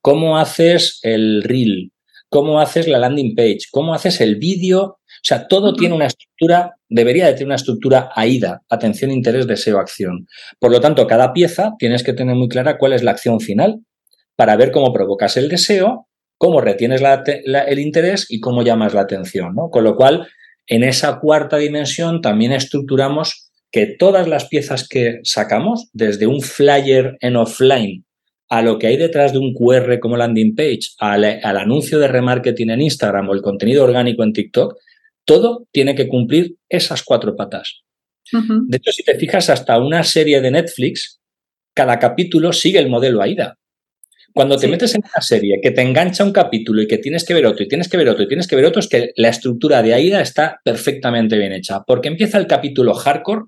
cómo 0.01 0.39
haces 0.39 0.99
el 1.03 1.43
reel, 1.43 1.93
cómo 2.31 2.61
haces 2.61 2.89
la 2.89 2.99
landing 2.99 3.35
page, 3.35 3.65
cómo 3.71 3.93
haces 3.95 4.23
el 4.23 4.37
vídeo, 4.37 4.83
o 4.83 5.25
sea, 5.25 5.47
todo 5.47 5.75
tiene 5.75 5.95
una 5.95 6.07
estructura, 6.07 6.77
debería 6.89 7.27
de 7.27 7.35
tener 7.35 7.47
una 7.47 7.57
estructura 7.57 8.11
AIDA, 8.15 8.63
atención, 8.71 9.11
interés, 9.11 9.47
deseo, 9.47 9.79
acción. 9.79 10.27
Por 10.59 10.71
lo 10.71 10.81
tanto, 10.81 11.07
cada 11.07 11.35
pieza 11.35 11.73
tienes 11.79 12.03
que 12.03 12.15
tener 12.15 12.35
muy 12.35 12.49
clara 12.49 12.79
cuál 12.79 12.95
es 12.95 13.03
la 13.03 13.11
acción 13.11 13.41
final 13.41 13.81
para 14.37 14.57
ver 14.57 14.73
cómo 14.73 14.93
provocas 14.93 15.37
el 15.37 15.51
deseo 15.51 16.09
cómo 16.43 16.61
retienes 16.61 17.01
el 17.45 17.79
interés 17.79 18.27
y 18.29 18.41
cómo 18.41 18.65
llamas 18.65 18.95
la 18.95 19.03
atención. 19.03 19.55
¿no? 19.55 19.71
Con 19.71 19.85
lo 19.85 19.95
cual, 19.95 20.27
en 20.67 20.83
esa 20.83 21.21
cuarta 21.21 21.57
dimensión 21.57 22.21
también 22.21 22.51
estructuramos 22.51 23.53
que 23.71 23.95
todas 23.97 24.27
las 24.27 24.49
piezas 24.49 24.89
que 24.89 25.21
sacamos, 25.23 25.89
desde 25.93 26.27
un 26.27 26.41
flyer 26.41 27.17
en 27.21 27.37
offline 27.37 28.05
a 28.49 28.61
lo 28.61 28.81
que 28.81 28.89
hay 28.89 28.97
detrás 28.97 29.33
de 29.33 29.39
un 29.39 29.55
QR 29.55 30.01
como 30.01 30.17
landing 30.17 30.57
page, 30.57 30.81
al, 30.99 31.25
anuncio 31.45 32.01
de 32.01 32.09
remarketing 32.09 32.71
en 32.71 32.81
Instagram 32.83 33.29
o 33.29 33.35
el 33.35 33.41
contenido 33.41 33.85
orgánico 33.85 34.25
en 34.25 34.33
TikTok, 34.33 34.75
todo 35.25 35.69
tiene 35.71 35.95
que 35.95 36.09
cumplir 36.09 36.57
esas 36.69 37.05
cuatro 37.05 37.37
patas. 37.37 37.85
De 38.33 38.79
hecho, 38.79 38.91
si 38.91 39.05
te 39.05 39.15
fijas, 39.15 39.49
hasta 39.49 39.79
una 39.79 40.03
serie 40.03 40.41
de 40.41 40.51
Netflix, 40.51 41.21
cada 41.73 42.01
capítulo 42.01 42.53
sigue 42.53 42.81
el 42.81 42.89
modelo 42.89 43.23
AIDA. 43.23 43.59
Cuando 44.35 44.57
te 44.57 44.69
metes 44.69 44.95
en 44.95 45.03
una 45.05 45.21
serie 45.21 45.61
que 45.63 45.71
te 45.71 45.83
engancha 45.83 46.25
un 46.25 46.33
capítulo 46.33 46.83
y 46.83 46.87
que 46.87 46.99
tienes 46.99 47.25
que 47.25 47.35
ver 47.35 47.47
otro 47.47 47.65
y 47.65 47.69
tienes 47.69 47.89
que 47.89 47.97
ver 47.97 48.09
otro 48.09 48.25
y 48.25 48.29
tienes 48.29 48.47
que 48.47 48.57
ver 48.57 48.65
otro, 48.65 48.81
es 48.81 48.89
que 48.89 49.13
la 49.17 49.29
estructura 49.29 49.83
de 49.83 49.95
AIDA 49.95 50.21
está 50.21 50.61
perfectamente 50.65 51.37
bien 51.37 51.53
hecha. 51.53 51.83
Porque 51.87 52.09
empieza 52.09 52.39
el 52.39 52.47
capítulo 52.47 52.95
hardcore, 52.95 53.43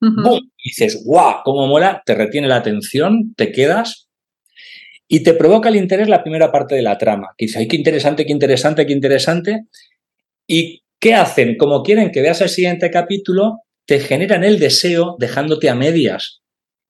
¡boom! 0.00 0.50
Y 0.56 0.70
dices, 0.70 1.02
¡guau! 1.04 1.42
¿Cómo 1.44 1.66
mola? 1.66 2.02
Te 2.04 2.14
retiene 2.14 2.48
la 2.48 2.56
atención, 2.56 3.34
te 3.36 3.52
quedas 3.52 4.08
y 5.06 5.22
te 5.22 5.34
provoca 5.34 5.68
el 5.68 5.76
interés 5.76 6.08
la 6.08 6.22
primera 6.22 6.52
parte 6.52 6.74
de 6.74 6.82
la 6.82 6.98
trama. 6.98 7.28
Que 7.36 7.46
dice, 7.46 7.60
¡ay, 7.60 7.68
qué 7.68 7.76
interesante, 7.76 8.26
qué 8.26 8.32
interesante, 8.32 8.86
qué 8.86 8.92
interesante! 8.92 9.66
¿Y 10.46 10.82
qué 10.98 11.14
hacen? 11.14 11.56
Como 11.56 11.82
quieren 11.82 12.10
que 12.10 12.22
veas 12.22 12.40
el 12.40 12.48
siguiente 12.48 12.90
capítulo, 12.90 13.62
te 13.86 14.00
generan 14.00 14.44
el 14.44 14.58
deseo 14.58 15.16
dejándote 15.18 15.70
a 15.70 15.74
medias. 15.74 16.42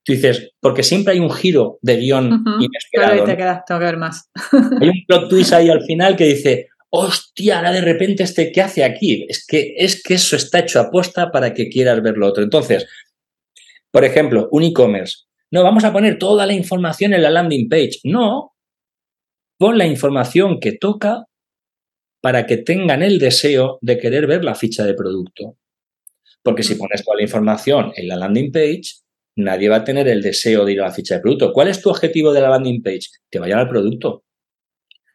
Tú 0.09 0.15
dices, 0.15 0.53
porque 0.59 0.83
siempre 0.83 1.13
hay 1.13 1.21
un 1.21 1.31
giro 1.31 1.79
de 1.83 1.99
guion 1.99 2.43
inesperado. 2.59 3.25
te 3.25 3.37
quedas, 3.37 3.63
tengo 3.67 3.79
que 3.79 3.85
ver 3.85 3.99
más. 3.99 4.31
hay 4.81 4.89
un 4.89 5.05
plot 5.07 5.29
twist 5.29 5.53
ahí 5.53 5.69
al 5.69 5.85
final 5.85 6.17
que 6.17 6.25
dice, 6.25 6.69
hostia, 6.89 7.59
ahora 7.59 7.73
de 7.73 7.83
repente 7.83 8.23
este, 8.23 8.51
¿qué 8.51 8.63
hace 8.63 8.85
aquí? 8.85 9.27
Es 9.29 9.45
que, 9.47 9.75
es 9.77 10.03
que 10.03 10.15
eso 10.15 10.35
está 10.35 10.61
hecho 10.61 10.81
a 10.81 10.91
posta 10.91 11.31
para 11.31 11.53
que 11.53 11.69
quieras 11.69 12.03
ver 12.03 12.17
lo 12.17 12.27
otro. 12.27 12.43
Entonces, 12.43 12.87
por 13.91 14.03
ejemplo, 14.03 14.49
un 14.51 14.63
e-commerce. 14.63 15.25
No, 15.51 15.63
vamos 15.63 15.85
a 15.85 15.93
poner 15.93 16.17
toda 16.17 16.47
la 16.47 16.55
información 16.55 17.13
en 17.13 17.23
la 17.23 17.29
landing 17.29 17.69
page. 17.69 17.99
No, 18.05 18.55
pon 19.59 19.77
la 19.77 19.85
información 19.87 20.59
que 20.59 20.73
toca 20.73 21.27
para 22.23 22.47
que 22.47 22.57
tengan 22.57 23.03
el 23.03 23.19
deseo 23.19 23.77
de 23.83 23.99
querer 23.99 24.27
ver 24.27 24.43
la 24.43 24.55
ficha 24.55 24.87
de 24.87 24.95
producto. 24.95 25.59
Porque 26.43 26.63
si 26.63 26.77
pones 26.77 27.05
toda 27.05 27.19
la 27.19 27.25
información 27.25 27.93
en 27.95 28.09
la 28.09 28.17
landing 28.17 28.51
page, 28.51 29.03
nadie 29.39 29.68
va 29.68 29.76
a 29.76 29.84
tener 29.84 30.09
el 30.09 30.20
deseo 30.20 30.64
de 30.64 30.72
ir 30.72 30.80
a 30.80 30.86
la 30.86 30.93
ficha 30.93 31.14
de 31.14 31.20
producto. 31.20 31.53
¿Cuál 31.53 31.68
es 31.68 31.80
tu 31.80 31.91
objetivo 31.91 32.32
de 32.32 32.41
la 32.41 32.51
landing 32.51 32.82
page? 32.82 33.09
Que 33.30 33.39
vayan 33.39 33.61
al 33.61 33.68
producto. 33.68 34.24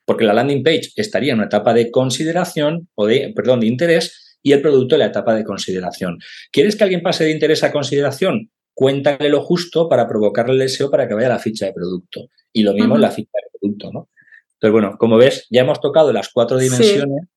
Porque 0.05 0.23
la 0.23 0.33
landing 0.33 0.63
page 0.63 0.91
estaría 0.95 1.33
en 1.33 1.39
una 1.39 1.47
etapa 1.47 1.73
de 1.73 1.91
consideración 1.91 2.89
o 2.95 3.05
de, 3.05 3.33
perdón, 3.35 3.59
de 3.59 3.67
interés 3.67 4.37
y 4.41 4.53
el 4.53 4.61
producto 4.61 4.95
en 4.95 4.99
la 4.99 5.05
etapa 5.07 5.35
de 5.35 5.43
consideración. 5.43 6.19
¿Quieres 6.51 6.75
que 6.75 6.83
alguien 6.83 7.01
pase 7.01 7.25
de 7.25 7.31
interés 7.31 7.63
a 7.63 7.71
consideración? 7.71 8.49
Cuéntale 8.73 9.29
lo 9.29 9.41
justo 9.41 9.87
para 9.87 10.07
provocarle 10.07 10.53
el 10.53 10.59
deseo 10.59 10.89
para 10.89 11.07
que 11.07 11.13
vaya 11.13 11.27
a 11.27 11.31
la 11.31 11.39
ficha 11.39 11.65
de 11.65 11.73
producto. 11.73 12.29
Y 12.51 12.63
lo 12.63 12.73
mismo 12.73 12.95
en 12.95 13.01
la 13.01 13.11
ficha 13.11 13.31
de 13.33 13.59
producto, 13.59 13.91
¿no? 13.91 14.09
Entonces, 14.53 14.71
bueno, 14.71 14.97
como 14.97 15.17
ves, 15.17 15.47
ya 15.49 15.61
hemos 15.61 15.81
tocado 15.81 16.13
las 16.13 16.29
cuatro 16.29 16.57
dimensiones. 16.57 17.27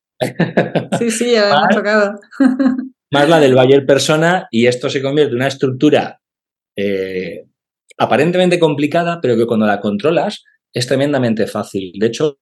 Sí, 0.98 1.10
sí, 1.10 1.32
ya 1.32 1.50
hemos 1.50 1.68
tocado. 1.74 2.18
más 3.10 3.28
la 3.28 3.40
del 3.40 3.54
Bayer 3.56 3.84
persona 3.84 4.46
y 4.50 4.66
esto 4.66 4.88
se 4.88 5.02
convierte 5.02 5.32
en 5.32 5.36
una 5.36 5.48
estructura 5.48 6.20
eh, 6.76 7.46
aparentemente 7.98 8.58
complicada, 8.58 9.20
pero 9.20 9.36
que 9.36 9.46
cuando 9.46 9.66
la 9.66 9.80
controlas 9.80 10.44
es 10.72 10.86
tremendamente 10.86 11.46
fácil. 11.46 11.92
De 11.98 12.06
hecho, 12.06 12.38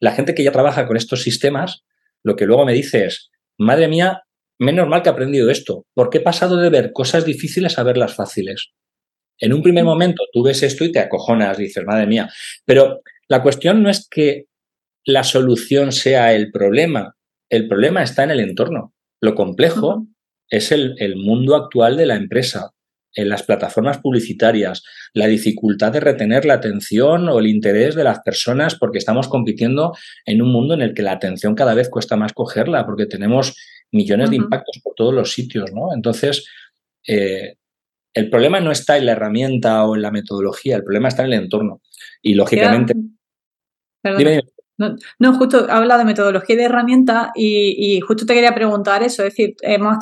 la 0.00 0.12
gente 0.12 0.34
que 0.34 0.42
ya 0.42 0.52
trabaja 0.52 0.86
con 0.86 0.96
estos 0.96 1.22
sistemas, 1.22 1.84
lo 2.24 2.36
que 2.36 2.46
luego 2.46 2.64
me 2.64 2.72
dice 2.72 3.06
es, 3.06 3.30
madre 3.58 3.88
mía, 3.88 4.22
menos 4.58 4.88
mal 4.88 5.02
que 5.02 5.08
he 5.08 5.12
aprendido 5.12 5.50
esto, 5.50 5.86
porque 5.94 6.18
he 6.18 6.22
pasado 6.22 6.56
de 6.56 6.70
ver 6.70 6.92
cosas 6.92 7.24
difíciles 7.24 7.78
a 7.78 7.82
verlas 7.82 8.14
fáciles. 8.14 8.72
En 9.38 9.52
un 9.52 9.62
primer 9.62 9.84
momento 9.84 10.24
tú 10.32 10.42
ves 10.42 10.62
esto 10.62 10.84
y 10.84 10.92
te 10.92 11.00
acojonas, 11.00 11.58
dices, 11.58 11.84
madre 11.84 12.06
mía, 12.06 12.30
pero 12.64 13.00
la 13.28 13.42
cuestión 13.42 13.82
no 13.82 13.90
es 13.90 14.08
que 14.08 14.46
la 15.04 15.24
solución 15.24 15.92
sea 15.92 16.32
el 16.34 16.50
problema, 16.50 17.16
el 17.50 17.68
problema 17.68 18.02
está 18.02 18.24
en 18.24 18.30
el 18.30 18.40
entorno. 18.40 18.94
Lo 19.20 19.34
complejo 19.34 20.06
es 20.48 20.72
el, 20.72 20.94
el 20.98 21.16
mundo 21.16 21.56
actual 21.56 21.96
de 21.96 22.06
la 22.06 22.16
empresa, 22.16 22.73
en 23.14 23.28
las 23.28 23.42
plataformas 23.42 23.98
publicitarias, 23.98 24.82
la 25.12 25.26
dificultad 25.26 25.92
de 25.92 26.00
retener 26.00 26.44
la 26.44 26.54
atención 26.54 27.28
o 27.28 27.38
el 27.38 27.46
interés 27.46 27.94
de 27.94 28.04
las 28.04 28.20
personas 28.20 28.74
porque 28.74 28.98
estamos 28.98 29.28
compitiendo 29.28 29.94
en 30.26 30.42
un 30.42 30.52
mundo 30.52 30.74
en 30.74 30.82
el 30.82 30.94
que 30.94 31.02
la 31.02 31.12
atención 31.12 31.54
cada 31.54 31.74
vez 31.74 31.88
cuesta 31.88 32.16
más 32.16 32.32
cogerla 32.32 32.84
porque 32.86 33.06
tenemos 33.06 33.56
millones 33.92 34.30
de 34.30 34.36
impactos 34.36 34.80
por 34.82 34.94
todos 34.94 35.14
los 35.14 35.32
sitios, 35.32 35.72
¿no? 35.72 35.94
Entonces, 35.94 36.46
eh, 37.06 37.56
el 38.12 38.30
problema 38.30 38.60
no 38.60 38.70
está 38.70 38.96
en 38.96 39.06
la 39.06 39.12
herramienta 39.12 39.84
o 39.84 39.94
en 39.94 40.02
la 40.02 40.10
metodología, 40.10 40.76
el 40.76 40.84
problema 40.84 41.08
está 41.08 41.22
en 41.24 41.32
el 41.32 41.42
entorno. 41.44 41.80
Y 42.22 42.34
lógicamente... 42.34 42.94
No, 44.76 45.34
justo 45.38 45.66
habla 45.70 45.96
de 45.98 46.04
metodología 46.04 46.54
y 46.56 46.58
de 46.58 46.64
herramienta 46.64 47.30
y, 47.36 48.00
justo 48.00 48.26
te 48.26 48.34
quería 48.34 48.54
preguntar 48.56 49.04
eso, 49.04 49.22
es 49.22 49.30
decir, 49.30 49.54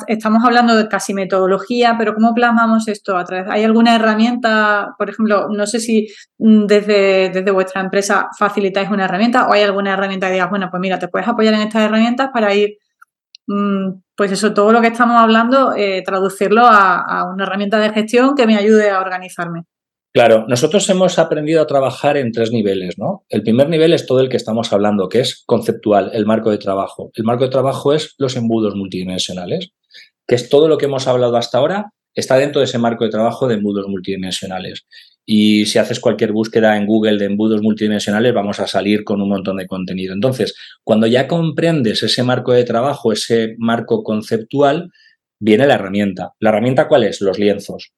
estamos 0.07 0.43
hablando 0.43 0.75
de 0.75 0.87
casi 0.87 1.13
metodología, 1.13 1.95
pero 1.97 2.15
¿cómo 2.15 2.33
plasmamos 2.33 2.87
esto 2.87 3.15
a 3.15 3.23
través? 3.23 3.45
¿Hay 3.51 3.63
alguna 3.63 3.95
herramienta, 3.95 4.95
por 4.97 5.11
ejemplo, 5.11 5.47
no 5.49 5.67
sé 5.67 5.79
si 5.79 6.07
mm, 6.39 6.65
desde, 6.65 7.29
desde 7.29 7.51
vuestra 7.51 7.81
empresa 7.81 8.29
facilitáis 8.37 8.89
una 8.89 9.05
herramienta 9.05 9.47
o 9.47 9.53
hay 9.53 9.61
alguna 9.61 9.93
herramienta 9.93 10.27
que 10.27 10.33
digas, 10.33 10.49
bueno, 10.49 10.69
pues 10.71 10.81
mira, 10.81 10.97
te 10.97 11.07
puedes 11.07 11.27
apoyar 11.27 11.53
en 11.53 11.61
estas 11.61 11.83
herramientas 11.83 12.29
para 12.33 12.53
ir, 12.55 12.77
mm, 13.47 13.91
pues 14.17 14.31
eso, 14.31 14.53
todo 14.53 14.71
lo 14.73 14.81
que 14.81 14.87
estamos 14.87 15.21
hablando, 15.21 15.73
eh, 15.75 16.03
traducirlo 16.05 16.63
a 16.65 17.31
una 17.33 17.43
herramienta 17.45 17.79
de 17.79 17.91
gestión 17.91 18.35
que 18.35 18.47
me 18.47 18.57
ayude 18.57 18.89
a 18.89 19.01
organizarme? 19.01 19.65
Claro, 20.13 20.45
nosotros 20.47 20.87
hemos 20.91 21.17
aprendido 21.17 21.59
a 21.59 21.65
trabajar 21.65 22.17
en 22.17 22.31
tres 22.31 22.51
niveles, 22.51 22.99
¿no? 22.99 23.25
El 23.29 23.41
primer 23.41 23.67
nivel 23.67 23.93
es 23.93 24.05
todo 24.05 24.19
el 24.19 24.29
que 24.29 24.37
estamos 24.37 24.71
hablando, 24.71 25.09
que 25.09 25.21
es 25.21 25.41
conceptual, 25.47 26.11
el 26.13 26.27
marco 26.27 26.51
de 26.51 26.59
trabajo. 26.59 27.09
El 27.15 27.23
marco 27.23 27.45
de 27.45 27.49
trabajo 27.49 27.93
es 27.93 28.13
los 28.19 28.35
embudos 28.35 28.75
multidimensionales, 28.75 29.71
que 30.27 30.35
es 30.35 30.49
todo 30.49 30.67
lo 30.67 30.77
que 30.77 30.85
hemos 30.85 31.07
hablado 31.07 31.35
hasta 31.35 31.57
ahora, 31.57 31.93
está 32.13 32.37
dentro 32.37 32.59
de 32.59 32.65
ese 32.65 32.77
marco 32.77 33.03
de 33.03 33.09
trabajo 33.09 33.47
de 33.47 33.55
embudos 33.55 33.87
multidimensionales. 33.87 34.85
Y 35.25 35.65
si 35.65 35.79
haces 35.79 35.99
cualquier 35.99 36.31
búsqueda 36.31 36.77
en 36.77 36.85
Google 36.85 37.17
de 37.17 37.25
embudos 37.25 37.63
multidimensionales, 37.63 38.35
vamos 38.35 38.59
a 38.59 38.67
salir 38.67 39.03
con 39.03 39.19
un 39.19 39.29
montón 39.29 39.57
de 39.57 39.65
contenido. 39.65 40.13
Entonces, 40.13 40.53
cuando 40.83 41.07
ya 41.07 41.27
comprendes 41.27 42.03
ese 42.03 42.21
marco 42.21 42.53
de 42.53 42.65
trabajo, 42.65 43.11
ese 43.11 43.55
marco 43.57 44.03
conceptual, 44.03 44.91
viene 45.39 45.65
la 45.65 45.73
herramienta. 45.73 46.33
¿La 46.39 46.49
herramienta 46.49 46.87
cuál 46.87 47.05
es? 47.05 47.19
Los 47.19 47.39
lienzos. 47.39 47.93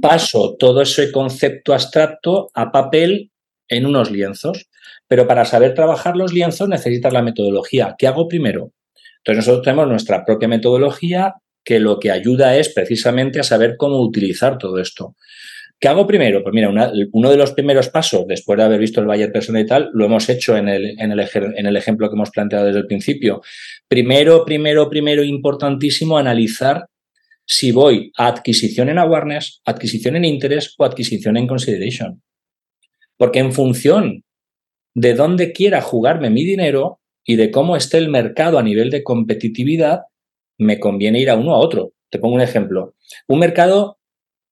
Paso 0.00 0.56
todo 0.58 0.82
ese 0.82 1.12
concepto 1.12 1.72
abstracto 1.72 2.50
a 2.54 2.72
papel 2.72 3.30
en 3.68 3.86
unos 3.86 4.10
lienzos. 4.10 4.68
Pero 5.08 5.26
para 5.26 5.44
saber 5.44 5.74
trabajar 5.74 6.16
los 6.16 6.32
lienzos 6.32 6.68
necesitas 6.68 7.12
la 7.12 7.22
metodología. 7.22 7.96
¿Qué 7.98 8.06
hago 8.06 8.28
primero? 8.28 8.72
Entonces 9.18 9.46
nosotros 9.46 9.64
tenemos 9.64 9.88
nuestra 9.88 10.24
propia 10.24 10.48
metodología 10.48 11.34
que 11.64 11.78
lo 11.78 11.98
que 11.98 12.10
ayuda 12.10 12.56
es 12.56 12.70
precisamente 12.70 13.40
a 13.40 13.42
saber 13.42 13.76
cómo 13.76 14.00
utilizar 14.00 14.56
todo 14.56 14.78
esto. 14.78 15.16
¿Qué 15.78 15.88
hago 15.88 16.06
primero? 16.06 16.42
Pues 16.42 16.54
mira, 16.54 16.70
uno 17.12 17.30
de 17.30 17.36
los 17.38 17.52
primeros 17.52 17.88
pasos, 17.88 18.26
después 18.26 18.58
de 18.58 18.64
haber 18.64 18.78
visto 18.78 19.00
el 19.00 19.06
Bayer 19.06 19.32
Persona 19.32 19.60
y 19.60 19.66
tal, 19.66 19.88
lo 19.94 20.04
hemos 20.04 20.28
hecho 20.28 20.54
en 20.56 20.68
el, 20.68 21.00
en, 21.00 21.10
el, 21.10 21.20
en 21.20 21.66
el 21.66 21.76
ejemplo 21.76 22.08
que 22.08 22.16
hemos 22.16 22.30
planteado 22.30 22.66
desde 22.66 22.80
el 22.80 22.86
principio. 22.86 23.40
Primero, 23.88 24.44
primero, 24.44 24.90
primero, 24.90 25.24
importantísimo, 25.24 26.18
analizar 26.18 26.86
si 27.52 27.72
voy 27.72 28.12
a 28.16 28.28
adquisición 28.28 28.90
en 28.90 28.98
awareness, 28.98 29.60
adquisición 29.64 30.14
en 30.14 30.24
interés 30.24 30.72
o 30.78 30.84
adquisición 30.84 31.36
en 31.36 31.48
consideration. 31.48 32.22
Porque 33.16 33.40
en 33.40 33.52
función 33.52 34.22
de 34.94 35.14
dónde 35.14 35.50
quiera 35.50 35.82
jugarme 35.82 36.30
mi 36.30 36.44
dinero 36.44 37.00
y 37.24 37.34
de 37.34 37.50
cómo 37.50 37.74
esté 37.74 37.98
el 37.98 38.08
mercado 38.08 38.56
a 38.56 38.62
nivel 38.62 38.88
de 38.90 39.02
competitividad, 39.02 40.02
me 40.58 40.78
conviene 40.78 41.18
ir 41.18 41.28
a 41.28 41.34
uno 41.34 41.52
a 41.52 41.58
otro. 41.58 41.92
Te 42.08 42.20
pongo 42.20 42.36
un 42.36 42.40
ejemplo. 42.40 42.94
Un 43.26 43.40
mercado 43.40 43.98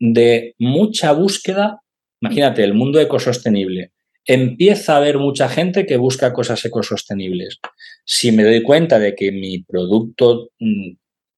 de 0.01 0.57
mucha 0.59 1.12
búsqueda, 1.12 1.80
imagínate, 2.20 2.64
el 2.64 2.74
mundo 2.74 2.99
ecosostenible. 2.99 3.92
Empieza 4.26 4.94
a 4.94 4.96
haber 4.96 5.18
mucha 5.18 5.49
gente 5.49 5.86
que 5.86 5.99
busca 5.99 6.32
cosas 6.32 6.64
ecosostenibles. 6.64 7.61
Si 8.05 8.32
me 8.32 8.42
doy 8.42 8.64
cuenta 8.64 8.99
de 8.99 9.14
que 9.14 9.30
mi 9.30 9.62
producto 9.62 10.51
mm, 10.59 10.94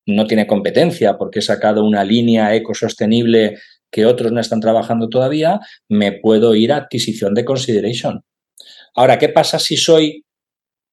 no 0.07 0.27
tiene 0.27 0.47
competencia 0.47 1.17
porque 1.19 1.41
he 1.41 1.43
sacado 1.43 1.85
una 1.85 2.05
línea 2.05 2.55
ecosostenible 2.55 3.59
que 3.91 4.07
otros 4.07 4.33
no 4.33 4.41
están 4.41 4.61
trabajando 4.61 5.09
todavía, 5.09 5.61
me 5.89 6.13
puedo 6.13 6.55
ir 6.55 6.73
a 6.73 6.77
adquisición 6.77 7.35
de 7.35 7.45
consideration. 7.45 8.23
Ahora, 8.95 9.19
¿qué 9.19 9.29
pasa 9.29 9.59
si 9.59 9.77
soy 9.77 10.25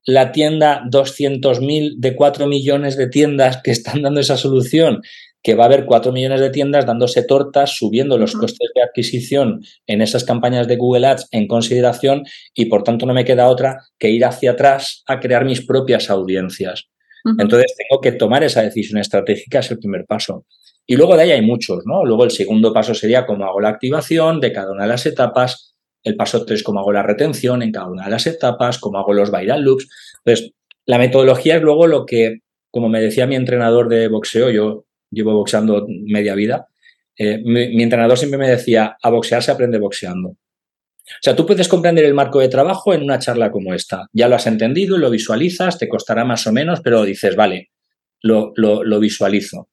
la 0.05 0.31
tienda 0.31 0.83
200.000 0.89 1.95
de 1.97 2.15
4 2.15 2.47
millones 2.47 2.97
de 2.97 3.07
tiendas 3.07 3.61
que 3.63 3.71
están 3.71 4.01
dando 4.01 4.19
esa 4.19 4.37
solución? 4.37 5.01
Que 5.43 5.55
va 5.55 5.63
a 5.63 5.67
haber 5.67 5.85
4 5.85 6.11
millones 6.11 6.41
de 6.41 6.49
tiendas 6.49 6.85
dándose 6.85 7.23
tortas, 7.23 7.77
subiendo 7.77 8.17
los 8.17 8.33
costes 8.33 8.69
de 8.73 8.81
adquisición 8.81 9.61
en 9.85 10.01
esas 10.01 10.23
campañas 10.23 10.67
de 10.67 10.75
Google 10.75 11.07
Ads 11.07 11.27
en 11.31 11.47
consideración 11.47 12.23
y 12.53 12.65
por 12.65 12.83
tanto 12.83 13.05
no 13.05 13.13
me 13.13 13.25
queda 13.25 13.47
otra 13.47 13.83
que 13.99 14.09
ir 14.09 14.25
hacia 14.25 14.51
atrás 14.51 15.03
a 15.05 15.19
crear 15.19 15.45
mis 15.45 15.65
propias 15.65 16.09
audiencias. 16.09 16.89
Entonces 17.39 17.75
tengo 17.75 18.01
que 18.01 18.11
tomar 18.13 18.43
esa 18.43 18.61
decisión 18.61 18.99
estratégica, 18.99 19.59
es 19.59 19.71
el 19.71 19.79
primer 19.79 20.05
paso. 20.05 20.45
Y 20.85 20.95
luego 20.95 21.15
de 21.15 21.23
ahí 21.23 21.31
hay 21.31 21.41
muchos, 21.41 21.83
¿no? 21.85 22.05
Luego 22.05 22.23
el 22.23 22.31
segundo 22.31 22.73
paso 22.73 22.93
sería 22.93 23.25
cómo 23.25 23.45
hago 23.45 23.59
la 23.59 23.69
activación 23.69 24.39
de 24.39 24.53
cada 24.53 24.71
una 24.71 24.83
de 24.83 24.89
las 24.89 25.05
etapas. 25.05 25.75
El 26.03 26.15
paso 26.15 26.45
tres, 26.45 26.63
cómo 26.63 26.79
hago 26.79 26.93
la 26.93 27.03
retención 27.03 27.61
en 27.61 27.71
cada 27.71 27.87
una 27.87 28.05
de 28.05 28.11
las 28.11 28.27
etapas, 28.27 28.79
cómo 28.79 28.97
hago 28.97 29.13
los 29.13 29.31
viral 29.31 29.63
loops. 29.63 29.89
Entonces, 30.23 30.53
la 30.85 30.97
metodología 30.97 31.57
es 31.57 31.61
luego 31.61 31.87
lo 31.87 32.05
que, 32.05 32.39
como 32.71 32.87
me 32.87 33.01
decía 33.01 33.27
mi 33.27 33.35
entrenador 33.35 33.89
de 33.89 34.07
boxeo, 34.07 34.49
yo 34.49 34.85
llevo 35.11 35.33
boxeando 35.33 35.85
media 35.87 36.35
vida, 36.35 36.67
eh, 37.17 37.41
mi, 37.43 37.81
entrenador 37.81 38.17
siempre 38.17 38.37
me 38.37 38.47
decía, 38.47 38.95
a 39.01 39.09
boxear 39.09 39.41
se 39.41 39.51
aprende 39.51 39.79
boxeando. 39.79 40.35
O 41.07 41.19
sea, 41.21 41.35
tú 41.35 41.45
puedes 41.45 41.67
comprender 41.67 42.05
el 42.05 42.13
marco 42.13 42.39
de 42.39 42.49
trabajo 42.49 42.93
en 42.93 43.03
una 43.03 43.19
charla 43.19 43.51
como 43.51 43.73
esta. 43.73 44.07
Ya 44.11 44.27
lo 44.27 44.35
has 44.35 44.45
entendido, 44.45 44.97
lo 44.97 45.09
visualizas, 45.09 45.77
te 45.77 45.87
costará 45.87 46.25
más 46.25 46.45
o 46.47 46.51
menos, 46.51 46.81
pero 46.81 47.03
dices, 47.03 47.35
vale, 47.35 47.71
lo, 48.21 48.51
lo, 48.55 48.99
visualizo. 48.99 49.69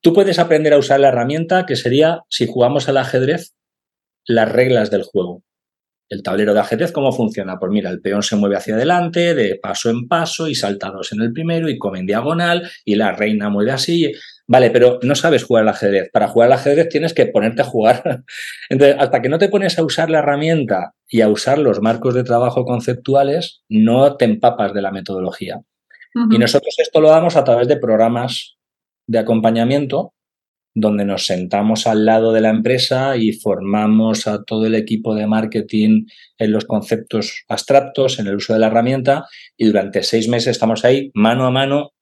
Tú 0.00 0.12
puedes 0.12 0.38
aprender 0.38 0.72
a 0.72 0.78
usar 0.78 1.00
la 1.00 1.08
herramienta 1.08 1.66
que 1.66 1.76
sería, 1.76 2.20
si 2.28 2.46
jugamos 2.46 2.88
al 2.88 2.98
ajedrez, 2.98 3.54
las 4.24 4.50
reglas 4.50 4.90
del 4.90 5.02
juego. 5.02 5.42
El 6.08 6.22
tablero 6.22 6.54
de 6.54 6.60
ajedrez, 6.60 6.92
¿cómo 6.92 7.12
funciona? 7.12 7.58
Pues 7.58 7.70
mira, 7.70 7.90
el 7.90 8.00
peón 8.00 8.22
se 8.22 8.36
mueve 8.36 8.56
hacia 8.56 8.74
adelante, 8.74 9.34
de 9.34 9.56
paso 9.56 9.90
en 9.90 10.08
paso, 10.08 10.48
y 10.48 10.54
salta 10.54 10.90
dos 10.90 11.12
en 11.12 11.20
el 11.20 11.32
primero, 11.32 11.68
y 11.68 11.78
come 11.78 12.00
en 12.00 12.06
diagonal, 12.06 12.68
y 12.84 12.96
la 12.96 13.12
reina 13.12 13.48
mueve 13.48 13.72
así. 13.72 14.12
Vale, 14.50 14.72
pero 14.72 14.98
no 15.04 15.14
sabes 15.14 15.44
jugar 15.44 15.62
al 15.62 15.68
ajedrez. 15.68 16.10
Para 16.12 16.26
jugar 16.26 16.48
al 16.48 16.58
ajedrez 16.58 16.88
tienes 16.88 17.14
que 17.14 17.26
ponerte 17.26 17.62
a 17.62 17.64
jugar. 17.64 18.24
Entonces, 18.68 18.96
hasta 18.98 19.22
que 19.22 19.28
no 19.28 19.38
te 19.38 19.48
pones 19.48 19.78
a 19.78 19.84
usar 19.84 20.10
la 20.10 20.18
herramienta 20.18 20.94
y 21.08 21.20
a 21.20 21.28
usar 21.28 21.58
los 21.58 21.80
marcos 21.80 22.14
de 22.14 22.24
trabajo 22.24 22.64
conceptuales, 22.64 23.62
no 23.68 24.16
te 24.16 24.24
empapas 24.24 24.74
de 24.74 24.82
la 24.82 24.90
metodología. 24.90 25.60
Y 26.32 26.38
nosotros 26.38 26.74
esto 26.78 27.00
lo 27.00 27.10
damos 27.10 27.36
a 27.36 27.44
través 27.44 27.68
de 27.68 27.76
programas 27.76 28.56
de 29.06 29.20
acompañamiento 29.20 30.14
donde 30.74 31.04
nos 31.04 31.26
sentamos 31.26 31.86
al 31.86 32.04
lado 32.04 32.32
de 32.32 32.40
la 32.40 32.50
empresa 32.50 33.16
y 33.16 33.32
formamos 33.32 34.26
a 34.26 34.42
todo 34.42 34.66
el 34.66 34.74
equipo 34.74 35.14
de 35.14 35.28
marketing 35.28 36.06
en 36.38 36.52
los 36.52 36.64
conceptos 36.64 37.44
abstractos, 37.48 38.18
en 38.18 38.26
el 38.26 38.36
uso 38.36 38.52
de 38.52 38.58
la 38.58 38.66
herramienta, 38.66 39.26
y 39.56 39.66
durante 39.66 40.02
seis 40.02 40.28
meses 40.28 40.48
estamos 40.48 40.84
ahí 40.84 41.12
mano 41.14 41.46
a 41.46 41.52
mano 41.52 41.92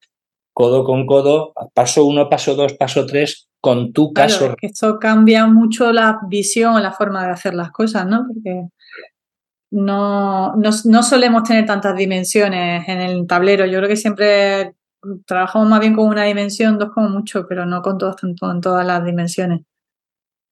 codo 0.53 0.83
con 0.83 1.05
codo, 1.05 1.53
paso 1.73 2.05
uno, 2.05 2.29
paso 2.29 2.55
dos, 2.55 2.73
paso 2.73 3.05
tres, 3.05 3.49
con 3.61 3.93
tu 3.93 4.13
caso. 4.13 4.55
esto 4.61 4.99
cambia 4.99 5.47
mucho 5.47 5.91
la 5.91 6.19
visión, 6.27 6.81
la 6.81 6.91
forma 6.91 7.25
de 7.25 7.31
hacer 7.31 7.53
las 7.53 7.71
cosas, 7.71 8.05
¿no? 8.07 8.25
Porque 8.27 8.67
no, 9.71 10.55
no, 10.55 11.03
solemos 11.03 11.43
tener 11.43 11.65
tantas 11.65 11.95
dimensiones 11.95 12.87
en 12.87 12.99
el 12.99 13.27
tablero. 13.27 13.65
Yo 13.65 13.77
creo 13.77 13.89
que 13.89 13.95
siempre 13.95 14.73
trabajamos 15.25 15.69
más 15.69 15.79
bien 15.79 15.95
con 15.95 16.07
una 16.07 16.25
dimensión, 16.25 16.77
dos 16.77 16.89
como 16.93 17.09
mucho, 17.09 17.45
pero 17.47 17.65
no 17.65 17.81
con 17.81 17.97
todos, 17.97 18.15
en 18.23 18.61
todas 18.61 18.85
las 18.85 19.03
dimensiones. 19.05 19.61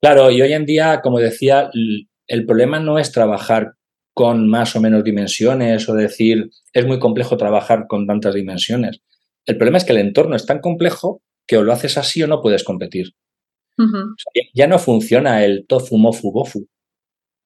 Claro, 0.00 0.30
y 0.30 0.40
hoy 0.40 0.52
en 0.52 0.64
día, 0.64 1.00
como 1.00 1.18
decía, 1.18 1.70
el 1.72 2.46
problema 2.46 2.78
no 2.78 2.98
es 2.98 3.10
trabajar 3.10 3.74
con 4.14 4.48
más 4.48 4.74
o 4.74 4.80
menos 4.80 5.04
dimensiones 5.04 5.88
o 5.88 5.94
decir, 5.94 6.50
es 6.72 6.86
muy 6.86 6.98
complejo 6.98 7.36
trabajar 7.36 7.86
con 7.86 8.06
tantas 8.06 8.34
dimensiones. 8.34 9.00
El 9.48 9.56
problema 9.56 9.78
es 9.78 9.84
que 9.84 9.92
el 9.92 9.98
entorno 9.98 10.36
es 10.36 10.44
tan 10.44 10.60
complejo 10.60 11.22
que 11.46 11.56
o 11.56 11.62
lo 11.62 11.72
haces 11.72 11.96
así 11.96 12.22
o 12.22 12.26
no 12.26 12.42
puedes 12.42 12.64
competir. 12.64 13.14
ya 14.52 14.66
no 14.66 14.78
funciona 14.78 15.42
el 15.44 15.66
tofu, 15.66 15.96
mofu, 15.96 16.30
bofu. 16.30 16.66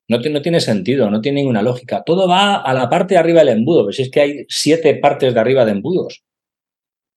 No, 0.08 0.18
no, 0.18 0.42
tiene 0.42 0.60
sentido, 0.60 1.08
no 1.10 1.20
tiene 1.20 1.40
ninguna 1.40 1.62
lógica. 1.62 2.02
Todo 2.04 2.26
va 2.28 2.56
a 2.56 2.74
la 2.74 2.88
parte 2.88 3.14
de 3.14 3.20
arriba 3.20 3.40
del 3.40 3.50
embudo. 3.50 3.84
Pues 3.84 4.00
es 4.00 4.10
que 4.10 4.20
hay 4.20 4.44
siete 4.48 4.96
partes 4.96 5.32
de 5.32 5.40
arriba 5.40 5.64
de 5.64 5.72
embudos. 5.72 6.24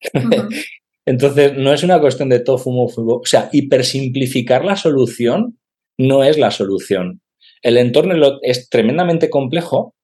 Entonces, 1.07 1.57
no 1.57 1.73
es 1.73 1.83
una 1.83 1.99
cuestión 1.99 2.29
de 2.29 2.39
tofu, 2.39 2.71
mofu, 2.71 3.03
bofu. 3.03 3.21
O 3.21 3.25
sea, 3.25 3.49
hipersimplificar 3.51 4.63
la 4.63 4.75
solución 4.75 5.57
no 5.97 6.23
es 6.23 6.37
la 6.37 6.51
solución. 6.51 7.21
El 7.63 7.77
entorno 7.77 8.39
es 8.43 8.69
tremendamente 8.69 9.31
complejo 9.31 9.94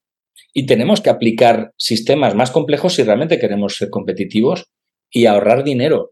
y 0.54 0.66
tenemos 0.66 1.02
que 1.02 1.10
aplicar 1.10 1.74
sistemas 1.78 2.36
más 2.36 2.52
complejos 2.52 2.96
si 2.96 3.04
realmente 3.04 3.40
queremos 3.40 3.76
ser 3.76 3.90
competitivos 3.90 4.70
y 5.10 5.26
ahorrar 5.26 5.64
dinero. 5.64 6.12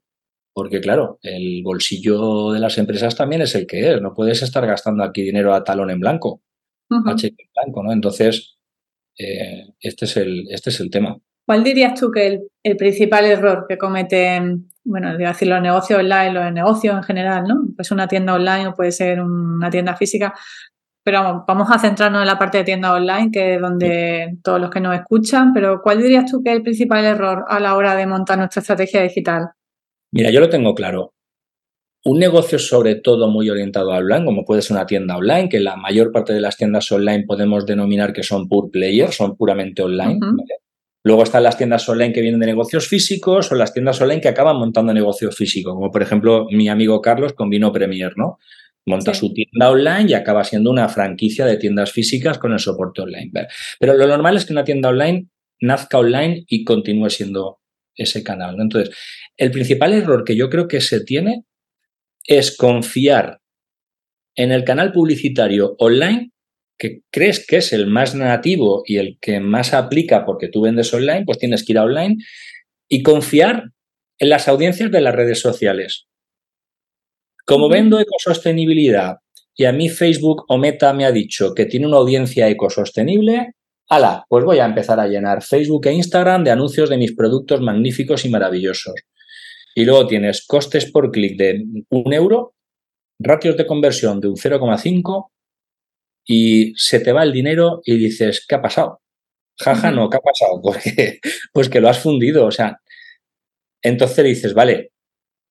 Porque 0.54 0.82
claro, 0.82 1.20
el 1.22 1.62
bolsillo 1.64 2.52
de 2.52 2.60
las 2.60 2.78
empresas 2.78 3.16
también 3.16 3.42
es 3.42 3.56
el 3.56 3.68
que 3.68 3.92
es. 3.92 4.02
No 4.02 4.14
puedes 4.14 4.42
estar 4.42 4.66
gastando 4.66 5.04
aquí 5.04 5.22
dinero 5.22 5.54
a 5.54 5.64
talón 5.64 5.90
en 5.90 6.00
blanco, 6.00 6.42
a 6.90 7.16
cheque 7.16 7.44
en 7.44 7.50
blanco, 7.56 7.84
¿no? 7.84 7.92
Entonces, 7.92 8.58
eh, 9.18 9.68
este, 9.80 10.06
es 10.06 10.18
el, 10.18 10.48
este 10.50 10.70
es 10.70 10.80
el 10.80 10.90
tema. 10.90 11.18
¿Cuál 11.46 11.64
dirías 11.64 12.00
tú 12.00 12.12
que 12.12 12.28
el, 12.28 12.42
el 12.64 12.78
principal 12.78 13.26
error 13.26 13.66
que 13.68 13.78
cometen, 13.78 14.70
bueno, 14.84 15.18
decir 15.18 15.48
los 15.48 15.62
negocios 15.62 16.00
online, 16.00 16.32
los 16.32 16.52
negocios 16.52 16.96
en 16.96 17.04
general, 17.04 17.46
¿no? 17.48 17.56
Pues 17.76 17.92
una 17.92 18.08
tienda 18.08 18.34
online 18.34 18.68
o 18.68 18.74
puede 18.74 18.92
ser 18.92 19.22
una 19.22 19.70
tienda 19.70 19.96
física, 19.96 20.34
pero 21.04 21.44
vamos, 21.48 21.72
a 21.72 21.80
centrarnos 21.80 22.22
en 22.22 22.28
la 22.28 22.38
parte 22.38 22.60
de 22.60 22.64
tienda 22.64 22.94
online, 22.94 23.30
que 23.32 23.56
es 23.56 23.62
donde 23.62 24.38
todos 24.44 24.60
los 24.60 24.70
que 24.70 24.80
nos 24.80 24.96
escuchan, 24.96 25.54
pero 25.54 25.82
¿cuál 25.82 26.02
dirías 26.02 26.30
tú 26.30 26.44
que 26.44 26.52
es 26.52 26.58
el 26.58 26.64
principal 26.64 27.04
error 27.06 27.46
a 27.48 27.60
la 27.60 27.76
hora 27.76 27.96
de 27.96 28.06
montar 28.06 28.38
nuestra 28.38 28.62
estrategia 28.62 29.02
digital? 29.02 29.50
Mira, 30.12 30.30
yo 30.32 30.40
lo 30.40 30.50
tengo 30.50 30.76
claro. 30.76 31.14
Un 32.06 32.20
negocio 32.20 32.60
sobre 32.60 32.96
todo 32.96 33.28
muy 33.30 33.50
orientado 33.50 33.92
a 33.92 33.98
online, 33.98 34.26
como 34.26 34.46
puede 34.46 34.62
ser 34.62 34.78
una 34.78 34.86
tienda 34.86 35.18
online, 35.18 35.50
que 35.50 35.60
la 35.60 35.76
mayor 35.76 36.12
parte 36.12 36.34
de 36.34 36.42
las 36.42 36.58
tiendas 36.58 36.92
online 36.92 37.26
podemos 37.26 37.66
denominar 37.66 38.14
que 38.14 38.24
son 38.24 38.48
pure 38.48 38.70
players, 38.72 39.16
son 39.16 39.36
puramente 39.36 39.82
online. 39.82 40.20
Luego 41.04 41.24
están 41.24 41.44
las 41.44 41.58
tiendas 41.58 41.88
online 41.88 42.14
que 42.14 42.22
vienen 42.22 42.40
de 42.40 42.46
negocios 42.46 42.88
físicos 42.88 43.52
o 43.52 43.56
las 43.56 43.74
tiendas 43.74 44.02
online 44.02 44.22
que 44.22 44.28
acaban 44.28 44.58
montando 44.58 44.94
negocios 44.94 45.36
físicos, 45.36 45.74
como 45.74 45.92
por 45.92 46.02
ejemplo 46.02 46.46
mi 46.52 46.68
amigo 46.70 47.02
Carlos 47.02 47.34
con 47.34 47.50
Vino 47.50 47.72
Premier, 47.72 48.14
¿no? 48.18 48.38
Monta 48.86 49.14
su 49.14 49.34
tienda 49.34 49.70
online 49.70 50.10
y 50.10 50.14
acaba 50.14 50.44
siendo 50.44 50.72
una 50.72 50.90
franquicia 50.90 51.46
de 51.46 51.58
tiendas 51.58 51.92
físicas 51.92 52.38
con 52.40 52.54
el 52.54 52.60
soporte 52.60 53.02
online. 53.02 53.32
Pero 53.80 53.94
lo 53.94 54.08
normal 54.08 54.38
es 54.38 54.46
que 54.46 54.54
una 54.54 54.64
tienda 54.64 54.90
online 54.90 55.28
nazca 55.62 56.00
online 56.00 56.46
y 56.48 56.64
continúe 56.64 57.10
siendo 57.10 57.60
ese 57.96 58.24
canal. 58.24 58.56
Entonces, 58.60 58.96
el 59.38 59.52
principal 59.52 59.94
error 59.94 60.24
que 60.24 60.36
yo 60.36 60.50
creo 60.50 60.68
que 60.68 60.82
se 60.82 61.04
tiene 61.04 61.44
es 62.26 62.56
confiar 62.56 63.42
en 64.36 64.52
el 64.52 64.64
canal 64.64 64.92
publicitario 64.92 65.76
online 65.80 66.32
que 66.78 67.02
crees 67.12 67.46
que 67.46 67.58
es 67.58 67.74
el 67.74 67.88
más 67.88 68.16
nativo 68.16 68.84
y 68.86 68.98
el 68.98 69.18
que 69.20 69.42
más 69.42 69.74
aplica 69.74 70.26
porque 70.26 70.48
tú 70.48 70.62
vendes 70.62 70.94
online, 70.94 71.26
pues 71.26 71.38
tienes 71.38 71.66
que 71.66 71.74
ir 71.74 71.78
a 71.78 71.84
online 71.84 72.16
y 72.88 73.04
confiar 73.04 73.72
en 74.18 74.30
las 74.30 74.48
audiencias 74.48 74.90
de 74.90 75.02
las 75.02 75.14
redes 75.14 75.42
sociales. 75.42 76.09
Como 77.50 77.68
vendo 77.68 78.00
ecosostenibilidad 78.00 79.18
y 79.56 79.66
a 79.66 79.72
mí 79.72 79.90
Facebook 79.90 80.46
o 80.50 80.60
Meta 80.60 80.94
me 80.94 81.06
ha 81.06 81.12
dicho 81.12 81.56
que 81.56 81.66
tiene 81.66 81.88
una 81.88 81.98
audiencia 81.98 82.48
ecosostenible, 82.48 83.56
ala, 83.90 84.24
pues 84.30 84.46
voy 84.46 84.60
a 84.60 84.66
empezar 84.66 85.00
a 85.00 85.08
llenar 85.08 85.42
Facebook 85.42 85.88
e 85.88 85.94
Instagram 85.94 86.44
de 86.44 86.52
anuncios 86.52 86.92
de 86.92 86.98
mis 86.98 87.16
productos 87.16 87.60
magníficos 87.60 88.24
y 88.26 88.30
maravillosos. 88.30 88.94
Y 89.74 89.84
luego 89.84 90.06
tienes 90.06 90.46
costes 90.46 90.92
por 90.92 91.10
clic 91.10 91.40
de 91.40 91.66
un 91.90 92.14
euro, 92.14 92.54
ratios 93.18 93.58
de 93.58 93.66
conversión 93.66 94.20
de 94.20 94.28
un 94.28 94.36
0,5 94.36 95.32
y 96.28 96.74
se 96.76 97.00
te 97.00 97.14
va 97.14 97.24
el 97.24 97.34
dinero 97.34 97.82
y 97.84 97.98
dices, 97.98 98.46
¿qué 98.48 98.54
ha 98.54 98.62
pasado? 98.62 99.02
Jaja, 99.58 99.90
no, 99.90 100.08
¿qué 100.08 100.18
ha 100.18 100.22
pasado? 100.22 100.62
Porque, 100.62 101.20
pues 101.52 101.68
que 101.68 101.82
lo 101.82 101.90
has 101.90 101.98
fundido. 101.98 102.46
O 102.46 102.52
sea, 102.52 102.80
entonces 103.82 104.24
dices, 104.24 104.54
vale, 104.54 104.92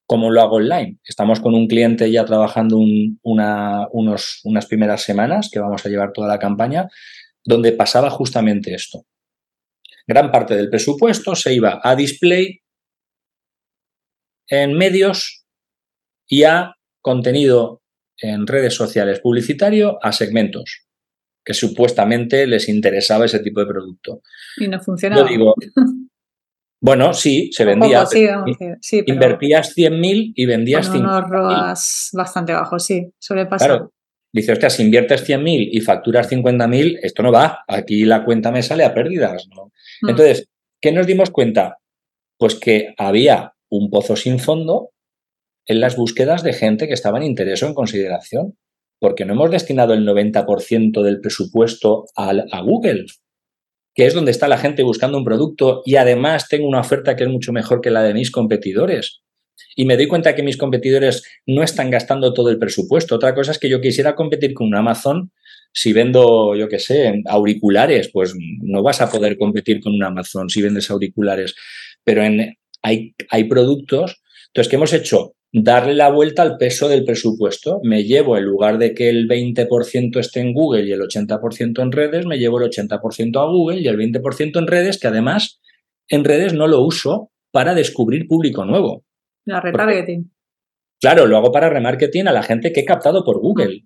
¿Cómo 0.09 0.31
lo 0.31 0.41
hago 0.41 0.57
online? 0.57 0.99
Estamos 1.05 1.39
con 1.39 1.55
un 1.55 1.69
cliente 1.69 2.11
ya 2.11 2.25
trabajando 2.25 2.79
unos, 2.79 4.41
unas 4.43 4.67
primeras 4.67 5.03
semanas 5.03 5.51
que 5.53 5.61
vamos 5.61 5.85
a 5.85 5.91
llevar 5.91 6.15
toda 6.15 6.29
la 6.29 6.39
campaña, 6.39 6.89
donde 7.45 7.73
pasaba 7.73 8.09
justamente 8.09 8.73
esto. 8.73 9.05
Gran 10.07 10.33
parte 10.33 10.57
del 10.57 10.71
presupuesto 10.71 11.35
se 11.35 11.53
iba 11.53 11.79
a 11.83 11.95
display 11.95 12.63
en 14.49 14.79
medios 14.79 15.45
y 16.27 16.45
a 16.45 16.75
contenido 17.03 17.83
en 18.17 18.47
redes 18.47 18.73
sociales 18.73 19.21
publicitario 19.21 19.99
a 20.03 20.13
segmentos 20.13 20.89
que 21.45 21.53
supuestamente 21.53 22.47
les 22.47 22.71
interesaba 22.71 23.27
ese 23.27 23.41
tipo 23.41 23.61
de 23.61 23.67
producto. 23.67 24.23
Y 24.57 24.69
no 24.69 24.81
funcionaba. 24.81 25.29
digo, 25.29 25.55
Bueno, 26.81 27.13
sí, 27.13 27.51
se 27.53 27.65
vendía. 27.65 28.05
Invertías 29.07 29.77
100.000 29.77 30.33
y 30.35 30.47
vendías 30.47 30.91
5.000. 30.91 31.01
unos 31.01 31.29
ROAS 31.29 32.11
bastante 32.13 32.53
bajos, 32.53 32.85
sí, 32.85 33.13
suele 33.19 33.47
pasar. 33.47 33.69
Claro. 33.69 33.93
Dice, 34.33 34.53
hostia, 34.53 34.71
si 34.71 34.83
inviertes 34.85 35.29
100.000 35.29 35.69
y 35.73 35.81
facturas 35.81 36.31
50.000, 36.31 36.99
esto 37.03 37.23
no 37.23 37.33
va. 37.33 37.65
Aquí 37.67 38.05
la 38.05 38.25
cuenta 38.25 38.53
me 38.53 38.63
sale 38.63 38.85
a 38.85 38.95
pérdidas. 38.95 39.49
Mm. 40.03 40.11
Entonces, 40.11 40.49
¿qué 40.81 40.93
nos 40.93 41.07
dimos 41.07 41.31
cuenta? 41.31 41.79
Pues 42.39 42.55
que 42.55 42.95
había 42.99 43.55
un 43.71 43.91
pozo 43.91 44.17
sin 44.17 44.39
fondo 44.39 44.91
en 45.67 45.81
las 45.81 45.97
búsquedas 45.97 46.43
de 46.43 46.53
gente 46.53 46.87
que 46.87 46.95
estaba 46.95 47.19
en 47.19 47.25
interés 47.25 47.63
o 47.63 47.67
en 47.67 47.75
consideración. 47.75 48.57
Porque 49.01 49.25
no 49.25 49.35
hemos 49.35 49.51
destinado 49.51 49.95
el 49.95 50.07
90% 50.07 51.03
del 51.03 51.21
presupuesto 51.21 52.07
a 52.17 52.61
Google 52.63 53.07
que 53.99 54.07
es 54.07 54.15
donde 54.15 54.31
está 54.31 54.47
la 54.47 54.59
gente 54.59 54.85
buscando 54.85 55.19
un 55.19 55.25
producto 55.25 55.83
y 55.85 55.97
además 55.97 56.47
tengo 56.47 56.69
una 56.69 56.79
oferta 56.79 57.17
que 57.17 57.25
es 57.25 57.29
mucho 57.29 57.53
mejor 57.53 57.81
que 57.81 57.91
la 57.91 58.01
de 58.05 58.15
mis 58.15 58.31
competidores. 58.31 59.23
Y 59.75 59.87
me 59.87 59.97
doy 59.97 60.07
cuenta 60.07 60.37
que 60.37 60.45
mis 60.45 60.57
competidores 60.57 61.25
no 61.47 61.65
están 61.65 61.91
gastando 61.91 62.33
todo 62.33 62.49
el 62.49 62.61
presupuesto. 62.61 63.17
Otra 63.17 63.35
cosa 63.35 63.51
es 63.51 63.59
que 63.59 63.69
yo 63.69 63.81
quisiera 63.81 64.15
competir 64.15 64.55
con 64.55 64.69
un 64.69 64.77
Amazon. 64.77 65.33
Si 65.73 65.93
vendo, 65.93 66.55
yo 66.55 66.69
qué 66.69 66.79
sé, 66.79 67.25
auriculares, 67.27 68.09
pues 68.13 68.37
no 68.39 68.85
vas 68.85 69.01
a 69.01 69.11
poder 69.11 69.37
competir 69.37 69.81
con 69.81 69.93
un 69.93 70.05
Amazon 70.05 70.49
si 70.49 70.63
vendes 70.63 70.89
auriculares. 70.93 71.57
Pero 72.05 72.23
hay, 72.83 73.17
hay 73.31 73.45
productos. 73.49 74.23
Entonces, 74.47 74.71
¿qué 74.71 74.77
hemos 74.77 74.93
hecho? 74.93 75.35
Darle 75.53 75.95
la 75.95 76.11
vuelta 76.11 76.43
al 76.43 76.57
peso 76.57 76.89
del 76.89 77.05
presupuesto. 77.05 77.81
Me 77.83 78.05
llevo, 78.05 78.37
en 78.37 78.45
lugar 78.45 78.79
de 78.79 78.95
que 78.95 79.09
el 79.09 79.29
20% 79.29 80.19
esté 80.19 80.41
en 80.41 80.53
Google 80.53 80.87
y 80.87 80.93
el 80.93 81.01
80% 81.01 81.83
en 81.83 81.93
redes, 81.93 82.27
me 82.27 82.39
llevo 82.39 82.61
el 82.61 82.71
80% 82.71 83.41
a 83.41 83.47
Google 83.47 83.81
y 83.81 83.89
el 83.89 83.97
20% 83.97 84.59
en 84.59 84.67
redes, 84.67 84.99
que 84.99 85.09
además 85.09 85.61
en 86.09 86.25
redes 86.25 86.55
no 86.55 86.67
lo 86.67 86.83
uso 86.83 87.31
para 87.51 87.75
descubrir 87.75 88.27
público 88.27 88.65
nuevo. 88.65 89.05
La 89.45 89.61
retargeting. 89.61 90.31
Claro, 91.01 91.27
lo 91.27 91.37
hago 91.37 91.53
para 91.53 91.71
remarketing 91.71 92.29
a 92.29 92.33
la 92.33 92.43
gente 92.43 92.73
que 92.73 92.81
he 92.81 92.85
captado 92.85 93.25
por 93.25 93.41
Google. 93.41 93.85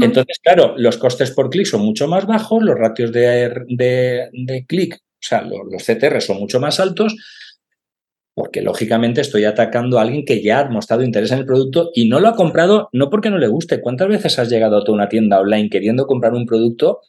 Entonces, 0.00 0.38
claro, 0.42 0.74
los 0.76 0.98
costes 0.98 1.30
por 1.30 1.48
clic 1.48 1.66
son 1.66 1.80
mucho 1.80 2.08
más 2.08 2.26
bajos, 2.26 2.62
los 2.62 2.76
ratios 2.76 3.10
de, 3.10 3.64
de, 3.68 4.66
clic, 4.66 4.96
o 4.96 5.18
sea, 5.18 5.40
los, 5.42 5.60
los 5.70 5.82
CTR 5.82 6.20
son 6.20 6.38
mucho 6.38 6.60
más 6.60 6.78
altos, 6.78 7.16
porque 8.38 8.62
lógicamente 8.62 9.20
estoy 9.20 9.44
atacando 9.44 9.98
a 9.98 10.02
alguien 10.02 10.24
que 10.24 10.40
ya 10.40 10.60
ha 10.60 10.70
mostrado 10.70 11.02
interés 11.02 11.32
en 11.32 11.40
el 11.40 11.44
producto 11.44 11.90
y 11.92 12.08
no 12.08 12.20
lo 12.20 12.28
ha 12.28 12.36
comprado 12.36 12.88
no 12.92 13.10
porque 13.10 13.30
no 13.30 13.38
le 13.38 13.48
guste. 13.48 13.80
¿Cuántas 13.80 14.06
veces 14.06 14.38
has 14.38 14.48
llegado 14.48 14.76
a 14.76 14.84
toda 14.84 14.94
una 14.94 15.08
tienda 15.08 15.40
online 15.40 15.68
queriendo 15.68 16.06
comprar 16.06 16.34
un 16.34 16.46
producto 16.46 17.00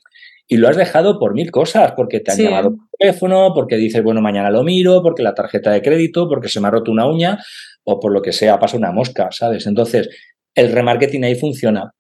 y 0.48 0.58
lo 0.58 0.68
has 0.68 0.76
dejado 0.76 1.20
por 1.20 1.36
mil 1.36 1.52
cosas? 1.52 1.92
Porque 1.96 2.20
te 2.20 2.32
han 2.32 2.38
llamado 2.40 2.70
por 2.72 2.88
teléfono, 2.98 3.52
porque 3.54 3.78
dices, 3.78 4.04
bueno, 4.04 4.22
mañana 4.22 4.50
lo 4.50 4.64
miro, 4.64 5.04
porque 5.04 5.22
la 5.22 5.36
tarjeta 5.36 5.70
de 5.70 5.84
crédito, 5.84 6.28
porque 6.28 6.50
se 6.50 6.60
me 6.60 6.68
ha 6.68 6.72
roto 6.72 6.92
una 6.92 7.08
uña 7.08 7.38
o 7.84 8.00
por 8.00 8.12
lo 8.12 8.24
que 8.24 8.34
sea, 8.34 8.58
pasa 8.58 8.76
una 8.76 8.92
mosca, 8.92 9.30
¿sabes? 9.30 9.68
Entonces, 9.68 10.10
el 10.56 10.72
remarketing 10.72 11.26
ahí 11.26 11.36
funciona. 11.36 11.94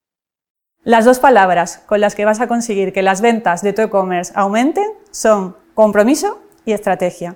Las 0.84 1.05
dos 1.05 1.19
palabras 1.19 1.84
con 1.86 2.01
las 2.01 2.15
que 2.15 2.25
vas 2.25 2.41
a 2.41 2.47
conseguir 2.47 2.93
que 2.93 3.03
las 3.03 3.21
ventas 3.21 3.61
de 3.61 3.73
tu 3.73 3.84
e-commerce 3.84 4.34
aumenten 4.36 4.88
son 5.11 5.55
compromiso 5.75 6.41
y 6.65 6.71
estrategia. 6.71 7.36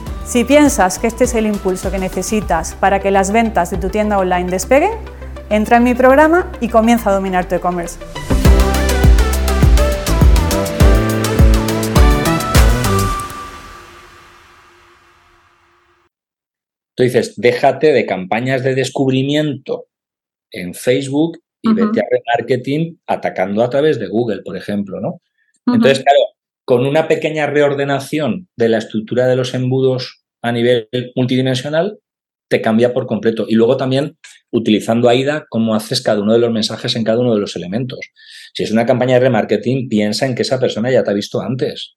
Si 0.31 0.45
piensas 0.45 0.97
que 0.97 1.07
este 1.07 1.25
es 1.25 1.35
el 1.35 1.45
impulso 1.45 1.91
que 1.91 1.99
necesitas 1.99 2.73
para 2.75 3.01
que 3.01 3.11
las 3.11 3.33
ventas 3.33 3.69
de 3.69 3.75
tu 3.75 3.89
tienda 3.89 4.17
online 4.17 4.49
despeguen, 4.49 4.91
entra 5.49 5.75
en 5.75 5.83
mi 5.83 5.93
programa 5.93 6.49
y 6.61 6.69
comienza 6.69 7.09
a 7.09 7.13
dominar 7.15 7.49
tu 7.49 7.55
e-commerce. 7.55 7.99
Tú 16.95 17.03
dices, 17.03 17.33
déjate 17.35 17.91
de 17.91 18.05
campañas 18.05 18.63
de 18.63 18.73
descubrimiento 18.73 19.87
en 20.49 20.73
Facebook 20.73 21.39
y 21.61 21.73
vete 21.73 21.99
a 21.99 22.05
remarketing 22.09 23.01
atacando 23.05 23.63
a 23.63 23.69
través 23.69 23.99
de 23.99 24.07
Google, 24.07 24.43
por 24.43 24.55
ejemplo, 24.55 25.01
¿no? 25.01 25.19
Entonces, 25.67 26.05
claro, 26.05 26.19
con 26.63 26.85
una 26.85 27.09
pequeña 27.09 27.47
reordenación 27.47 28.47
de 28.55 28.69
la 28.69 28.77
estructura 28.77 29.27
de 29.27 29.35
los 29.35 29.53
embudos 29.53 30.20
a 30.41 30.51
nivel 30.51 30.89
multidimensional, 31.15 31.99
te 32.49 32.61
cambia 32.61 32.93
por 32.93 33.07
completo. 33.07 33.45
Y 33.47 33.55
luego 33.55 33.77
también 33.77 34.17
utilizando 34.51 35.09
AIDA, 35.09 35.45
cómo 35.49 35.73
haces 35.73 36.01
cada 36.01 36.21
uno 36.21 36.33
de 36.33 36.39
los 36.39 36.51
mensajes 36.51 36.95
en 36.95 37.03
cada 37.03 37.19
uno 37.19 37.33
de 37.33 37.39
los 37.39 37.55
elementos. 37.55 37.99
Si 38.53 38.63
es 38.63 38.71
una 38.71 38.85
campaña 38.85 39.15
de 39.15 39.21
remarketing, 39.21 39.87
piensa 39.87 40.25
en 40.25 40.35
que 40.35 40.41
esa 40.41 40.59
persona 40.59 40.91
ya 40.91 41.03
te 41.03 41.11
ha 41.11 41.13
visto 41.13 41.39
antes. 41.41 41.95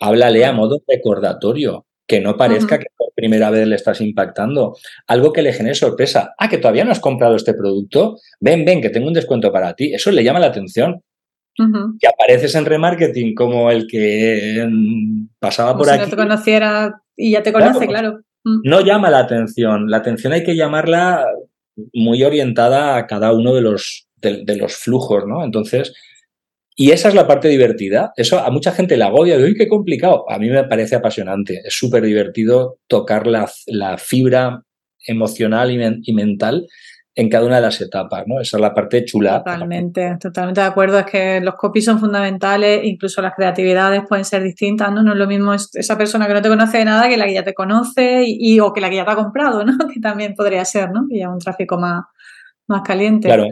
Háblale 0.00 0.44
a 0.44 0.52
modo 0.52 0.82
recordatorio, 0.88 1.86
que 2.06 2.20
no 2.20 2.36
parezca 2.36 2.78
que 2.78 2.86
por 2.96 3.12
primera 3.14 3.50
vez 3.50 3.66
le 3.66 3.76
estás 3.76 4.00
impactando. 4.00 4.76
Algo 5.06 5.32
que 5.32 5.42
le 5.42 5.52
genere 5.52 5.76
sorpresa. 5.76 6.34
Ah, 6.36 6.48
que 6.48 6.58
todavía 6.58 6.84
no 6.84 6.92
has 6.92 7.00
comprado 7.00 7.36
este 7.36 7.54
producto. 7.54 8.18
Ven, 8.40 8.64
ven, 8.64 8.82
que 8.82 8.90
tengo 8.90 9.06
un 9.06 9.14
descuento 9.14 9.52
para 9.52 9.74
ti. 9.74 9.94
Eso 9.94 10.10
le 10.10 10.24
llama 10.24 10.40
la 10.40 10.48
atención. 10.48 11.00
Y 11.56 12.06
apareces 12.06 12.54
en 12.54 12.64
remarketing 12.64 13.34
como 13.34 13.70
el 13.70 13.86
que 13.86 14.66
mm, 14.68 15.26
pasaba 15.38 15.76
por 15.76 15.86
si 15.86 15.92
aquí. 15.92 16.02
no 16.04 16.10
te 16.10 16.16
conociera 16.16 17.00
y 17.16 17.32
ya 17.32 17.42
te 17.42 17.52
conoce, 17.52 17.86
claro. 17.86 18.20
Mm. 18.44 18.60
No 18.64 18.80
llama 18.80 19.10
la 19.10 19.20
atención. 19.20 19.88
La 19.88 19.98
atención 19.98 20.32
hay 20.32 20.42
que 20.42 20.56
llamarla 20.56 21.26
muy 21.92 22.22
orientada 22.22 22.96
a 22.96 23.06
cada 23.06 23.32
uno 23.32 23.54
de 23.54 23.62
los, 23.62 24.08
de, 24.16 24.56
los 24.56 24.74
flujos, 24.76 25.24
¿no? 25.26 25.44
Entonces, 25.44 25.92
y 26.76 26.90
esa 26.90 27.08
es 27.08 27.14
la 27.14 27.26
parte 27.26 27.48
divertida. 27.48 28.12
Eso 28.16 28.40
a 28.40 28.50
mucha 28.50 28.72
gente 28.72 28.96
le 28.96 29.04
agobia 29.04 29.38
de, 29.38 29.44
uy, 29.44 29.54
qué 29.54 29.68
complicado. 29.68 30.28
A 30.30 30.38
mí 30.38 30.50
me 30.50 30.64
parece 30.64 30.96
apasionante. 30.96 31.62
Es 31.64 31.74
súper 31.74 32.02
divertido 32.02 32.78
tocar 32.88 33.26
la, 33.26 33.50
la, 33.66 33.96
fibra 33.96 34.62
emocional 35.06 35.70
y, 35.70 36.00
y 36.10 36.12
mental 36.12 36.66
en 37.16 37.28
cada 37.28 37.46
una 37.46 37.56
de 37.56 37.62
las 37.62 37.80
etapas, 37.80 38.24
¿no? 38.26 38.40
Esa 38.40 38.56
es 38.56 38.60
la 38.60 38.74
parte 38.74 39.04
chula. 39.04 39.38
Totalmente, 39.38 40.16
totalmente 40.20 40.60
de 40.60 40.66
acuerdo. 40.66 40.98
Es 40.98 41.06
que 41.06 41.40
los 41.40 41.54
copies 41.54 41.84
son 41.84 42.00
fundamentales, 42.00 42.84
incluso 42.84 43.22
las 43.22 43.34
creatividades 43.34 44.02
pueden 44.08 44.24
ser 44.24 44.42
distintas, 44.42 44.92
¿no? 44.92 45.02
No 45.02 45.12
es 45.12 45.18
lo 45.18 45.28
mismo 45.28 45.54
esa 45.54 45.96
persona 45.96 46.26
que 46.26 46.34
no 46.34 46.42
te 46.42 46.48
conoce 46.48 46.78
de 46.78 46.84
nada 46.84 47.08
que 47.08 47.16
la 47.16 47.26
que 47.26 47.34
ya 47.34 47.44
te 47.44 47.54
conoce 47.54 48.24
y, 48.26 48.58
o 48.58 48.72
que 48.72 48.80
la 48.80 48.90
que 48.90 48.96
ya 48.96 49.04
te 49.04 49.12
ha 49.12 49.16
comprado, 49.16 49.64
¿no? 49.64 49.72
Que 49.94 50.00
también 50.00 50.34
podría 50.34 50.64
ser, 50.64 50.90
¿no? 50.90 51.06
Y 51.08 51.20
ya 51.20 51.30
un 51.30 51.38
tráfico 51.38 51.78
más, 51.78 52.02
más 52.66 52.82
caliente. 52.82 53.28
Claro. 53.28 53.46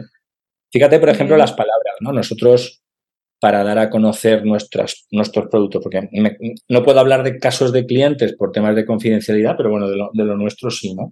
Fíjate, 0.69 0.99
por 0.99 1.09
ejemplo, 1.09 1.37
las 1.37 1.53
palabras, 1.53 1.95
¿no? 2.01 2.11
Nosotros, 2.11 2.83
para 3.39 3.63
dar 3.63 3.79
a 3.79 3.89
conocer 3.89 4.45
nuestras, 4.45 5.05
nuestros 5.11 5.47
productos, 5.47 5.81
porque 5.81 6.09
no 6.67 6.83
puedo 6.83 6.99
hablar 6.99 7.23
de 7.23 7.37
casos 7.37 7.71
de 7.71 7.85
clientes 7.85 8.35
por 8.35 8.51
temas 8.51 8.75
de 8.75 8.85
confidencialidad, 8.85 9.55
pero 9.55 9.69
bueno, 9.69 9.87
de 9.87 9.95
lo, 9.95 10.09
de 10.13 10.25
lo 10.25 10.35
nuestro 10.35 10.69
sí, 10.69 10.93
¿no? 10.93 11.11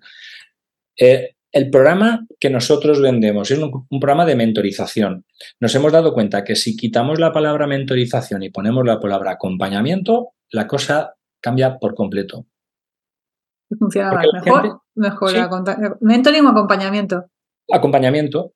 Eh, 0.97 1.35
el 1.51 1.69
programa 1.69 2.25
que 2.39 2.49
nosotros 2.49 3.01
vendemos 3.01 3.51
es 3.51 3.59
un, 3.59 3.85
programa 3.99 4.25
de 4.25 4.35
mentorización. 4.35 5.25
Nos 5.59 5.75
hemos 5.75 5.91
dado 5.91 6.13
cuenta 6.13 6.43
que 6.43 6.55
si 6.55 6.77
quitamos 6.77 7.19
la 7.19 7.31
palabra 7.33 7.67
mentorización 7.67 8.43
y 8.43 8.49
ponemos 8.49 8.85
la 8.85 8.99
palabra 8.99 9.31
acompañamiento, 9.31 10.29
la 10.49 10.67
cosa 10.67 11.15
cambia 11.41 11.77
por 11.77 11.93
completo. 11.93 12.45
Funciona 13.77 14.21
mejor, 14.33 14.81
mejor 14.95 15.97
mentoring 16.01 16.45
o 16.45 16.49
acompañamiento. 16.49 17.25
Acompañamiento. 17.71 18.53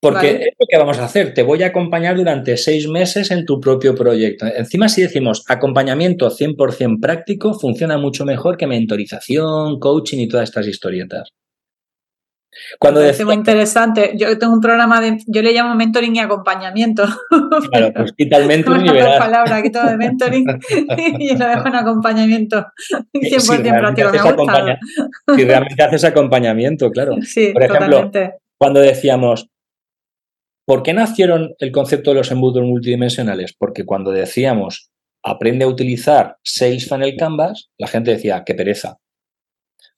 Porque 0.00 0.30
es 0.30 0.54
lo 0.58 0.66
que 0.68 0.78
vamos 0.78 0.98
a 0.98 1.04
hacer. 1.04 1.32
Te 1.32 1.44
voy 1.44 1.62
a 1.62 1.68
acompañar 1.68 2.16
durante 2.16 2.56
seis 2.56 2.88
meses 2.88 3.30
en 3.30 3.46
tu 3.46 3.60
propio 3.60 3.94
proyecto. 3.94 4.46
Encima, 4.46 4.88
si 4.88 5.02
decimos 5.02 5.44
acompañamiento 5.48 6.28
100% 6.28 7.00
práctico, 7.00 7.54
funciona 7.54 7.98
mucho 7.98 8.24
mejor 8.24 8.56
que 8.56 8.66
mentorización, 8.66 9.78
coaching 9.78 10.18
y 10.18 10.28
todas 10.28 10.48
estas 10.48 10.66
historietas. 10.66 11.32
Cuando 12.78 13.02
es 13.02 13.24
muy 13.24 13.34
interesante. 13.34 14.12
Yo 14.16 14.38
tengo 14.38 14.52
un 14.52 14.60
programa 14.60 15.00
de, 15.00 15.18
yo 15.26 15.42
le 15.42 15.52
llamo 15.52 15.74
mentoring 15.74 16.16
y 16.16 16.18
acompañamiamente 16.18 17.02
Claro, 17.70 17.92
pues 17.94 18.12
quita 18.12 18.36
el 18.38 18.46
mentoring 18.48 18.86
y 18.86 18.92
verás. 18.92 19.18
palabra, 19.18 19.62
quito 19.62 19.84
de 19.84 19.96
mentoring 19.96 20.46
y 21.18 21.36
lo 21.36 21.46
dejo 21.46 21.68
en 21.68 21.74
acompañamiento. 21.74 22.66
100% 23.14 23.40
si 23.40 23.58
práctico, 23.70 24.44
me 24.44 24.72
ha 24.72 24.78
Si 25.36 25.44
realmente 25.44 25.82
haces 25.82 26.04
acompañamiento, 26.04 26.90
claro. 26.90 27.16
Sí, 27.22 27.50
Por 27.52 27.62
ejemplo, 27.62 28.02
totalmente. 28.02 28.38
cuando 28.58 28.80
decíamos, 28.80 29.48
¿por 30.66 30.82
qué 30.82 30.92
nacieron 30.92 31.54
el 31.58 31.72
concepto 31.72 32.10
de 32.10 32.16
los 32.16 32.30
embudos 32.30 32.64
multidimensionales? 32.64 33.54
Porque 33.58 33.84
cuando 33.84 34.10
decíamos, 34.10 34.90
aprende 35.24 35.64
a 35.64 35.68
utilizar 35.68 36.36
Sales 36.44 36.88
Funnel 36.88 37.16
Canvas, 37.16 37.70
la 37.78 37.86
gente 37.86 38.10
decía, 38.10 38.42
qué 38.44 38.54
pereza. 38.54 38.98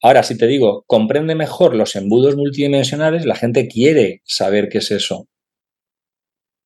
Ahora, 0.04 0.22
si 0.22 0.36
te 0.36 0.46
digo, 0.46 0.84
comprende 0.86 1.34
mejor 1.34 1.74
los 1.74 1.96
embudos 1.96 2.36
multidimensionales, 2.36 3.24
la 3.24 3.36
gente 3.36 3.68
quiere 3.68 4.20
saber 4.22 4.68
qué 4.68 4.78
es 4.78 4.90
eso. 4.90 5.28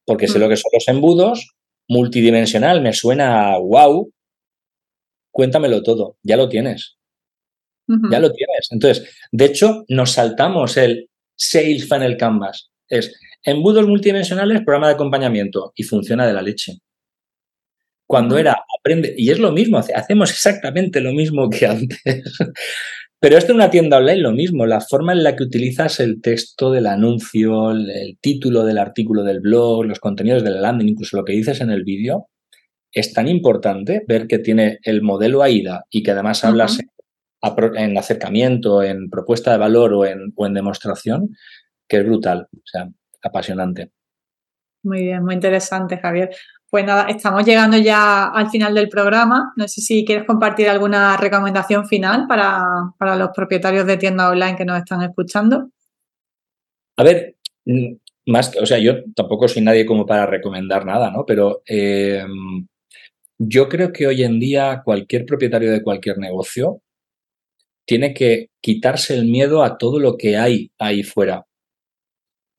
Porque 0.05 0.27
sé 0.27 0.39
mm. 0.39 0.41
lo 0.41 0.49
que 0.49 0.57
son 0.57 0.71
los 0.75 0.89
embudos, 0.89 1.55
multidimensional, 1.87 2.83
me 2.83 2.93
suena 2.93 3.53
a 3.53 3.59
wow. 3.59 4.13
Cuéntamelo 5.31 5.85
todo, 5.85 6.17
ya 6.25 6.37
lo 6.37 6.49
tienes. 6.49 6.97
Ya 8.11 8.19
lo 8.19 8.33
tienes. 8.33 8.67
Entonces, 8.73 9.09
de 9.31 9.45
hecho, 9.45 9.85
nos 9.89 10.11
saltamos 10.11 10.77
el 10.77 11.09
Sales 11.37 11.89
Funnel 11.89 12.17
Canvas. 12.17 12.71
Es 12.89 13.21
embudos 13.45 13.87
multidimensionales, 13.87 14.63
programa 14.63 14.89
de 14.89 14.95
acompañamiento 14.95 15.73
y 15.77 15.85
funciona 15.85 16.27
de 16.27 16.33
la 16.33 16.43
leche. 16.43 16.79
Cuando 18.05 18.37
era 18.37 18.65
aprende, 18.81 19.15
y 19.17 19.31
es 19.31 19.39
lo 19.39 19.53
mismo, 19.53 19.79
hacemos 19.79 20.31
exactamente 20.31 21.01
lo 21.01 21.13
mismo 21.13 21.49
que 21.49 21.67
antes. 21.67 21.99
Pero 23.21 23.37
esto 23.37 23.51
en 23.51 23.57
una 23.57 23.71
tienda 23.71 23.97
online 23.97 24.21
lo 24.21 24.33
mismo, 24.33 24.65
la 24.65 24.81
forma 24.81 25.13
en 25.13 25.25
la 25.25 25.35
que 25.35 25.43
utilizas 25.43 25.99
el 25.99 26.21
texto 26.23 26.71
del 26.71 26.87
anuncio, 26.87 27.73
el, 27.73 28.17
título 28.21 28.65
del 28.65 28.79
artículo 28.79 29.25
del 29.25 29.41
blog, 29.41 29.85
los 29.85 29.99
contenidos 29.99 30.45
del 30.45 30.63
landing, 30.63 30.91
incluso 30.91 31.17
lo 31.17 31.25
que 31.25 31.33
dices 31.33 31.61
en 31.61 31.71
el 31.71 31.83
vídeo, 31.83 32.29
es 32.93 33.13
tan 33.13 33.27
importante 33.27 34.05
ver 34.07 34.29
que 34.29 34.39
tiene 34.39 34.79
el 34.83 35.03
modelo 35.03 35.43
AIDA 35.43 35.85
y 35.91 36.03
que 36.05 36.13
además 36.13 36.45
hablas 36.45 36.79
en, 37.75 37.99
acercamiento, 37.99 38.83
en 38.85 39.11
propuesta 39.11 39.51
de 39.51 39.59
valor 39.59 39.95
o 39.95 40.07
en, 40.07 40.33
o 40.37 40.47
en 40.47 40.55
demostración, 40.55 41.37
que 41.89 41.99
es 41.99 42.05
brutal, 42.05 42.47
o 42.53 42.63
sea, 42.65 42.89
apasionante. 43.23 43.91
Muy 44.85 45.03
bien, 45.03 45.25
muy 45.25 45.35
interesante, 45.35 45.99
Javier. 45.99 46.31
Pues 46.71 46.85
nada, 46.85 47.07
estamos 47.09 47.47
llegando 47.47 47.79
ya 47.79 48.27
al 48.27 48.51
final 48.51 48.75
del 48.75 48.91
programa. 48.91 49.55
No 49.57 49.67
sé 49.67 49.81
si 49.81 50.05
quieres 50.05 50.27
compartir 50.27 50.69
alguna 50.69 51.17
recomendación 51.17 51.87
final 51.87 52.27
para, 52.29 53.17
los 53.17 53.31
propietarios 53.35 53.87
de 53.87 53.97
tiendas 53.97 54.31
online 54.33 54.57
que 54.57 54.67
nos 54.67 54.79
están 54.79 55.03
escuchando. 55.03 55.71
A 56.99 57.03
ver, 57.05 57.37
mm, 57.65 57.95
más 58.27 58.51
que, 58.51 58.61
o 58.61 58.67
sea, 58.67 58.79
yo 58.79 59.03
tampoco 59.15 59.49
soy 59.49 59.63
nadie 59.63 59.87
como 59.87 60.05
para 60.05 60.27
recomendar 60.27 60.85
nada, 60.85 61.11
¿no? 61.11 61.25
Pero 61.25 61.63
em, 61.65 62.67
yo 63.39 63.69
creo 63.69 63.91
que 63.93 64.07
hoy 64.07 64.23
en 64.23 64.39
día 64.39 64.83
cualquier 64.85 65.25
propietario 65.25 65.73
de 65.73 65.83
cualquier 65.83 66.19
negocio 66.19 66.83
tiene 67.87 68.13
que 68.13 68.51
quitarse 68.61 69.15
el 69.15 69.27
miedo 69.27 69.63
a 69.65 69.79
todo 69.79 69.99
lo 69.99 70.19
que 70.19 70.37
hay 70.37 70.71
ahí 70.79 71.03
fuera. 71.03 71.48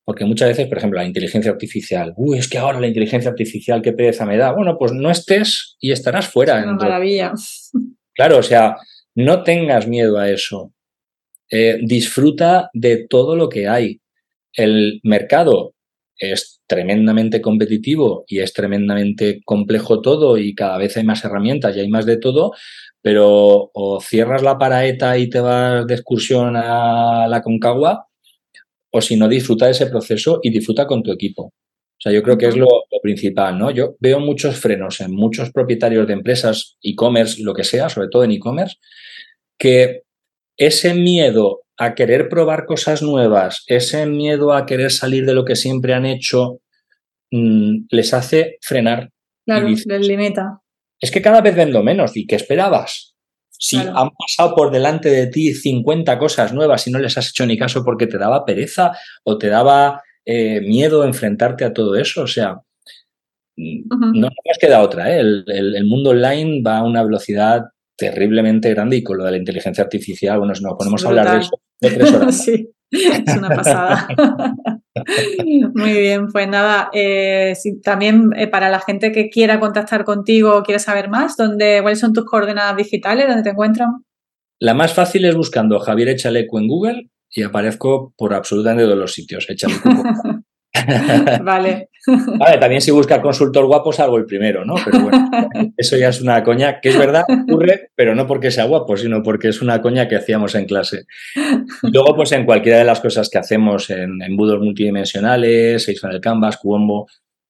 Porque 0.10 0.26
muchas 0.26 0.48
veces, 0.50 0.66
por 0.66 0.80
ejemplo, 0.80 0.98
la 0.98 1.06
inteligencia 1.06 1.52
artificial, 1.52 2.16
uy, 2.18 2.40
es 2.40 2.50
que 2.50 2.58
ahora 2.58 2.80
la 2.80 2.88
inteligencia 2.88 3.30
artificial, 3.30 3.80
qué 3.80 3.94
pereza 3.94 4.26
me 4.26 4.38
da. 4.38 4.52
Bueno, 4.54 4.76
pues 4.76 4.92
no 4.92 5.12
estés 5.12 5.78
y 5.80 5.92
estarás 5.92 6.28
fuera. 6.28 6.58
Es 6.58 6.64
una 6.64 6.74
maravilla. 6.74 7.32
Claro, 8.16 8.40
o 8.40 8.42
sea, 8.42 8.78
no 9.14 9.44
tengas 9.44 9.88
miedo 9.88 10.18
a 10.18 10.28
eso. 10.32 10.74
Eh, 11.52 11.78
disfruta 11.84 12.72
de 12.74 13.06
todo 13.08 13.36
lo 13.36 13.50
que 13.50 13.68
hay. 13.68 14.02
El 14.52 15.00
mercado 15.04 15.76
es 16.18 16.60
tremendamente 16.66 17.40
competitivo 17.40 18.26
y 18.28 18.40
es 18.40 18.52
tremendamente 18.52 19.42
complejo 19.46 20.02
todo 20.02 20.40
y 20.40 20.56
cada 20.56 20.80
vez 20.80 20.98
hay 20.98 21.04
más 21.04 21.24
herramientas 21.24 21.78
y 21.78 21.82
hay 21.82 21.88
más 21.88 22.08
de 22.08 22.18
todo, 22.18 22.54
pero 23.04 23.70
o 23.76 24.02
cierras 24.02 24.42
la 24.42 24.58
paraeta 24.58 25.20
y 25.20 25.30
te 25.30 25.40
vas 25.40 25.86
de 25.86 25.94
excursión 25.94 26.56
a 26.56 27.28
la 27.28 27.44
Concagua 27.44 28.09
o 28.92 29.02
si 29.02 29.16
no, 29.16 29.28
disfruta 29.28 29.66
de 29.66 29.72
ese 29.72 29.88
proceso 29.88 30.40
y 30.42 30.50
disfruta 30.50 30.88
con 30.88 31.04
tu 31.04 31.12
equipo. 31.12 31.44
O 31.44 32.02
sea, 32.02 32.14
yo 32.14 32.24
creo 32.24 32.38
que 32.38 32.48
es 32.48 32.56
lo, 32.56 32.68
principal, 33.04 33.58
¿no? 33.58 33.72
Yo 33.72 33.96
veo 34.00 34.20
muchos 34.20 34.58
frenos 34.58 35.02
en 35.02 35.12
muchos 35.12 35.52
propietarios 35.52 36.08
de 36.08 36.14
empresas, 36.14 36.78
e-commerce, 36.82 37.44
lo 37.44 37.54
que 37.54 37.66
sea, 37.66 37.90
sobre 37.90 38.08
todo 38.08 38.24
en 38.24 38.32
e-commerce, 38.32 38.78
que 39.58 40.04
ese 40.58 40.94
miedo 40.94 41.62
a 41.78 41.96
querer 41.96 42.30
probar 42.30 42.66
cosas 42.66 43.02
nuevas, 43.02 43.64
ese 43.68 44.06
miedo 44.06 44.54
a 44.54 44.66
querer 44.66 44.92
salir 44.92 45.26
de 45.26 45.34
lo 45.34 45.44
que 45.46 45.56
siempre 45.56 45.94
han 45.94 46.06
hecho, 46.06 46.62
mm, 47.32 47.88
les 47.90 48.14
hace 48.14 48.58
frenar. 48.62 49.10
Claro, 49.46 49.68
les 49.68 50.08
limita. 50.08 50.62
Es 51.02 51.12
que 51.12 51.22
cada 51.22 51.42
vez 51.42 51.56
vendo 51.56 51.82
menos. 51.84 52.16
¿Y 52.16 52.28
qué 52.28 52.36
esperabas? 52.36 53.09
Si 53.62 53.76
han 53.76 54.10
pasado 54.12 54.56
por 54.56 54.72
delante 54.72 55.10
de 55.10 55.28
ti 55.28 55.54
50 55.54 56.18
cosas 56.18 56.54
nuevas 56.54 56.88
y 56.88 56.92
no 56.92 57.00
les 57.00 57.18
has 57.18 57.30
hecho 57.30 57.46
ni 57.46 57.58
caso 57.58 57.84
porque 57.84 58.08
te 58.08 58.18
daba 58.18 58.46
pereza 58.46 58.94
o 59.26 59.38
te 59.38 59.50
daba 59.50 60.02
eh, 60.26 60.62
miedo 60.62 61.04
enfrentarte 61.04 61.66
a 61.66 61.74
todo 61.74 61.98
eso, 61.98 62.22
o 62.24 62.28
sea, 62.28 62.62
no 63.58 64.30
nos 64.30 64.58
queda 64.62 64.82
otra. 64.82 65.14
¿eh? 65.14 65.20
El, 65.20 65.86
mundo 65.86 66.12
online 66.12 66.62
va 66.66 66.78
a 66.78 66.84
una 66.84 67.04
velocidad 67.04 67.66
terriblemente 67.98 68.70
grande 68.70 68.96
y 68.96 69.04
con 69.04 69.18
lo 69.18 69.26
de 69.26 69.32
la 69.32 69.38
inteligencia 69.38 69.84
artificial, 69.84 70.40
bueno, 70.40 70.54
nos 70.62 70.78
ponemos 70.78 71.04
a 71.04 71.10
hablar 71.10 71.32
de 71.32 71.40
eso 71.40 71.62
de 71.82 71.90
tres 71.92 72.14
horas. 72.14 72.42
sí, 72.42 72.70
es 72.90 73.38
una 73.38 73.50
pasada. 73.50 74.08
Muy 75.76 75.94
bien, 75.94 76.28
pues 76.28 76.48
nada, 76.48 76.90
eh, 76.94 77.54
también 77.84 78.32
eh, 78.36 78.48
para 78.48 78.70
la 78.70 78.80
gente 78.80 79.12
que 79.12 79.30
quiera 79.30 79.60
contactar 79.60 80.04
contigo 80.04 80.56
o 80.56 80.64
quiere 80.64 80.80
saber 80.80 81.10
más, 81.10 81.38
¿dónde, 81.38 81.80
¿cuáles 81.82 82.00
son 82.00 82.14
tus 82.14 82.26
coordenadas 82.26 82.78
digitales? 82.78 83.28
¿Dónde 83.28 83.44
te 83.44 83.50
encuentran? 83.50 84.04
La 84.60 84.74
más 84.74 84.94
fácil 84.94 85.26
es 85.26 85.36
buscando 85.36 85.80
Javier 85.80 86.10
Echaleco 86.10 86.60
en 86.60 86.68
Google 86.68 87.10
y 87.30 87.44
aparezco 87.44 88.14
por 88.18 88.34
absolutamente 88.34 88.84
todos 88.84 88.98
los 88.98 89.14
sitios. 89.14 89.48
vale. 91.44 91.90
Vale, 92.38 92.58
también 92.58 92.82
si 92.82 92.92
busca 92.92 93.22
consultor 93.22 93.66
guapo 93.66 93.92
salgo 93.92 94.18
el 94.18 94.26
primero, 94.26 94.66
¿no? 94.66 94.76
Pero 94.84 95.02
bueno, 95.02 95.30
eso 95.78 95.98
ya 95.98 96.10
es 96.10 96.22
una 96.22 96.44
coña, 96.44 96.80
que 96.80 96.90
es 96.90 96.98
verdad, 96.98 97.24
ocurre, 97.44 97.92
pero 97.96 98.16
no 98.16 98.26
porque 98.26 98.52
sea 98.52 98.66
guapo, 98.66 98.98
sino 98.98 99.22
porque 99.22 99.50
es 99.50 99.62
una 99.62 99.82
coña 99.82 100.08
que 100.08 100.16
hacíamos 100.16 100.56
en 100.56 100.66
clase. 100.66 101.06
luego, 101.84 102.16
pues 102.16 102.32
en 102.32 102.46
cualquiera 102.46 102.80
de 102.80 102.86
las 102.86 103.00
cosas 103.00 103.30
que 103.30 103.38
hacemos 103.38 103.90
en 103.90 104.22
embudos 104.22 104.60
multidimensionales, 104.60 105.84
Seis 105.84 106.02
el 106.04 106.22
Canvas, 106.22 106.58
Cuombo, 106.58 107.08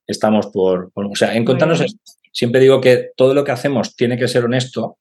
estamos 0.08 0.48
por, 0.48 0.92
o 0.94 1.16
sea, 1.16 1.36
encontrarnos, 1.36 1.84
siempre 2.32 2.60
digo 2.60 2.82
que 2.82 3.12
todo 3.16 3.34
lo 3.34 3.44
que 3.44 3.52
hacemos 3.52 3.96
tiene 3.96 4.18
que 4.18 4.28
ser 4.28 4.46
honesto 4.46 4.98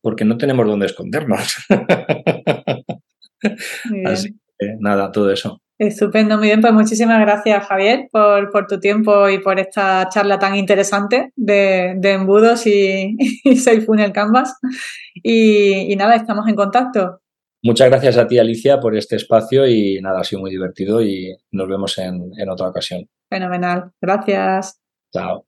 porque 0.00 0.24
no 0.24 0.36
tenemos 0.36 0.66
dónde 0.66 0.86
escondernos. 0.86 1.56
Así 4.04 4.34
que 4.58 4.76
nada, 4.80 5.12
todo 5.12 5.30
eso. 5.30 5.60
Estupendo, 5.78 6.38
muy 6.38 6.48
bien. 6.48 6.60
Pues 6.60 6.72
muchísimas 6.72 7.20
gracias, 7.20 7.66
Javier, 7.66 8.08
por, 8.10 8.50
por 8.50 8.66
tu 8.66 8.80
tiempo 8.80 9.28
y 9.28 9.38
por 9.38 9.60
esta 9.60 10.08
charla 10.08 10.38
tan 10.38 10.56
interesante 10.56 11.32
de, 11.36 11.90
embudos 12.02 12.66
y, 12.66 13.16
y 13.44 13.56
Funnel 13.56 14.12
Canvas. 14.12 14.58
Y, 15.22 15.94
nada, 15.96 16.16
estamos 16.16 16.48
en 16.48 16.56
contacto. 16.56 17.20
Muchas 17.62 17.88
gracias 17.90 18.16
a 18.16 18.26
ti, 18.26 18.38
Alicia, 18.38 18.80
por 18.80 18.96
este 18.96 19.16
espacio 19.16 19.66
y 19.68 20.00
nada, 20.00 20.20
ha 20.20 20.24
sido 20.24 20.40
muy 20.40 20.50
divertido 20.50 21.02
y 21.02 21.36
nos 21.52 21.68
vemos 21.68 21.96
en, 21.98 22.30
en 22.36 22.48
otra 22.48 22.68
ocasión. 22.68 23.08
Fenomenal. 23.28 23.92
Gracias. 24.00 24.80
Chao. 25.12 25.47